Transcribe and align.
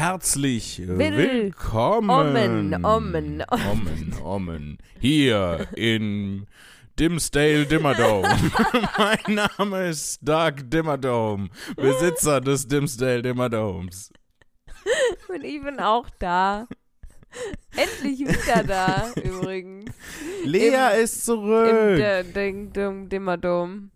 Herzlich 0.00 0.78
Will- 0.86 1.16
willkommen. 1.16 2.10
Omen, 2.10 2.84
Omen. 2.84 3.42
Omen, 3.50 4.14
Omen. 4.22 4.78
Hier 5.00 5.66
in 5.74 6.46
Dimsdale 7.00 7.64
Dimmerdome. 7.64 8.28
mein 8.98 9.34
Name 9.56 9.88
ist 9.88 10.18
Doug 10.20 10.56
Dimmerdome, 10.64 11.48
Besitzer 11.76 12.42
des 12.42 12.68
Dimsdale 12.68 13.22
Dimmerdomes. 13.22 14.12
Und 15.28 15.42
ich 15.42 15.62
bin 15.62 15.80
auch 15.80 16.10
da. 16.18 16.66
Endlich 17.74 18.20
wieder 18.20 18.64
da, 18.64 19.12
übrigens. 19.24 19.90
Lea 20.44 20.74
Im- 20.94 21.02
ist 21.04 21.16
Im 21.16 21.22
zurück. 21.36 21.96
D- 21.96 22.22
Ding, 22.34 22.70
Dum, 22.74 23.08
Dimmerdom. 23.08 23.90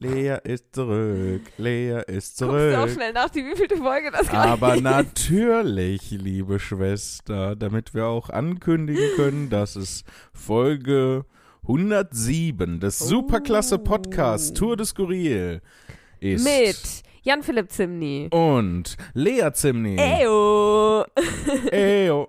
Lea 0.00 0.36
ist 0.44 0.74
zurück. 0.74 1.42
Lea 1.56 2.02
ist 2.06 2.38
Guckst 2.38 2.40
du 2.40 2.46
auch 2.46 2.80
zurück. 2.82 2.90
schnell 2.90 3.12
nach, 3.12 3.30
die 3.30 3.44
wievielte 3.44 3.76
Folge 3.78 4.10
das 4.12 4.28
Aber 4.30 4.74
ist. 4.76 4.82
natürlich, 4.82 6.10
liebe 6.10 6.60
Schwester, 6.60 7.56
damit 7.56 7.94
wir 7.94 8.06
auch 8.06 8.30
ankündigen 8.30 9.08
können, 9.16 9.50
dass 9.50 9.76
es 9.76 10.04
Folge 10.32 11.24
107 11.62 12.80
des 12.80 12.98
Superklasse 12.98 13.78
Podcasts 13.78 14.52
Tour 14.52 14.76
de 14.76 14.86
Skurril 14.86 15.60
ist. 16.20 16.44
Mit 16.44 17.02
Jan-Philipp 17.22 17.70
Zimny. 17.72 18.28
Und 18.30 18.96
Lea 19.14 19.50
Zimni. 19.52 19.96
Eyo. 19.98 21.04
Eyo. 21.72 22.28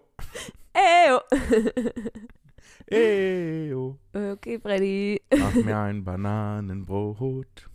Eyo. 0.74 1.20
Eyo. 2.92 3.98
Okay, 4.14 4.60
Freddy. 4.60 5.22
Mach 5.38 5.54
mir 5.54 5.78
ein 5.78 6.04
Bananenbrot. 6.04 7.70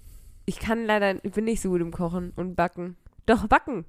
Ich 0.47 0.59
kann 0.59 0.85
leider, 0.87 1.25
ich 1.25 1.33
bin 1.33 1.45
nicht 1.45 1.61
so 1.61 1.71
gut 1.71 1.81
im 1.81 1.91
Kochen 1.91 2.33
und 2.37 2.55
Backen. 2.55 2.97
Doch, 3.27 3.47
Backen. 3.47 3.85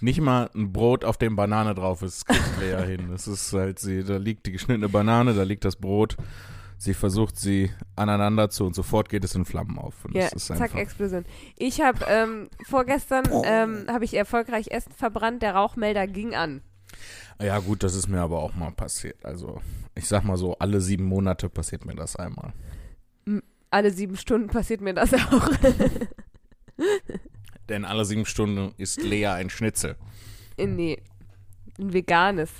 Nicht 0.00 0.20
mal 0.20 0.50
ein 0.54 0.72
Brot, 0.72 1.04
auf 1.04 1.16
dem 1.16 1.36
Banane 1.36 1.74
drauf 1.74 2.02
ist, 2.02 2.26
kriegt 2.26 2.60
Lea 2.60 2.84
hin. 2.84 3.08
Das 3.10 3.26
ist 3.26 3.52
halt 3.52 3.78
sie, 3.78 4.04
da 4.04 4.16
liegt 4.16 4.46
die 4.46 4.52
geschnittene 4.52 4.88
Banane, 4.88 5.34
da 5.34 5.42
liegt 5.42 5.64
das 5.64 5.76
Brot. 5.76 6.16
Sie 6.78 6.92
versucht 6.92 7.38
sie 7.38 7.70
aneinander 7.94 8.50
zu 8.50 8.66
und 8.66 8.74
sofort 8.74 9.08
geht 9.08 9.24
es 9.24 9.34
in 9.34 9.46
Flammen 9.46 9.78
auf. 9.78 10.04
Und 10.04 10.14
Ja, 10.14 10.28
zack, 10.28 10.74
Explosion. 10.74 11.24
Ich 11.56 11.80
habe 11.80 12.04
ähm, 12.06 12.48
vorgestern 12.66 13.24
ähm, 13.44 13.86
habe 13.88 14.04
ich 14.04 14.12
erfolgreich 14.14 14.68
Essen 14.70 14.92
verbrannt, 14.92 15.40
der 15.42 15.54
Rauchmelder 15.54 16.06
ging 16.06 16.34
an. 16.34 16.60
Ja 17.42 17.58
gut, 17.58 17.82
das 17.82 17.94
ist 17.94 18.08
mir 18.08 18.20
aber 18.20 18.38
auch 18.42 18.54
mal 18.54 18.72
passiert. 18.72 19.24
Also 19.24 19.60
ich 19.94 20.06
sag 20.06 20.24
mal 20.24 20.36
so, 20.36 20.56
alle 20.58 20.80
sieben 20.80 21.04
Monate 21.04 21.48
passiert 21.48 21.84
mir 21.84 21.94
das 21.94 22.16
einmal. 22.16 22.52
Alle 23.70 23.90
sieben 23.90 24.16
Stunden 24.16 24.48
passiert 24.48 24.80
mir 24.80 24.94
das 24.94 25.12
auch. 25.32 25.50
Denn 27.68 27.84
alle 27.84 28.04
sieben 28.04 28.26
Stunden 28.26 28.72
ist 28.78 29.02
Lea 29.02 29.26
ein 29.26 29.50
Schnitzel. 29.50 29.96
nee, 30.58 31.02
ein 31.78 31.92
veganes. 31.92 32.50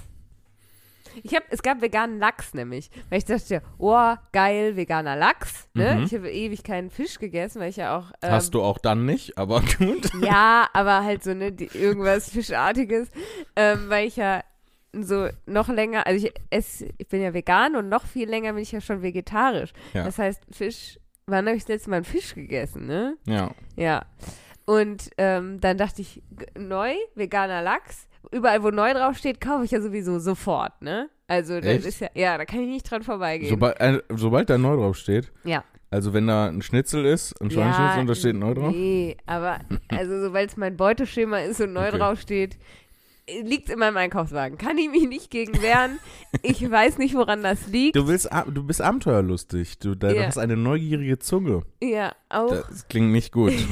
Ich 1.23 1.35
hab, 1.35 1.45
es 1.51 1.63
gab 1.63 1.81
veganen 1.81 2.19
Lachs 2.19 2.55
nämlich, 2.55 2.91
weil 3.11 3.19
ich 3.19 3.25
dachte, 3.25 3.63
oh, 3.79 4.15
geil, 4.33 4.77
veganer 4.77 5.17
Lachs. 5.17 5.69
Ne? 5.75 5.97
Mhm. 5.97 6.05
Ich 6.05 6.15
habe 6.15 6.31
ewig 6.31 6.63
keinen 6.63 6.91
Fisch 6.91 7.19
gegessen, 7.19 7.61
weil 7.61 7.71
ich 7.71 7.77
ja 7.77 7.99
auch. 7.99 8.13
Ähm, 8.23 8.31
Hast 8.31 8.55
du 8.55 8.63
auch 8.63 8.79
dann 8.79 9.05
nicht, 9.05 9.39
aber 9.39 9.63
gut. 9.79 10.11
Ja, 10.23 10.69
aber 10.73 11.05
halt 11.05 11.25
so, 11.25 11.35
ne, 11.35 11.53
die, 11.53 11.67
irgendwas 11.67 12.31
Fischartiges, 12.31 13.09
ähm, 13.57 13.89
weil 13.89 14.07
ich 14.07 14.17
ja 14.17 14.43
so 14.93 15.29
noch 15.47 15.69
länger, 15.69 16.07
also 16.07 16.27
ich 16.27 16.33
ess, 16.51 16.85
ich 16.97 17.09
bin 17.09 17.23
ja 17.23 17.35
vegan 17.35 17.77
und 17.77 17.89
noch 17.89 18.05
viel 18.07 18.29
länger 18.29 18.53
bin 18.53 18.63
ich 18.63 18.73
ja 18.73 18.81
schon 18.81 19.03
vegetarisch. 19.03 19.73
Ja. 19.93 20.05
Das 20.05 20.19
heißt, 20.19 20.43
Fisch, 20.51 20.99
wann 21.27 21.47
habe 21.47 21.57
ich 21.57 21.65
das 21.65 21.69
letzte 21.69 21.91
Mal 21.91 21.97
einen 21.97 22.05
Fisch 22.05 22.35
gegessen, 22.35 22.87
ne? 22.87 23.17
Ja. 23.27 23.51
Ja. 23.77 24.07
Und 24.65 25.11
ähm, 25.19 25.61
dann 25.61 25.79
dachte 25.79 26.03
ich, 26.03 26.23
neu, 26.59 26.95
veganer 27.15 27.63
Lachs, 27.63 28.09
überall 28.33 28.63
wo 28.63 28.71
neu 28.71 28.93
draufsteht, 28.95 29.41
kaufe 29.41 29.65
ich 29.65 29.71
ja 29.71 29.81
sowieso 29.81 30.19
sofort, 30.19 30.81
ne? 30.83 31.09
Also 31.29 31.57
das 31.57 31.67
Echt? 31.67 31.87
ist 31.87 32.01
ja, 32.01 32.09
ja, 32.15 32.39
da 32.39 32.45
kann 32.45 32.61
ich 32.61 32.69
nicht 32.69 32.91
dran 32.91 33.03
vorbeigehen. 33.03 33.51
Sobald, 33.51 33.81
äh, 33.81 34.01
sobald 34.11 34.49
da 34.51 34.59
neu 34.59 34.77
drauf 34.77 34.97
steht, 34.97 35.33
ja. 35.45 35.65
also 35.91 36.13
wenn 36.13 36.27
da 36.29 36.47
ein 36.47 36.63
Schnitzel 36.63 37.05
ist, 37.05 37.41
ein 37.41 37.51
Schweineschnitzel 37.51 38.01
und 38.01 38.07
da 38.07 38.15
steht 38.15 38.37
neu 38.37 38.55
drauf. 38.55 38.73
Nee, 38.73 39.17
aber 39.27 39.59
also 39.89 40.21
sobald 40.23 40.51
es 40.51 40.57
mein 40.57 40.77
Beuteschema 40.77 41.39
ist 41.41 41.61
und 41.61 41.73
neu 41.73 41.89
Okay. 41.89 41.99
draufsteht, 41.99 42.59
liegt 43.43 43.71
in 43.71 43.81
meinem 43.81 43.97
Einkaufswagen. 43.97 44.57
Kann 44.57 44.79
ich 44.79 44.89
mich 44.89 45.09
nicht 45.09 45.31
gegen 45.33 45.61
wehren. 45.61 45.99
Ich 46.43 46.71
weiß 46.71 46.99
nicht, 46.99 47.17
woran 47.17 47.43
das 47.43 47.67
liegt. 47.67 47.97
Du, 47.97 48.07
willst, 48.07 48.29
du 48.47 48.63
bist 48.65 48.81
abenteuerlustig. 48.81 49.81
Du, 49.81 49.97
da, 49.97 50.11
du 50.11 50.17
Ja. 50.17 50.27
hast 50.27 50.39
eine 50.39 50.57
neugierige 50.57 51.19
Zunge. 51.19 51.63
ja, 51.83 52.13
auch. 52.29 52.51
Das 52.51 52.87
klingt 52.87 53.11
nicht 53.11 53.33
gut. 53.33 53.53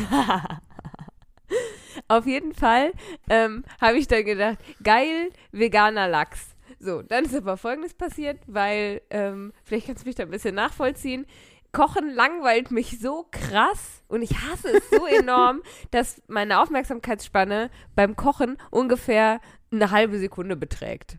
Auf 2.09 2.27
jeden 2.27 2.53
Fall 2.53 2.93
ähm, 3.31 3.65
habe 3.81 3.97
ich 3.97 4.09
dann 4.09 4.25
gedacht, 4.25 4.59
geil, 4.83 5.31
veganer 5.53 6.09
Lachs. 6.09 6.55
So, 6.79 7.03
dann 7.03 7.25
ist 7.25 7.35
aber 7.35 7.57
Folgendes 7.57 7.95
passiert, 7.95 8.39
weil, 8.47 9.01
ähm, 9.11 9.53
vielleicht 9.65 9.87
kannst 9.87 10.05
du 10.05 10.09
mich 10.09 10.17
da 10.17 10.25
ein 10.25 10.31
bisschen 10.31 10.55
nachvollziehen. 10.55 11.27
Kochen 11.73 12.11
langweilt 12.11 12.71
mich 12.71 13.01
so 13.01 13.27
krass 13.31 14.03
und 14.07 14.23
ich 14.23 14.33
hasse 14.33 14.69
es 14.69 14.91
so 14.91 15.07
enorm, 15.07 15.63
dass 15.91 16.23
meine 16.29 16.61
Aufmerksamkeitsspanne 16.61 17.71
beim 17.97 18.17
Kochen 18.17 18.59
ungefähr 18.71 19.41
eine 19.73 19.91
halbe 19.91 20.19
Sekunde 20.19 20.57
beträgt. 20.57 21.17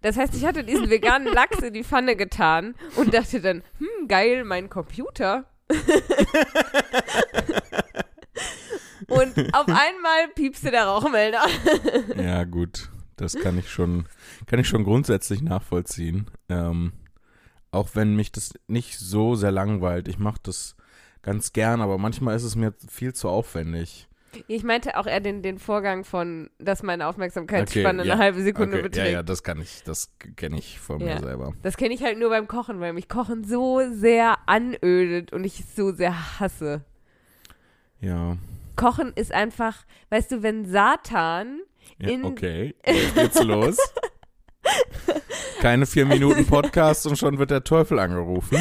Das 0.00 0.16
heißt, 0.16 0.34
ich 0.34 0.46
hatte 0.46 0.64
diesen 0.64 0.88
veganen 0.88 1.32
Lachs 1.32 1.58
in 1.58 1.74
die 1.74 1.84
Pfanne 1.84 2.16
getan 2.16 2.74
und 2.96 3.14
dachte 3.14 3.40
dann, 3.40 3.62
hm, 3.78 4.08
geil, 4.08 4.44
mein 4.44 4.70
Computer. 4.70 5.44
und 9.08 9.36
auf 9.54 9.66
einmal 9.68 10.28
piepste 10.34 10.70
der 10.70 10.84
Rauchmelder. 10.84 11.42
ja, 12.16 12.44
gut. 12.44 12.88
Das 13.16 13.34
kann 13.34 13.58
ich 13.58 13.70
schon, 13.70 14.06
kann 14.46 14.58
ich 14.58 14.68
schon 14.68 14.84
grundsätzlich 14.84 15.42
nachvollziehen. 15.42 16.30
Ähm, 16.48 16.92
auch 17.70 17.90
wenn 17.94 18.16
mich 18.16 18.32
das 18.32 18.54
nicht 18.66 18.98
so 18.98 19.34
sehr 19.34 19.52
langweilt. 19.52 20.08
Ich 20.08 20.18
mache 20.18 20.40
das 20.42 20.76
ganz 21.22 21.52
gern, 21.52 21.80
aber 21.80 21.98
manchmal 21.98 22.34
ist 22.36 22.42
es 22.42 22.56
mir 22.56 22.74
viel 22.88 23.12
zu 23.14 23.28
aufwendig. 23.28 24.08
Ich 24.48 24.64
meinte 24.64 24.96
auch 24.96 25.06
eher 25.06 25.20
den, 25.20 25.42
den 25.42 25.58
Vorgang 25.58 26.04
von, 26.04 26.48
dass 26.58 26.82
meine 26.82 27.06
Aufmerksamkeitsspanne 27.06 28.00
Okay, 28.00 28.08
ja. 28.08 28.14
eine 28.14 28.22
halbe 28.22 28.42
Sekunde 28.42 28.76
Okay, 28.78 28.82
beträgt. 28.82 29.06
ja, 29.06 29.12
ja, 29.12 29.22
das 29.22 29.42
kann 29.42 29.60
ich, 29.60 29.82
das 29.84 30.10
kenne 30.36 30.58
ich 30.58 30.80
von 30.80 31.00
Ja. 31.00 31.14
mir 31.14 31.20
selber. 31.20 31.52
Das 31.62 31.76
kenne 31.76 31.92
ich 31.94 32.02
halt 32.02 32.18
nur 32.18 32.30
beim 32.30 32.48
Kochen, 32.48 32.80
weil 32.80 32.94
mich 32.94 33.08
Kochen 33.10 33.44
so 33.44 33.82
sehr 33.92 34.36
anödet 34.46 35.32
und 35.34 35.44
ich 35.44 35.60
es 35.60 35.76
so 35.76 35.92
sehr 35.92 36.40
hasse. 36.40 36.82
Ja. 38.00 38.38
Kochen 38.76 39.12
ist 39.14 39.32
einfach, 39.32 39.84
weißt 40.10 40.32
du, 40.32 40.42
wenn 40.42 40.64
Satan 40.66 41.60
ja 41.98 42.08
In- 42.08 42.24
okay, 42.24 42.74
jetzt 42.86 43.14
geht's 43.14 43.42
los. 43.42 43.76
Keine 45.60 45.86
vier 45.86 46.06
Minuten 46.06 46.46
Podcast 46.46 47.06
und 47.06 47.16
schon 47.18 47.38
wird 47.38 47.50
der 47.50 47.64
Teufel 47.64 47.98
angerufen. 47.98 48.58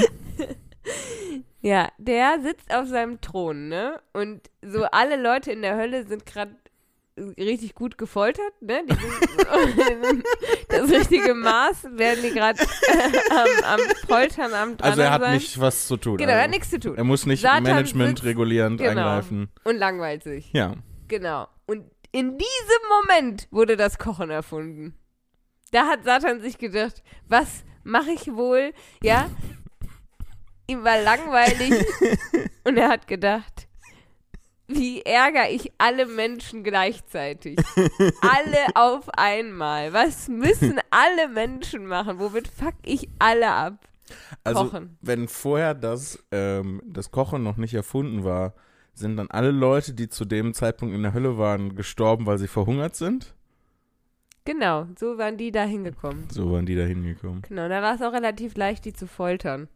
Ja, 1.61 1.89
der 1.99 2.39
sitzt 2.41 2.73
auf 2.73 2.87
seinem 2.87 3.21
Thron, 3.21 3.69
ne? 3.69 4.01
Und 4.13 4.49
so 4.63 4.83
alle 4.85 5.15
Leute 5.21 5.51
in 5.51 5.61
der 5.61 5.77
Hölle 5.77 6.05
sind 6.07 6.25
gerade 6.25 6.55
richtig 7.37 7.75
gut 7.75 7.97
gefoltert, 7.97 8.53
ne? 8.61 8.83
Das 10.69 10.89
richtige 10.89 11.33
Maß 11.33 11.83
werden 11.91 12.23
die 12.23 12.31
gerade 12.31 12.59
am, 13.29 13.63
am 13.65 13.79
Foltern, 14.07 14.53
am 14.53 14.77
dran 14.77 14.89
Also 14.89 15.01
er 15.01 15.11
hat 15.11 15.21
sein. 15.21 15.33
nicht 15.33 15.59
was 15.59 15.87
zu 15.87 15.97
tun. 15.97 16.17
Genau, 16.17 16.29
er 16.31 16.35
also, 16.35 16.43
hat 16.45 16.49
nichts 16.51 16.69
zu 16.69 16.79
tun. 16.79 16.97
Er 16.97 17.03
muss 17.03 17.25
nicht 17.25 17.41
Satan 17.41 17.63
Management 17.63 18.19
sitzt- 18.19 18.23
regulierend 18.25 18.77
genau. 18.79 18.89
eingreifen. 18.89 19.49
Und 19.63 19.77
langweilt 19.77 20.23
sich. 20.23 20.51
Ja. 20.53 20.75
Genau. 21.07 21.47
Und 21.65 21.85
in 22.11 22.37
diesem 22.37 22.81
Moment 23.01 23.47
wurde 23.51 23.75
das 23.77 23.97
Kochen 23.97 24.29
erfunden. 24.29 24.95
Da 25.71 25.87
hat 25.87 26.03
Satan 26.03 26.41
sich 26.41 26.57
gedacht, 26.57 27.03
was 27.27 27.63
mache 27.83 28.11
ich 28.11 28.27
wohl? 28.33 28.73
Ja, 29.03 29.29
ihm 30.67 30.83
war 30.83 31.01
langweilig 31.01 31.85
und 32.63 32.77
er 32.77 32.89
hat 32.89 33.07
gedacht, 33.07 33.50
wie 34.73 35.01
ärgere 35.01 35.49
ich 35.51 35.71
alle 35.77 36.05
Menschen 36.05 36.63
gleichzeitig? 36.63 37.57
alle 38.21 38.75
auf 38.75 39.09
einmal. 39.17 39.93
Was 39.93 40.27
müssen 40.27 40.79
alle 40.89 41.29
Menschen 41.29 41.85
machen? 41.85 42.19
Womit 42.19 42.47
fuck 42.47 42.75
ich 42.83 43.09
alle 43.19 43.49
ab? 43.51 43.87
Also 44.43 44.65
Kochen. 44.65 44.97
wenn 45.01 45.27
vorher 45.27 45.73
das, 45.73 46.21
ähm, 46.31 46.81
das 46.85 47.11
Kochen 47.11 47.43
noch 47.43 47.57
nicht 47.57 47.73
erfunden 47.73 48.23
war, 48.23 48.53
sind 48.93 49.15
dann 49.17 49.29
alle 49.31 49.51
Leute, 49.51 49.93
die 49.93 50.09
zu 50.09 50.25
dem 50.25 50.53
Zeitpunkt 50.53 50.93
in 50.93 51.01
der 51.03 51.13
Hölle 51.13 51.37
waren, 51.37 51.75
gestorben, 51.75 52.25
weil 52.25 52.37
sie 52.37 52.47
verhungert 52.49 52.95
sind? 52.95 53.33
Genau, 54.43 54.87
so 54.99 55.17
waren 55.17 55.37
die 55.37 55.51
da 55.51 55.63
hingekommen. 55.63 56.27
So 56.29 56.51
waren 56.51 56.65
die 56.65 56.75
da 56.75 56.83
hingekommen. 56.83 57.43
Genau, 57.47 57.69
da 57.69 57.81
war 57.81 57.95
es 57.95 58.01
auch 58.01 58.11
relativ 58.11 58.55
leicht, 58.57 58.83
die 58.85 58.93
zu 58.93 59.07
foltern. 59.07 59.69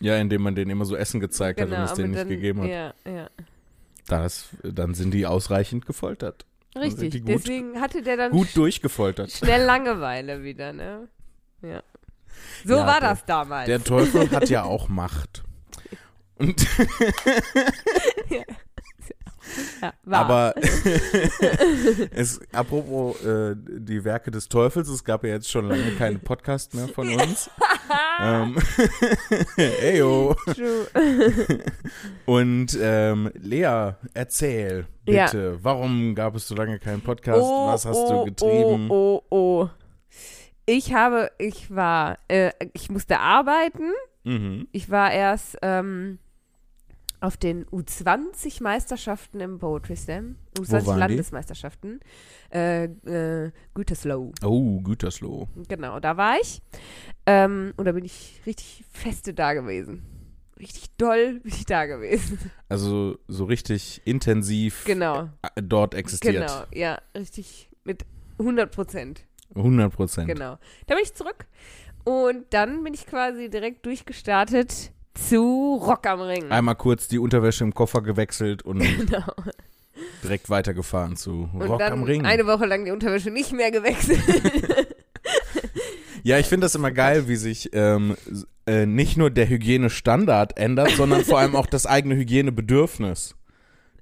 Ja, 0.00 0.16
indem 0.16 0.42
man 0.42 0.54
denen 0.54 0.70
immer 0.70 0.84
so 0.84 0.96
Essen 0.96 1.20
gezeigt 1.20 1.60
hat 1.60 1.68
und 1.68 1.74
es 1.74 1.90
aber 1.90 1.96
denen 2.02 2.10
nicht 2.12 2.20
dann- 2.22 2.28
gegeben 2.28 2.62
hat. 2.62 2.68
Ja, 2.70 2.94
ja. 3.04 3.28
Das, 4.08 4.48
dann 4.62 4.94
sind 4.94 5.12
die 5.12 5.26
ausreichend 5.26 5.86
gefoltert. 5.86 6.44
Richtig, 6.74 7.12
gut- 7.20 7.28
deswegen 7.28 7.80
hatte 7.80 8.02
der 8.02 8.16
dann 8.16 8.32
Gut 8.32 8.56
durchgefoltert. 8.56 9.30
schnell 9.30 9.62
Langeweile 9.64 10.42
wieder, 10.42 10.72
ne? 10.72 11.08
Ja. 11.60 11.82
So 12.64 12.76
Ja, 12.76 12.86
war 12.86 13.00
der- 13.00 13.10
das 13.10 13.24
damals. 13.26 13.66
Der 13.66 13.84
Teufel 13.84 14.30
hat 14.30 14.48
ja 14.48 14.64
auch 14.64 14.88
Macht. 14.88 15.42
Und 16.36 16.66
Ja, 18.30 18.42
war. 20.04 20.20
Aber 20.20 20.54
es, 22.10 22.40
apropos 22.52 23.22
äh, 23.24 23.54
die 23.56 24.04
Werke 24.04 24.30
des 24.30 24.48
Teufels, 24.48 24.88
es 24.88 25.04
gab 25.04 25.24
ja 25.24 25.30
jetzt 25.30 25.50
schon 25.50 25.68
lange 25.68 25.92
keinen 25.92 26.20
Podcast 26.20 26.74
mehr 26.74 26.88
von 26.88 27.08
uns. 27.08 27.50
ähm, 28.20 28.56
Eyo. 29.56 30.36
Und 32.26 32.78
ähm, 32.80 33.30
Lea, 33.34 33.92
erzähl 34.14 34.86
Ja. 35.06 35.26
bitte, 35.26 35.58
warum 35.62 36.14
gab 36.14 36.36
es 36.36 36.48
so 36.48 36.54
lange 36.54 36.78
keinen 36.78 37.02
Podcast? 37.02 37.42
Oh, 37.42 37.68
Was 37.68 37.84
hast 37.84 37.96
oh, 37.96 38.20
du 38.20 38.24
getrieben? 38.26 38.90
Oh, 38.90 39.22
oh, 39.30 39.36
oh. 39.36 39.68
Ich 40.64 40.94
habe, 40.94 41.30
ich 41.38 41.74
war, 41.74 42.18
äh, 42.28 42.52
ich 42.72 42.88
musste 42.90 43.18
arbeiten. 43.18 43.90
Mhm. 44.24 44.68
Ich 44.70 44.90
war 44.90 45.10
erst 45.10 45.58
ähm, 45.62 46.18
auf 47.22 47.36
den 47.36 47.64
U20-Meisterschaften 47.66 49.40
im 49.40 49.58
Poetry 49.58 49.96
Slam. 49.96 50.36
Wo 50.58 50.62
waren 50.70 50.82
die? 50.84 50.90
U20-Landesmeisterschaften. 50.90 52.00
Äh, 52.52 52.84
äh, 52.84 53.52
Gütersloh. 53.74 54.32
Oh, 54.42 54.80
Gütersloh. 54.80 55.48
Genau, 55.68 56.00
da 56.00 56.16
war 56.16 56.36
ich. 56.40 56.60
Ähm, 57.26 57.72
und 57.76 57.84
da 57.84 57.92
bin 57.92 58.04
ich 58.04 58.40
richtig 58.44 58.84
feste 58.90 59.34
da 59.34 59.54
gewesen. 59.54 60.02
Richtig 60.58 60.96
doll 60.96 61.40
bin 61.40 61.52
ich 61.52 61.64
da 61.64 61.86
gewesen. 61.86 62.38
Also 62.68 63.18
so 63.28 63.44
richtig 63.44 64.00
intensiv 64.06 64.84
Genau, 64.86 65.28
äh, 65.42 65.62
dort 65.62 65.94
existiert. 65.94 66.34
genau. 66.34 66.64
Ja, 66.72 66.98
richtig 67.14 67.68
mit 67.84 68.04
100 68.38 68.74
Prozent. 68.74 69.26
100 69.54 69.92
Prozent. 69.92 70.26
Genau. 70.28 70.58
Da 70.86 70.94
bin 70.94 71.04
ich 71.04 71.14
zurück. 71.14 71.46
Und 72.04 72.46
dann 72.50 72.82
bin 72.82 72.94
ich 72.94 73.06
quasi 73.06 73.48
direkt 73.50 73.84
durchgestartet 73.86 74.92
zu 75.14 75.80
Rock 75.84 76.06
am 76.06 76.20
Ring. 76.20 76.50
Einmal 76.50 76.76
kurz 76.76 77.08
die 77.08 77.18
Unterwäsche 77.18 77.64
im 77.64 77.74
Koffer 77.74 78.02
gewechselt 78.02 78.62
und 78.62 78.78
Genau. 78.98 79.24
direkt 80.22 80.48
weitergefahren 80.50 81.16
zu 81.16 81.48
Und 81.52 81.62
Rock 81.62 81.82
am 81.82 82.02
Ring. 82.04 82.24
eine 82.24 82.46
Woche 82.46 82.66
lang 82.66 82.84
die 82.84 82.90
Unterwäsche 82.90 83.30
nicht 83.30 83.52
mehr 83.52 83.70
gewechselt. 83.70 84.20
Ja, 86.24 86.38
ich 86.38 86.46
finde 86.46 86.66
das 86.66 86.76
immer 86.76 86.92
geil, 86.92 87.26
wie 87.26 87.34
sich 87.34 87.70
ähm, 87.72 88.16
äh, 88.66 88.86
nicht 88.86 89.16
nur 89.16 89.28
der 89.28 89.48
Hygienestandard 89.48 90.56
ändert, 90.56 90.90
sondern 90.90 91.24
vor 91.24 91.40
allem 91.40 91.56
auch 91.56 91.66
das 91.66 91.84
eigene 91.84 92.14
Hygienebedürfnis. 92.14 93.34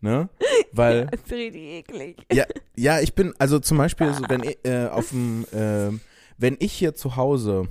Ne? 0.03 0.29
Weil, 0.73 1.07
das 1.07 1.21
ist 1.23 1.33
richtig 1.33 1.62
eklig. 1.62 2.17
ja, 2.31 2.45
ja, 2.77 3.01
ich 3.01 3.15
bin, 3.15 3.33
also 3.39 3.59
zum 3.59 3.79
Beispiel, 3.79 4.12
so, 4.12 4.23
wenn 4.29 4.43
ich, 4.43 4.59
äh, 4.65 4.89
auf 4.89 5.09
dem, 5.11 5.47
äh, 5.53 5.99
wenn 6.37 6.57
ich 6.59 6.73
hier 6.75 6.95
zu 6.95 7.17
Hause, 7.17 7.69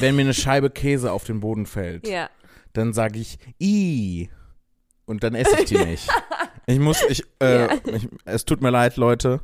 wenn 0.00 0.16
mir 0.16 0.22
eine 0.22 0.34
Scheibe 0.34 0.70
Käse 0.70 1.12
auf 1.12 1.24
den 1.24 1.40
Boden 1.40 1.66
fällt, 1.66 2.06
Ja. 2.08 2.28
dann 2.72 2.92
sage 2.92 3.18
ich 3.18 3.38
i 3.60 4.28
und 5.04 5.22
dann 5.22 5.34
esse 5.34 5.60
ich 5.60 5.66
die 5.66 5.78
nicht. 5.84 6.08
Ich 6.66 6.78
muss, 6.78 7.02
ich, 7.08 7.22
äh, 7.40 7.66
Ja. 7.66 7.74
ich, 7.92 8.08
es 8.24 8.44
tut 8.44 8.62
mir 8.62 8.70
leid, 8.70 8.96
Leute. 8.96 9.40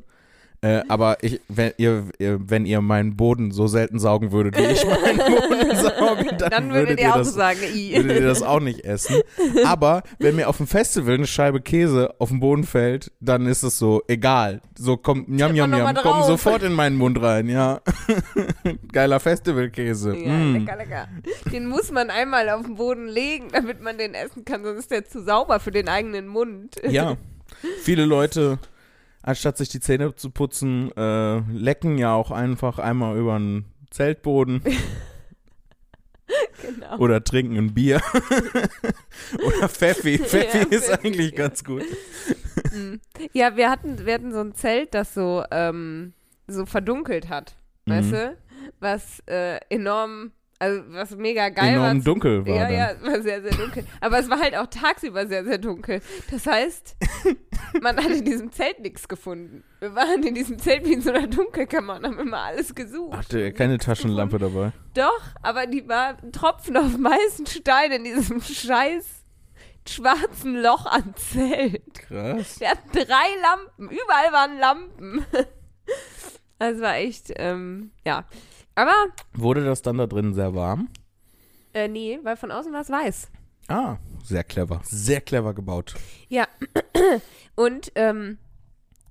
Äh, 0.62 0.82
aber 0.88 1.16
ich, 1.22 1.40
wenn 1.48 1.72
ihr, 1.78 2.04
wenn 2.18 2.66
ihr 2.66 2.82
meinen 2.82 3.16
Boden 3.16 3.50
so 3.50 3.66
selten 3.66 3.98
saugen 3.98 4.30
würdet, 4.30 4.58
wie 4.58 4.62
ich 4.64 4.84
meinen 4.84 5.16
Boden 5.18 5.76
sauge, 5.76 6.36
dann, 6.36 6.50
Dann, 6.50 6.64
würdet 6.70 6.88
würdet 6.98 7.00
ihr 7.00 7.12
das, 7.14 7.32
sagen, 7.32 7.58
würdet 7.60 8.12
ihr 8.20 8.26
das 8.26 8.42
auch 8.42 8.60
nicht 8.60 8.84
essen. 8.84 9.16
Aber 9.64 10.02
wenn 10.18 10.36
mir 10.36 10.48
auf 10.50 10.58
dem 10.58 10.66
Festival 10.66 11.14
eine 11.14 11.26
Scheibe 11.26 11.62
Käse 11.62 12.14
auf 12.18 12.28
den 12.28 12.40
Boden 12.40 12.64
fällt, 12.64 13.10
dann 13.20 13.46
ist 13.46 13.62
es 13.62 13.78
so 13.78 14.02
egal. 14.06 14.60
So 14.78 14.98
kommt, 14.98 15.30
njam, 15.30 15.52
njam, 15.52 15.70
njam, 15.70 15.94
komm 16.02 16.24
sofort 16.24 16.62
in 16.62 16.74
meinen 16.74 16.96
Mund 16.96 17.22
rein, 17.22 17.48
ja. 17.48 17.80
Geiler 18.92 19.18
Festivalkäse. 19.20 20.14
Ja, 20.16 20.30
Mm. 20.30 20.54
lecker, 20.56 20.76
lecker. 20.76 21.08
Den 21.52 21.66
muss 21.66 21.90
man 21.90 22.10
einmal 22.10 22.48
auf 22.50 22.62
den 22.66 22.76
Boden 22.76 23.08
legen, 23.08 23.48
damit 23.52 23.80
man 23.82 23.96
den 23.98 24.14
essen 24.14 24.44
kann, 24.44 24.62
sonst 24.62 24.78
ist 24.80 24.90
der 24.90 25.06
zu 25.06 25.22
sauber 25.22 25.58
für 25.60 25.70
den 25.70 25.88
eigenen 25.88 26.26
Mund. 26.28 26.76
Ja. 26.88 27.16
Viele 27.82 28.04
Leute, 28.04 28.58
anstatt 29.22 29.58
sich 29.58 29.68
die 29.68 29.80
Zähne 29.80 30.14
zu 30.14 30.30
putzen, 30.30 30.92
äh, 30.96 31.38
lecken 31.52 31.98
ja 31.98 32.14
auch 32.14 32.30
einfach 32.30 32.78
einmal 32.78 33.16
über 33.16 33.34
einen 33.34 33.66
Zeltboden 33.90 34.62
genau. 36.62 36.98
oder 36.98 37.24
trinken 37.24 37.56
ein 37.56 37.74
Bier. 37.74 38.00
oder 39.44 39.68
Pfeffi. 39.68 40.18
Pfeffi 40.18 40.58
Ja, 40.58 40.64
ist 40.64 40.86
Pfeffi, 40.86 41.06
eigentlich 41.06 41.34
ganz 41.34 41.64
gut. 41.64 41.84
Ja, 43.32 43.56
wir 43.56 43.70
hatten, 43.70 44.04
wir 44.04 44.14
hatten 44.14 44.32
so 44.32 44.40
ein 44.40 44.54
Zelt, 44.54 44.94
das 44.94 45.14
so, 45.14 45.44
ähm, 45.50 46.12
so 46.46 46.66
verdunkelt 46.66 47.28
hat. 47.28 47.56
Mhm. 47.86 47.92
Weißt 47.92 48.12
du? 48.12 48.36
Was 48.78 49.20
äh, 49.26 49.58
enorm, 49.68 50.32
also 50.60 50.82
was 50.88 51.16
mega 51.16 51.48
geil 51.48 51.74
Enorm 51.74 51.96
war. 51.96 52.04
dunkel 52.04 52.46
war 52.46 52.54
ja, 52.54 52.62
dann. 52.64 53.02
ja, 53.02 53.10
war 53.12 53.22
sehr, 53.22 53.40
sehr 53.40 53.52
dunkel. 53.52 53.84
Aber 54.00 54.18
es 54.18 54.28
war 54.28 54.38
halt 54.38 54.54
auch 54.54 54.66
tagsüber 54.66 55.26
sehr, 55.26 55.42
sehr 55.42 55.56
dunkel. 55.56 56.02
Das 56.30 56.46
heißt, 56.46 56.96
man 57.80 57.96
hat 57.96 58.10
in 58.10 58.26
diesem 58.26 58.52
Zelt 58.52 58.78
nichts 58.80 59.08
gefunden. 59.08 59.64
Wir 59.78 59.94
waren 59.94 60.22
in 60.22 60.34
diesem 60.34 60.58
Zelt 60.58 60.84
wie 60.84 60.92
in 60.92 61.00
so 61.00 61.12
einer 61.12 61.26
Dunkelkammer 61.26 61.96
und 61.96 62.04
haben 62.04 62.18
immer 62.18 62.42
alles 62.42 62.74
gesucht. 62.74 63.16
Hatte 63.16 63.40
er 63.40 63.52
keine 63.52 63.78
Taschenlampe 63.78 64.38
dabei. 64.38 64.72
Doch, 64.94 65.22
aber 65.42 65.66
die 65.66 65.88
war 65.88 66.18
ein 66.22 66.30
Tropfen 66.30 66.76
auf 66.76 66.92
dem 66.92 67.08
heißen 67.08 67.46
Stein 67.46 67.92
in 67.92 68.04
diesem 68.04 68.40
scheiß 68.42 69.06
schwarzen 69.88 70.60
Loch 70.60 70.84
an 70.84 71.14
Zelt. 71.16 71.94
Krass. 71.94 72.60
Wir 72.60 72.68
hatten 72.68 72.92
drei 72.92 73.28
Lampen. 73.40 73.88
Überall 73.88 74.32
waren 74.32 74.58
Lampen. 74.58 75.24
Das 76.60 76.78
war 76.82 76.96
echt, 76.96 77.32
ähm, 77.36 77.90
ja. 78.04 78.26
Aber, 78.74 78.94
Wurde 79.34 79.64
das 79.64 79.82
dann 79.82 79.98
da 79.98 80.06
drin 80.06 80.34
sehr 80.34 80.54
warm? 80.54 80.88
äh, 81.74 81.88
nee, 81.88 82.18
weil 82.22 82.36
von 82.36 82.50
außen 82.50 82.72
war 82.72 82.80
es 82.80 82.90
weiß. 82.90 83.30
Ah, 83.68 83.96
sehr 84.24 84.42
clever. 84.44 84.80
Sehr 84.84 85.20
clever 85.20 85.54
gebaut. 85.54 85.94
Ja. 86.28 86.48
Und, 87.56 87.92
ähm, 87.94 88.38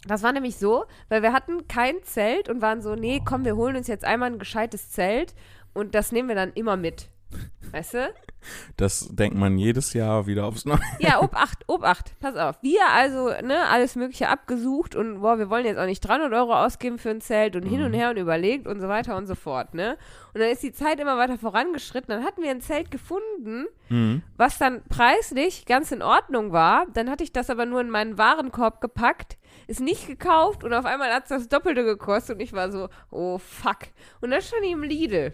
das 0.07 0.23
war 0.23 0.31
nämlich 0.33 0.57
so, 0.57 0.85
weil 1.09 1.21
wir 1.21 1.33
hatten 1.33 1.67
kein 1.67 2.01
Zelt 2.03 2.47
und 2.47 2.61
waren 2.61 2.81
so, 2.81 2.95
nee, 2.95 3.21
komm, 3.23 3.44
wir 3.44 3.57
holen 3.57 3.75
uns 3.75 3.88
jetzt 3.88 4.06
einmal 4.06 4.31
ein 4.31 4.39
gescheites 4.39 4.89
Zelt 4.91 5.35
und 5.73 5.94
das 5.94 6.13
nehmen 6.13 6.29
wir 6.29 6.35
dann 6.35 6.53
immer 6.53 6.77
mit. 6.77 7.09
Weißt 7.72 7.94
du? 7.94 8.12
Das 8.78 9.10
denkt 9.12 9.38
man 9.38 9.58
jedes 9.60 9.94
Jahr 9.94 10.26
wieder 10.26 10.46
aufs 10.46 10.66
Neue. 10.66 10.80
Ja, 11.00 11.22
Obacht, 11.22 11.60
Obacht, 11.68 12.14
pass 12.20 12.36
auf. 12.36 12.56
Wir 12.64 12.80
also, 12.92 13.28
ne, 13.46 13.68
alles 13.70 13.96
Mögliche 13.96 14.30
abgesucht 14.30 14.96
und 14.96 15.22
boah, 15.22 15.38
wir 15.38 15.50
wollen 15.52 15.66
jetzt 15.66 15.78
auch 15.78 15.86
nicht 15.86 16.00
300 16.02 16.31
Euro 16.34 16.56
ausgeben 16.56 16.98
für 16.98 17.10
ein 17.12 17.22
Zelt 17.22 17.56
und 17.56 17.64
hin 17.64 17.84
und 17.84 17.94
her 17.94 18.10
und 18.10 18.18
überlegt 18.18 18.66
und 18.66 18.80
so 18.80 18.88
weiter 18.88 19.16
und 19.18 19.28
so 19.28 19.36
fort, 19.36 19.74
ne? 19.76 19.98
Und 20.34 20.40
dann 20.42 20.50
ist 20.50 20.64
die 20.64 20.72
Zeit 20.72 21.00
immer 21.00 21.18
weiter 21.18 21.38
vorangeschritten. 21.38 22.08
Dann 22.16 22.24
hatten 22.24 22.42
wir 22.42 22.50
ein 22.50 22.62
Zelt 22.62 22.90
gefunden, 22.92 23.66
Mhm. 23.90 24.24
was 24.38 24.58
dann 24.58 24.81
preislich 24.90 25.66
ganz 25.66 25.92
in 25.92 26.02
Ordnung 26.02 26.52
war. 26.52 26.86
Dann 26.94 27.10
hatte 27.10 27.24
ich 27.24 27.34
das 27.34 27.50
aber 27.52 27.66
nur 27.66 27.81
in 27.81 27.90
meinen 27.90 28.18
Warenkorb 28.18 28.81
gepackt, 28.81 29.38
ist 29.68 29.81
nicht 29.81 30.08
gekauft 30.08 30.64
und 30.64 30.74
auf 30.74 30.86
einmal 30.86 31.14
hat 31.14 31.24
es 31.24 31.30
das 31.30 31.50
Doppelte 31.50 31.84
gekostet 31.84 32.38
und 32.38 32.42
ich 32.42 32.54
war 32.54 32.72
so, 32.72 32.90
oh 33.12 33.38
fuck. 33.38 33.80
Und 34.21 34.31
dann 34.31 34.42
stand 34.42 34.64
ich 34.64 34.71
im 34.71 34.83
Lidl. 34.83 35.33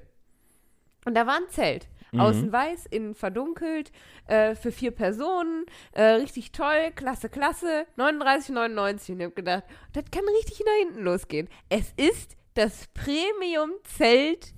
Und 1.06 1.16
da 1.16 1.26
war 1.26 1.38
ein 1.38 1.50
Zelt. 1.50 1.88
Außen 2.18 2.52
weiß, 2.52 2.86
innen 2.88 3.14
verdunkelt, 3.14 3.92
äh, 4.28 4.56
für 4.56 4.72
vier 4.72 4.92
Personen, 4.92 5.66
äh, 5.92 6.04
richtig 6.04 6.52
toll, 6.52 6.92
klasse, 6.96 7.30
klasse, 7.30 7.86
39,99. 7.98 9.12
Und 9.12 9.20
ich 9.20 9.26
hab 9.26 9.36
gedacht, 9.36 9.64
das 9.94 10.06
kann 10.12 10.24
richtig 10.40 10.62
nach 10.66 10.86
hinten 10.86 11.04
losgehen. 11.04 11.50
Es 11.70 11.94
ist 11.98 12.38
das 12.54 12.88
Premium-Zelt 12.94 14.54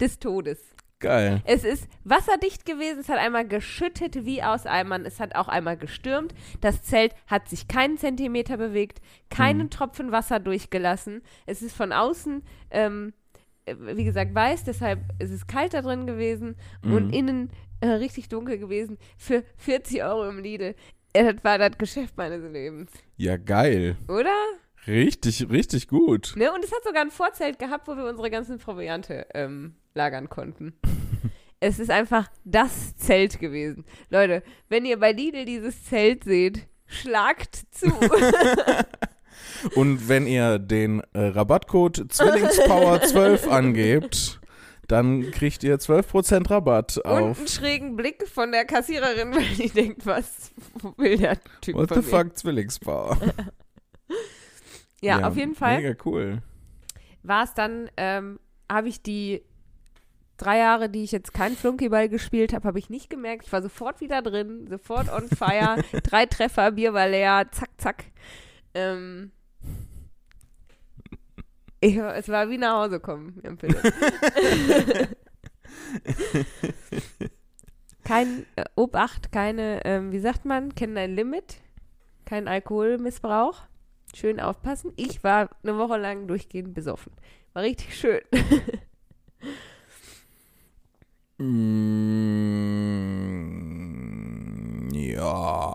des 0.00 0.18
Todes. 0.18 0.72
Geil. 1.00 1.42
Es 1.44 1.64
ist 1.64 1.88
wasserdicht 2.04 2.64
gewesen, 2.64 3.00
es 3.00 3.08
hat 3.08 3.18
einmal 3.18 3.46
geschüttet 3.46 4.24
wie 4.24 4.40
aus 4.40 4.66
Eimern, 4.66 5.04
es 5.04 5.18
hat 5.18 5.34
auch 5.34 5.48
einmal 5.48 5.76
gestürmt. 5.76 6.32
Das 6.60 6.82
Zelt 6.82 7.12
hat 7.26 7.48
sich 7.48 7.66
keinen 7.66 7.98
Zentimeter 7.98 8.56
bewegt, 8.56 9.00
keinen 9.28 9.68
Tropfen 9.68 10.12
Wasser 10.12 10.38
durchgelassen. 10.38 11.22
Es 11.44 11.60
ist 11.60 11.76
von 11.76 11.92
außen, 11.92 12.44
ähm, 12.70 13.08
äh, 13.08 13.21
wie 13.80 14.04
gesagt, 14.04 14.34
weiß, 14.34 14.64
deshalb 14.64 15.00
ist 15.18 15.30
es 15.30 15.46
kalt 15.46 15.74
da 15.74 15.82
drin 15.82 16.06
gewesen 16.06 16.56
und 16.82 17.08
Mhm. 17.08 17.12
innen 17.12 17.50
äh, 17.80 17.88
richtig 17.88 18.28
dunkel 18.28 18.58
gewesen. 18.58 18.98
Für 19.16 19.42
40 19.56 20.02
Euro 20.04 20.28
im 20.28 20.38
Lidl. 20.38 20.74
Äh, 21.12 21.34
Das 21.34 21.44
war 21.44 21.58
das 21.58 21.76
Geschäft 21.78 22.16
meines 22.16 22.42
Lebens, 22.52 22.90
Ja, 23.16 23.36
geil. 23.36 23.96
oder? 24.08 24.34
Richtig, 24.86 25.48
richtig 25.50 25.88
gut. 25.88 26.32
Ne? 26.36 26.52
Und 26.52 26.64
es 26.64 26.72
hat 26.72 26.82
sogar 26.84 27.02
ein 27.02 27.10
Vorzelt 27.10 27.58
gehabt, 27.58 27.86
wo 27.86 27.96
wir 27.96 28.04
unsere 28.06 28.30
ganzen 28.30 28.58
Proviante 28.58 29.26
ähm, 29.34 29.74
lagern 29.94 30.28
konnten. 30.28 30.72
es 31.60 31.78
ist 31.78 31.90
einfach 31.90 32.28
das 32.44 32.96
Zelt 32.96 33.38
gewesen. 33.38 33.84
Leute, 34.10 34.42
wenn 34.68 34.84
ihr 34.84 34.98
bei 34.98 35.12
Lidl 35.12 35.44
dieses 35.44 35.84
Zelt 35.84 36.24
seht, 36.24 36.66
schlagt 36.86 37.62
zu. 37.70 37.86
Und 39.74 40.08
wenn 40.08 40.26
ihr 40.26 40.58
den 40.58 41.00
äh, 41.12 41.26
Rabattcode 41.26 41.98
Zwillingspower12 42.10 43.48
angebt, 43.48 44.40
dann 44.88 45.30
kriegt 45.30 45.62
ihr 45.64 45.78
12% 45.78 46.50
Rabatt 46.50 46.98
Und 46.98 47.06
auf. 47.06 47.38
einen 47.38 47.48
schrägen 47.48 47.96
Blick 47.96 48.28
von 48.28 48.52
der 48.52 48.64
Kassiererin, 48.64 49.34
weil 49.34 49.44
die 49.56 49.70
denkt, 49.70 50.04
was 50.04 50.50
will 50.96 51.16
der 51.16 51.38
Typ 51.60 51.76
What 51.76 51.94
the 51.94 52.02
fuck, 52.02 52.36
Zwillingspower? 52.36 53.16
Ja, 55.00 55.26
auf 55.26 55.36
jeden 55.36 55.56
Fall 55.56 55.80
Mega 55.80 55.96
cool. 56.04 56.42
war 57.24 57.42
es 57.42 57.54
dann, 57.54 57.90
ähm, 57.96 58.38
habe 58.70 58.88
ich 58.88 59.02
die 59.02 59.42
drei 60.36 60.58
Jahre, 60.58 60.88
die 60.88 61.02
ich 61.02 61.10
jetzt 61.10 61.34
keinen 61.34 61.56
Flunkyball 61.56 62.08
gespielt 62.08 62.52
habe, 62.52 62.68
habe 62.68 62.78
ich 62.78 62.88
nicht 62.88 63.10
gemerkt. 63.10 63.46
Ich 63.46 63.52
war 63.52 63.62
sofort 63.62 64.00
wieder 64.00 64.22
drin, 64.22 64.66
sofort 64.70 65.12
on 65.12 65.28
fire. 65.28 65.82
drei 66.04 66.26
Treffer, 66.26 66.70
Bier 66.72 66.94
war 66.94 67.08
leer, 67.08 67.46
zack, 67.50 67.70
zack. 67.78 68.04
Ähm, 68.74 69.32
ich, 71.80 71.96
es 71.96 72.28
war 72.28 72.48
wie 72.48 72.58
nach 72.58 72.84
Hause 72.84 73.00
kommen 73.00 73.40
im 73.42 73.58
Philipp. 73.58 73.82
Kein 78.04 78.46
äh, 78.56 78.64
Obacht, 78.74 79.30
keine, 79.32 79.84
ähm, 79.84 80.12
wie 80.12 80.18
sagt 80.18 80.44
man, 80.44 80.74
kennen 80.74 80.96
ein 80.98 81.14
Limit, 81.14 81.60
kein 82.24 82.48
Alkoholmissbrauch. 82.48 83.62
Schön 84.14 84.40
aufpassen. 84.40 84.92
Ich 84.96 85.24
war 85.24 85.48
eine 85.62 85.78
Woche 85.78 85.96
lang 85.98 86.26
durchgehend 86.26 86.74
besoffen. 86.74 87.12
War 87.52 87.62
richtig 87.62 87.96
schön. 87.96 88.20
Mm, 91.38 91.48
ja. 94.92 95.72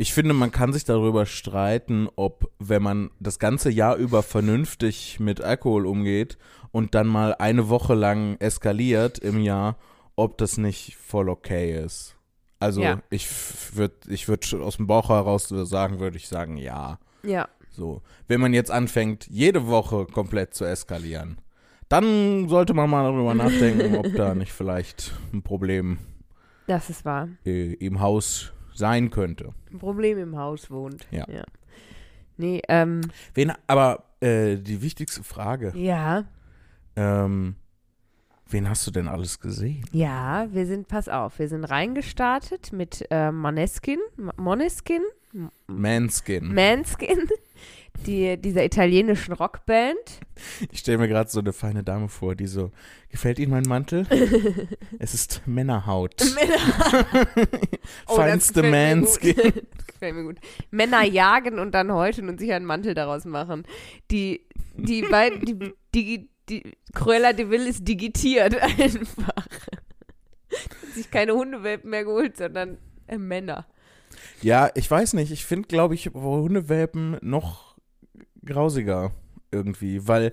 Ich 0.00 0.12
finde, 0.14 0.32
man 0.32 0.52
kann 0.52 0.72
sich 0.72 0.84
darüber 0.84 1.26
streiten, 1.26 2.08
ob, 2.14 2.52
wenn 2.60 2.82
man 2.84 3.10
das 3.18 3.40
ganze 3.40 3.68
Jahr 3.68 3.96
über 3.96 4.22
vernünftig 4.22 5.18
mit 5.18 5.40
Alkohol 5.40 5.86
umgeht 5.86 6.38
und 6.70 6.94
dann 6.94 7.08
mal 7.08 7.34
eine 7.34 7.68
Woche 7.68 7.94
lang 7.94 8.36
eskaliert 8.38 9.18
im 9.18 9.40
Jahr, 9.40 9.76
ob 10.14 10.38
das 10.38 10.56
nicht 10.56 10.94
voll 10.96 11.28
okay 11.28 11.76
ist. 11.84 12.14
Also 12.60 12.80
Ja. 12.80 13.02
ich 13.10 13.26
würde 13.74 13.96
ich 14.08 14.28
würd 14.28 14.54
aus 14.54 14.76
dem 14.76 14.86
Bauch 14.86 15.08
heraus 15.08 15.48
sagen, 15.48 15.98
würde 15.98 16.16
ich 16.16 16.28
sagen, 16.28 16.56
ja. 16.58 17.00
Ja. 17.24 17.48
So. 17.68 18.00
Wenn 18.28 18.40
man 18.40 18.54
jetzt 18.54 18.70
anfängt, 18.70 19.26
jede 19.28 19.66
Woche 19.66 20.06
komplett 20.06 20.54
zu 20.54 20.64
eskalieren, 20.64 21.40
dann 21.88 22.48
sollte 22.48 22.72
man 22.72 22.88
mal 22.88 23.02
darüber 23.02 23.34
nachdenken, 23.34 23.96
ob 23.96 24.14
da 24.14 24.36
nicht 24.36 24.52
vielleicht 24.52 25.12
ein 25.32 25.42
Problem 25.42 25.98
Das 26.68 26.88
ist 26.88 27.04
wahr. 27.04 27.28
im 27.42 27.98
Haus 28.00 28.52
sein 28.78 29.10
könnte. 29.10 29.52
Ein 29.70 29.78
Problem 29.78 30.18
im 30.18 30.36
Haus 30.38 30.70
wohnt. 30.70 31.06
Ja. 31.10 31.26
Nee, 32.36 32.62
ähm, 32.68 33.00
Wen, 33.34 33.52
aber 33.66 34.04
äh, 34.20 34.56
die 34.56 34.80
wichtigste 34.80 35.24
Frage, 35.24 35.72
ja. 35.76 36.24
ähm, 36.96 37.56
wen 38.48 38.68
hast 38.70 38.86
du 38.86 38.90
denn 38.92 39.08
alles 39.08 39.40
gesehen? 39.40 39.84
Ja, 39.92 40.46
wir 40.52 40.64
sind, 40.66 40.86
pass 40.88 41.08
auf, 41.08 41.38
wir 41.40 41.48
sind 41.48 41.64
reingestartet 41.64 42.72
mit 42.72 43.04
äh, 43.10 43.32
Moneskin, 43.32 43.98
M- 44.16 44.30
Moneskin, 44.36 45.02
Manskin. 45.66 46.54
Manskin, 46.54 47.28
die, 48.06 48.36
dieser 48.36 48.64
italienischen 48.64 49.32
Rockband. 49.32 50.20
ich 50.70 50.80
stelle 50.80 50.98
mir 50.98 51.08
gerade 51.08 51.30
so 51.30 51.40
eine 51.40 51.52
feine 51.52 51.82
Dame 51.82 52.08
vor, 52.08 52.34
die 52.34 52.46
so, 52.46 52.70
gefällt 53.10 53.38
Ihnen 53.38 53.50
mein 53.50 53.64
Mantel? 53.64 54.06
es 54.98 55.14
ist 55.14 55.42
Männerhaut. 55.46 56.14
Oh, 58.06 58.16
das 58.16 58.16
Feinste 58.16 58.62
mir 58.62 58.70
Manskin. 58.70 59.34
gefällt 59.34 60.14
mir 60.14 60.24
gut. 60.24 60.38
Männer 60.70 61.02
jagen 61.04 61.58
und 61.58 61.72
dann 61.72 61.92
häuten 61.92 62.28
und 62.28 62.38
sich 62.38 62.52
einen 62.52 62.64
Mantel 62.64 62.94
daraus 62.94 63.24
machen. 63.24 63.64
Die, 64.10 64.46
die 64.76 65.02
beiden, 65.02 65.44
die, 65.44 65.72
die, 65.94 66.28
die, 66.48 66.72
Cruella 66.94 67.32
de 67.32 67.50
Vil 67.50 67.66
ist 67.66 67.86
digitiert 67.86 68.56
einfach. 68.56 69.28
Hat 69.28 70.94
sich 70.94 71.10
keine 71.10 71.32
Hundewelpen 71.32 71.90
mehr 71.90 72.04
geholt, 72.04 72.36
sondern 72.36 72.78
äh, 73.06 73.18
Männer. 73.18 73.66
Ja, 74.42 74.70
ich 74.74 74.90
weiß 74.90 75.14
nicht. 75.14 75.32
Ich 75.32 75.44
finde, 75.44 75.68
glaube 75.68 75.94
ich, 75.94 76.06
Hundewelpen 76.06 77.18
noch 77.20 77.67
grausiger 78.48 79.12
irgendwie, 79.52 80.06
weil 80.08 80.32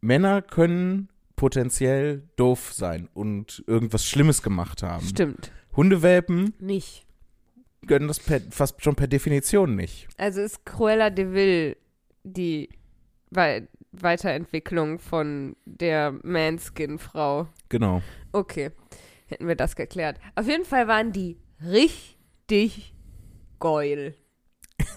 Männer 0.00 0.40
können 0.42 1.08
potenziell 1.36 2.22
doof 2.36 2.72
sein 2.72 3.08
und 3.12 3.62
irgendwas 3.66 4.06
Schlimmes 4.06 4.42
gemacht 4.42 4.82
haben. 4.82 5.04
Stimmt. 5.06 5.52
Hundewelpen 5.76 6.54
Nicht. 6.58 7.04
können 7.86 8.08
das 8.08 8.18
per, 8.20 8.40
fast 8.50 8.82
schon 8.82 8.94
per 8.94 9.06
Definition 9.06 9.76
nicht. 9.76 10.08
Also 10.16 10.40
ist 10.40 10.64
Cruella 10.64 11.10
de 11.10 11.32
Vil 11.32 11.76
die 12.24 12.70
Wei- 13.30 13.68
Weiterentwicklung 13.92 14.98
von 14.98 15.56
der 15.66 16.12
Manskin-Frau. 16.22 17.48
Genau. 17.68 18.02
Okay, 18.32 18.70
hätten 19.26 19.46
wir 19.48 19.56
das 19.56 19.76
geklärt. 19.76 20.18
Auf 20.36 20.46
jeden 20.48 20.64
Fall 20.64 20.88
waren 20.88 21.12
die 21.12 21.36
richtig 21.62 22.94
geil. 23.60 24.14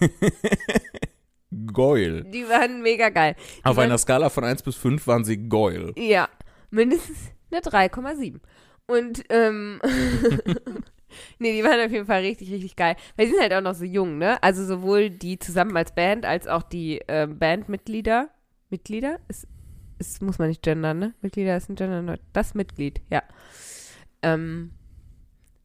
Geul. 1.72 2.24
Die 2.24 2.48
waren 2.48 2.82
mega 2.82 3.08
geil. 3.08 3.36
Die 3.58 3.64
Auf 3.64 3.76
waren, 3.76 3.84
einer 3.84 3.98
Skala 3.98 4.30
von 4.30 4.44
1 4.44 4.62
bis 4.62 4.76
5 4.76 5.06
waren 5.06 5.24
sie 5.24 5.48
Geul. 5.48 5.92
Ja, 5.96 6.28
mindestens 6.70 7.18
eine 7.50 7.60
3,7. 7.60 8.40
Und, 8.86 9.24
ähm, 9.28 9.80
nee, 11.38 11.52
die 11.52 11.64
waren 11.64 11.84
auf 11.84 11.92
jeden 11.92 12.06
Fall 12.06 12.22
richtig, 12.22 12.50
richtig 12.50 12.76
geil. 12.76 12.96
Weil 13.16 13.26
die 13.26 13.32
sind 13.32 13.40
halt 13.40 13.54
auch 13.54 13.60
noch 13.60 13.74
so 13.74 13.84
jung, 13.84 14.18
ne? 14.18 14.42
Also 14.42 14.64
sowohl 14.64 15.10
die 15.10 15.38
zusammen 15.38 15.76
als 15.76 15.94
Band, 15.94 16.26
als 16.26 16.46
auch 16.46 16.62
die 16.62 17.00
ähm, 17.08 17.38
Bandmitglieder. 17.38 18.30
Mitglieder? 18.68 19.18
Ist, 19.28 19.46
ist, 19.98 20.22
muss 20.22 20.38
man 20.38 20.48
nicht 20.48 20.62
gendern, 20.62 20.98
ne? 20.98 21.14
Mitglieder 21.22 21.56
ist 21.56 21.68
ein 21.68 21.76
Gender, 21.76 22.18
das 22.32 22.54
Mitglied, 22.54 23.00
ja. 23.10 23.22
Ähm, 24.22 24.72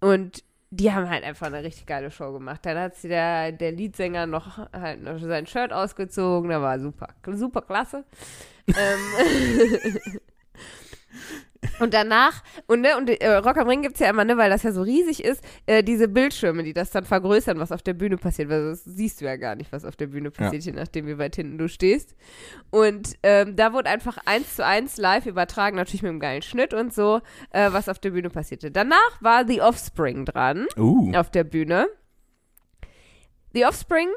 und 0.01 0.43
die 0.75 0.91
haben 0.91 1.09
halt 1.09 1.23
einfach 1.23 1.47
eine 1.47 1.63
richtig 1.63 1.85
geile 1.85 2.11
Show 2.11 2.33
gemacht. 2.33 2.65
Dann 2.65 2.77
hat 2.77 2.95
sie 2.95 3.07
der, 3.07 3.51
der 3.51 3.71
Leadsänger 3.71 4.25
noch 4.25 4.57
halt 4.73 5.03
noch 5.03 5.19
sein 5.19 5.47
Shirt 5.47 5.71
ausgezogen, 5.71 6.49
da 6.49 6.61
war 6.61 6.79
super, 6.79 7.09
super 7.31 7.61
klasse. 7.61 8.03
ähm, 8.67 9.97
und 11.79 11.93
danach, 11.93 12.43
und, 12.67 12.81
ne, 12.81 12.97
und 12.97 13.09
äh, 13.09 13.35
Rock 13.35 13.57
am 13.57 13.67
Ring 13.67 13.81
gibt 13.81 13.95
es 13.95 13.99
ja 13.99 14.09
immer, 14.09 14.25
ne, 14.25 14.37
weil 14.37 14.49
das 14.49 14.63
ja 14.63 14.71
so 14.71 14.81
riesig 14.81 15.23
ist, 15.23 15.43
äh, 15.65 15.83
diese 15.83 16.07
Bildschirme, 16.07 16.63
die 16.63 16.73
das 16.73 16.91
dann 16.91 17.05
vergrößern, 17.05 17.59
was 17.59 17.71
auf 17.71 17.81
der 17.81 17.93
Bühne 17.93 18.17
passiert, 18.17 18.49
weil 18.49 18.69
das 18.69 18.83
siehst 18.83 19.21
du 19.21 19.25
ja 19.25 19.35
gar 19.35 19.55
nicht, 19.55 19.71
was 19.71 19.85
auf 19.85 19.95
der 19.95 20.07
Bühne 20.07 20.31
passiert, 20.31 20.63
je 20.63 20.71
nachdem, 20.71 21.07
wie 21.07 21.17
weit 21.17 21.35
hinten 21.35 21.57
du 21.57 21.67
stehst. 21.67 22.15
Und 22.69 23.15
ähm, 23.23 23.55
da 23.55 23.73
wurde 23.73 23.89
einfach 23.89 24.17
eins 24.25 24.55
zu 24.55 24.65
eins 24.65 24.97
live 24.97 25.25
übertragen, 25.25 25.75
natürlich 25.75 26.03
mit 26.03 26.09
einem 26.09 26.19
geilen 26.19 26.41
Schnitt 26.41 26.73
und 26.73 26.93
so, 26.93 27.21
äh, 27.51 27.71
was 27.71 27.89
auf 27.89 27.99
der 27.99 28.11
Bühne 28.11 28.29
passierte. 28.29 28.71
Danach 28.71 29.21
war 29.21 29.47
The 29.47 29.61
Offspring 29.61 30.25
dran 30.25 30.67
Uh. 30.77 31.13
auf 31.15 31.29
der 31.31 31.43
Bühne. 31.43 31.87
The 33.53 33.65
Offspring, 33.65 34.09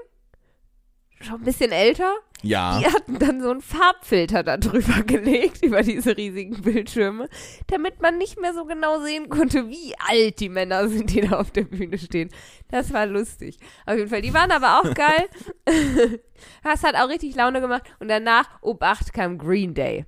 schon 1.21 1.37
ein 1.37 1.45
bisschen 1.45 1.71
älter, 1.71 2.13
Ja. 2.43 2.79
die 2.79 2.87
hatten 2.87 3.19
dann 3.19 3.41
so 3.41 3.51
einen 3.51 3.61
Farbfilter 3.61 4.43
da 4.43 4.57
drüber 4.57 5.03
gelegt, 5.07 5.65
über 5.65 5.83
diese 5.83 6.17
riesigen 6.17 6.63
Bildschirme, 6.63 7.29
damit 7.67 8.01
man 8.01 8.19
nicht 8.19 8.41
mehr 8.41 8.55
so 8.55 8.65
genau 8.65 9.01
sehen 9.01 9.29
konnte, 9.29 9.69
wie 9.69 9.95
alt 10.09 10.41
die 10.41 10.49
Männer 10.49 10.89
sind, 10.89 11.13
die 11.13 11.23
da 11.23 11.39
auf 11.41 11.51
der 11.51 11.65
Bühne 11.65 11.99
stehen. 11.99 12.31
Das 12.69 12.93
war 12.93 13.07
lustig. 13.07 13.59
Auf 13.87 13.97
jeden 13.97 14.09
Fall, 14.09 14.23
die 14.23 14.35
waren 14.35 14.51
aber 14.51 14.81
auch 14.81 14.95
geil. 14.95 15.29
das 16.63 16.85
hat 16.85 16.95
auch 16.95 17.09
richtig 17.09 17.35
Laune 17.35 17.61
gemacht. 17.61 17.83
Und 17.99 18.09
danach, 18.09 18.63
Obacht, 18.63 19.13
kam 19.13 19.39
Green 19.39 19.75
Day. 19.75 20.05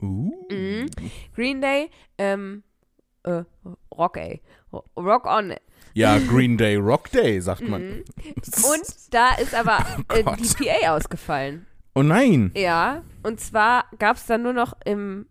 Uh. 0.00 0.32
Mhm. 0.50 0.90
Green 1.34 1.60
Day, 1.60 1.90
ähm, 2.18 2.64
äh, 3.22 3.44
Rock, 3.94 4.16
ey. 4.16 4.42
Rock 4.96 5.26
on. 5.26 5.54
Ja, 5.94 6.18
Green 6.18 6.56
Day, 6.56 6.76
Rock 6.76 7.10
Day, 7.10 7.40
sagt 7.40 7.66
man. 7.68 7.82
Mhm. 7.82 8.04
Und 8.36 9.14
da 9.14 9.34
ist 9.34 9.54
aber 9.54 9.84
äh, 10.14 10.22
Gott. 10.22 10.38
die 10.38 10.64
PA 10.64 10.96
ausgefallen. 10.96 11.66
Oh 11.94 12.02
nein. 12.02 12.50
Ja, 12.56 13.02
und 13.22 13.40
zwar 13.40 13.84
gab 13.98 14.16
es 14.16 14.26
dann 14.26 14.42
nur 14.42 14.54
noch 14.54 14.74
im, 14.84 15.26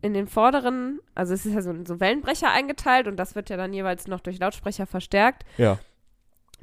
in 0.00 0.14
den 0.14 0.26
vorderen, 0.26 1.00
also 1.14 1.32
es 1.32 1.46
ist 1.46 1.54
ja 1.54 1.62
so, 1.62 1.72
so 1.84 2.00
Wellenbrecher 2.00 2.50
eingeteilt 2.50 3.06
und 3.06 3.16
das 3.16 3.34
wird 3.34 3.50
ja 3.50 3.56
dann 3.56 3.72
jeweils 3.72 4.08
noch 4.08 4.20
durch 4.20 4.38
Lautsprecher 4.38 4.86
verstärkt. 4.86 5.44
Ja. 5.58 5.78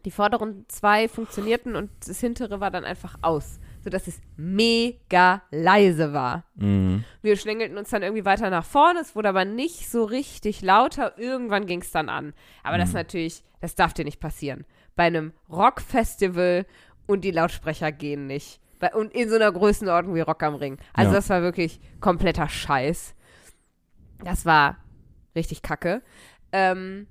Die 0.05 0.11
vorderen 0.11 0.65
zwei 0.67 1.07
funktionierten 1.07 1.75
und 1.75 1.89
das 2.05 2.19
hintere 2.19 2.59
war 2.59 2.71
dann 2.71 2.83
einfach 2.85 3.15
aus, 3.21 3.59
sodass 3.83 4.07
es 4.07 4.19
mega 4.37 5.41
leise 5.51 6.13
war. 6.13 6.43
Mhm. 6.55 7.03
Wir 7.21 7.37
schlängelten 7.37 7.77
uns 7.77 7.89
dann 7.89 8.03
irgendwie 8.03 8.25
weiter 8.25 8.49
nach 8.49 8.65
vorne, 8.65 8.99
es 8.99 9.15
wurde 9.15 9.29
aber 9.29 9.45
nicht 9.45 9.89
so 9.89 10.03
richtig 10.03 10.61
lauter, 10.61 11.17
irgendwann 11.17 11.65
ging 11.65 11.81
es 11.81 11.91
dann 11.91 12.09
an. 12.09 12.33
Aber 12.63 12.77
das 12.77 12.93
natürlich, 12.93 13.43
das 13.61 13.75
darf 13.75 13.93
dir 13.93 14.05
nicht 14.05 14.19
passieren. 14.19 14.65
Bei 14.95 15.03
einem 15.05 15.33
Rockfestival 15.49 16.65
und 17.07 17.21
die 17.21 17.31
Lautsprecher 17.31 17.91
gehen 17.91 18.27
nicht. 18.27 18.59
Bei, 18.79 18.93
und 18.93 19.13
in 19.13 19.29
so 19.29 19.35
einer 19.35 19.51
Größenordnung 19.51 20.15
wie 20.15 20.21
Rock 20.21 20.41
am 20.43 20.55
Ring. 20.55 20.77
Also 20.93 21.11
Ja. 21.11 21.17
das 21.17 21.29
war 21.29 21.41
wirklich 21.41 21.79
kompletter 21.99 22.47
Scheiß. 22.47 23.13
Das 24.23 24.45
war 24.45 24.77
richtig 25.35 25.61
kacke. 25.61 26.01
Ähm, 26.51 27.07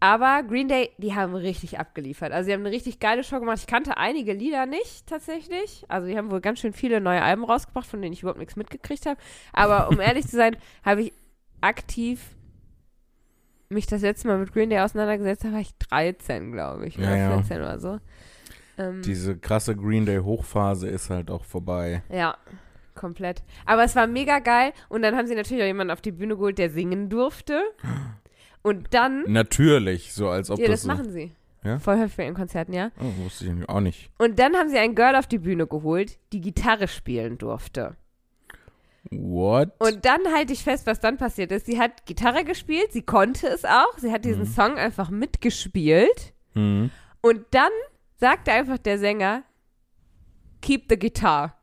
aber 0.00 0.42
Green 0.44 0.68
Day, 0.68 0.90
die 0.98 1.14
haben 1.14 1.34
richtig 1.34 1.78
abgeliefert. 1.78 2.32
Also 2.32 2.46
sie 2.46 2.52
haben 2.52 2.60
eine 2.60 2.70
richtig 2.70 3.00
geile 3.00 3.24
Show 3.24 3.40
gemacht. 3.40 3.58
Ich 3.58 3.66
kannte 3.66 3.96
einige 3.96 4.32
Lieder 4.32 4.66
nicht 4.66 5.06
tatsächlich. 5.06 5.84
Also 5.88 6.06
die 6.06 6.16
haben 6.16 6.30
wohl 6.30 6.40
ganz 6.40 6.60
schön 6.60 6.72
viele 6.72 7.00
neue 7.00 7.22
Alben 7.22 7.44
rausgebracht, 7.44 7.86
von 7.86 8.00
denen 8.00 8.12
ich 8.12 8.20
überhaupt 8.22 8.38
nichts 8.38 8.56
mitgekriegt 8.56 9.06
habe. 9.06 9.18
Aber 9.52 9.88
um 9.88 10.00
ehrlich 10.00 10.26
zu 10.28 10.36
sein, 10.36 10.56
habe 10.84 11.02
ich 11.02 11.12
aktiv 11.60 12.20
mich 13.70 13.86
das 13.86 14.02
letzte 14.02 14.28
Mal 14.28 14.38
mit 14.38 14.52
Green 14.52 14.70
Day 14.70 14.80
auseinandergesetzt, 14.80 15.44
da 15.44 15.52
war 15.52 15.60
ich 15.60 15.76
13, 15.90 16.52
glaube 16.52 16.86
ich. 16.86 16.98
Oder 16.98 17.10
Ja, 17.10 17.30
ja. 17.30 17.36
14 17.36 17.58
oder 17.58 17.78
so. 17.78 17.98
Ähm, 18.78 19.02
Diese 19.02 19.36
krasse 19.36 19.76
Green 19.76 20.06
Day 20.06 20.18
Hochphase 20.18 20.88
ist 20.88 21.10
halt 21.10 21.30
auch 21.30 21.44
vorbei. 21.44 22.02
ja, 22.08 22.36
komplett. 22.94 23.42
Aber 23.66 23.84
es 23.84 23.94
war 23.94 24.06
mega 24.06 24.38
geil 24.38 24.72
und 24.88 25.02
dann 25.02 25.16
haben 25.16 25.26
sie 25.26 25.34
natürlich 25.34 25.62
auch 25.62 25.66
jemanden 25.66 25.90
auf 25.90 26.00
die 26.00 26.12
Bühne 26.12 26.36
geholt, 26.36 26.58
der 26.58 26.70
singen 26.70 27.08
durfte. 27.08 27.60
Und 28.62 28.92
dann, 28.94 29.24
Natürlich, 29.26 30.12
so 30.12 30.28
als 30.28 30.50
ob 30.50 30.58
ja, 30.58 30.66
das 30.66 30.82
das 30.82 30.82
so. 30.82 30.88
machen 30.88 31.10
sie. 31.12 31.32
Ja? 31.64 31.78
Voll 31.78 31.98
häufig 31.98 32.16
bei 32.16 32.24
ihren 32.24 32.34
Konzerten, 32.34 32.72
ja. 32.72 32.90
Oh, 33.00 33.24
wusste 33.24 33.46
ich 33.46 33.68
auch 33.68 33.80
nicht. 33.80 34.10
Und 34.18 34.38
dann 34.38 34.54
haben 34.56 34.68
sie 34.68 34.78
ein 34.78 34.94
Girl 34.94 35.16
auf 35.16 35.26
die 35.26 35.38
Bühne 35.38 35.66
geholt, 35.66 36.18
die 36.32 36.40
Gitarre 36.40 36.86
spielen 36.88 37.36
durfte. 37.38 37.96
What? 39.10 39.70
Und 39.78 40.04
dann 40.04 40.20
halte 40.34 40.52
ich 40.52 40.62
fest, 40.62 40.86
was 40.86 41.00
dann 41.00 41.16
passiert 41.16 41.50
ist. 41.52 41.66
Sie 41.66 41.80
hat 41.80 42.04
Gitarre 42.06 42.44
gespielt, 42.44 42.92
sie 42.92 43.02
konnte 43.02 43.46
es 43.48 43.64
auch, 43.64 43.96
sie 43.98 44.12
hat 44.12 44.24
diesen 44.24 44.42
Mhm. 44.42 44.46
Song 44.46 44.76
einfach 44.76 45.10
mitgespielt. 45.10 46.32
Mhm. 46.54 46.90
Und 47.22 47.40
dann 47.52 47.70
sagte 48.16 48.52
einfach 48.52 48.78
der 48.78 48.98
Sänger, 48.98 49.42
keep 50.60 50.84
the 50.88 50.98
guitar. 50.98 51.57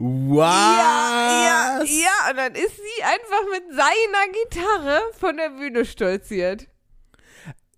Was? 0.00 0.54
Ja, 0.54 1.80
ja, 1.80 1.82
ja, 1.84 2.30
und 2.30 2.36
dann 2.36 2.54
ist 2.54 2.76
sie 2.76 3.02
einfach 3.02 3.42
mit 3.52 3.64
seiner 3.70 4.32
Gitarre 4.44 5.00
von 5.18 5.36
der 5.36 5.50
Bühne 5.50 5.84
stolziert. 5.84 6.68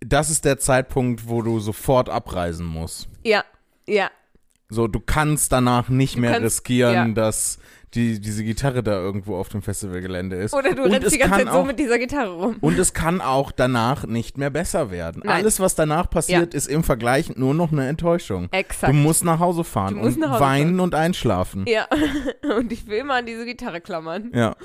Das 0.01 0.29
ist 0.29 0.45
der 0.45 0.59
Zeitpunkt, 0.59 1.27
wo 1.27 1.41
du 1.41 1.59
sofort 1.59 2.09
abreisen 2.09 2.65
musst. 2.65 3.07
Ja, 3.23 3.43
ja, 3.87 4.09
So, 4.69 4.87
du 4.87 4.99
kannst 4.99 5.51
danach 5.51 5.89
nicht 5.89 6.15
mehr 6.17 6.33
kannst- 6.33 6.45
riskieren, 6.45 6.93
ja. 7.09 7.13
dass 7.13 7.57
die, 7.93 8.19
diese 8.21 8.43
Gitarre 8.43 8.83
da 8.83 8.93
irgendwo 8.93 9.35
auf 9.35 9.49
dem 9.49 9.61
Festivalgelände 9.61 10.37
ist. 10.37 10.53
oder 10.53 10.73
du 10.73 10.83
Und 10.83 10.91
rennst 10.93 11.13
die 11.13 11.17
ganze 11.17 11.39
Zeit 11.39 11.47
so 11.47 11.59
auch- 11.59 11.65
mit 11.65 11.77
dieser 11.77 11.99
Gitarre 11.99 12.31
rum. 12.33 12.55
Und 12.61 12.79
es 12.79 12.93
kann 12.93 13.19
auch 13.21 13.51
danach 13.51 14.05
nicht 14.05 14.37
mehr 14.37 14.49
besser 14.49 14.91
werden. 14.91 15.21
Nein. 15.25 15.35
Alles, 15.37 15.59
was 15.59 15.75
danach 15.75 16.09
passiert, 16.09 16.53
ist 16.53 16.67
im 16.67 16.83
Vergleich 16.83 17.35
nur 17.35 17.53
noch 17.53 17.71
eine 17.71 17.87
Enttäuschung. 17.87 18.47
Exakt. 18.51 18.93
Du 18.93 18.95
musst 18.95 19.23
nach 19.25 19.39
Hause 19.39 19.63
fahren 19.63 19.97
und 19.99 20.23
Hause 20.25 20.39
weinen 20.39 20.79
und 20.79 20.95
einschlafen. 20.95 21.65
ja, 21.67 21.87
und 22.57 22.71
ich 22.71 22.87
will 22.87 22.99
immer 22.99 23.15
an 23.15 23.25
diese 23.25 23.45
Gitarre 23.45 23.81
klammern. 23.81 24.31
Ja, 24.33 24.55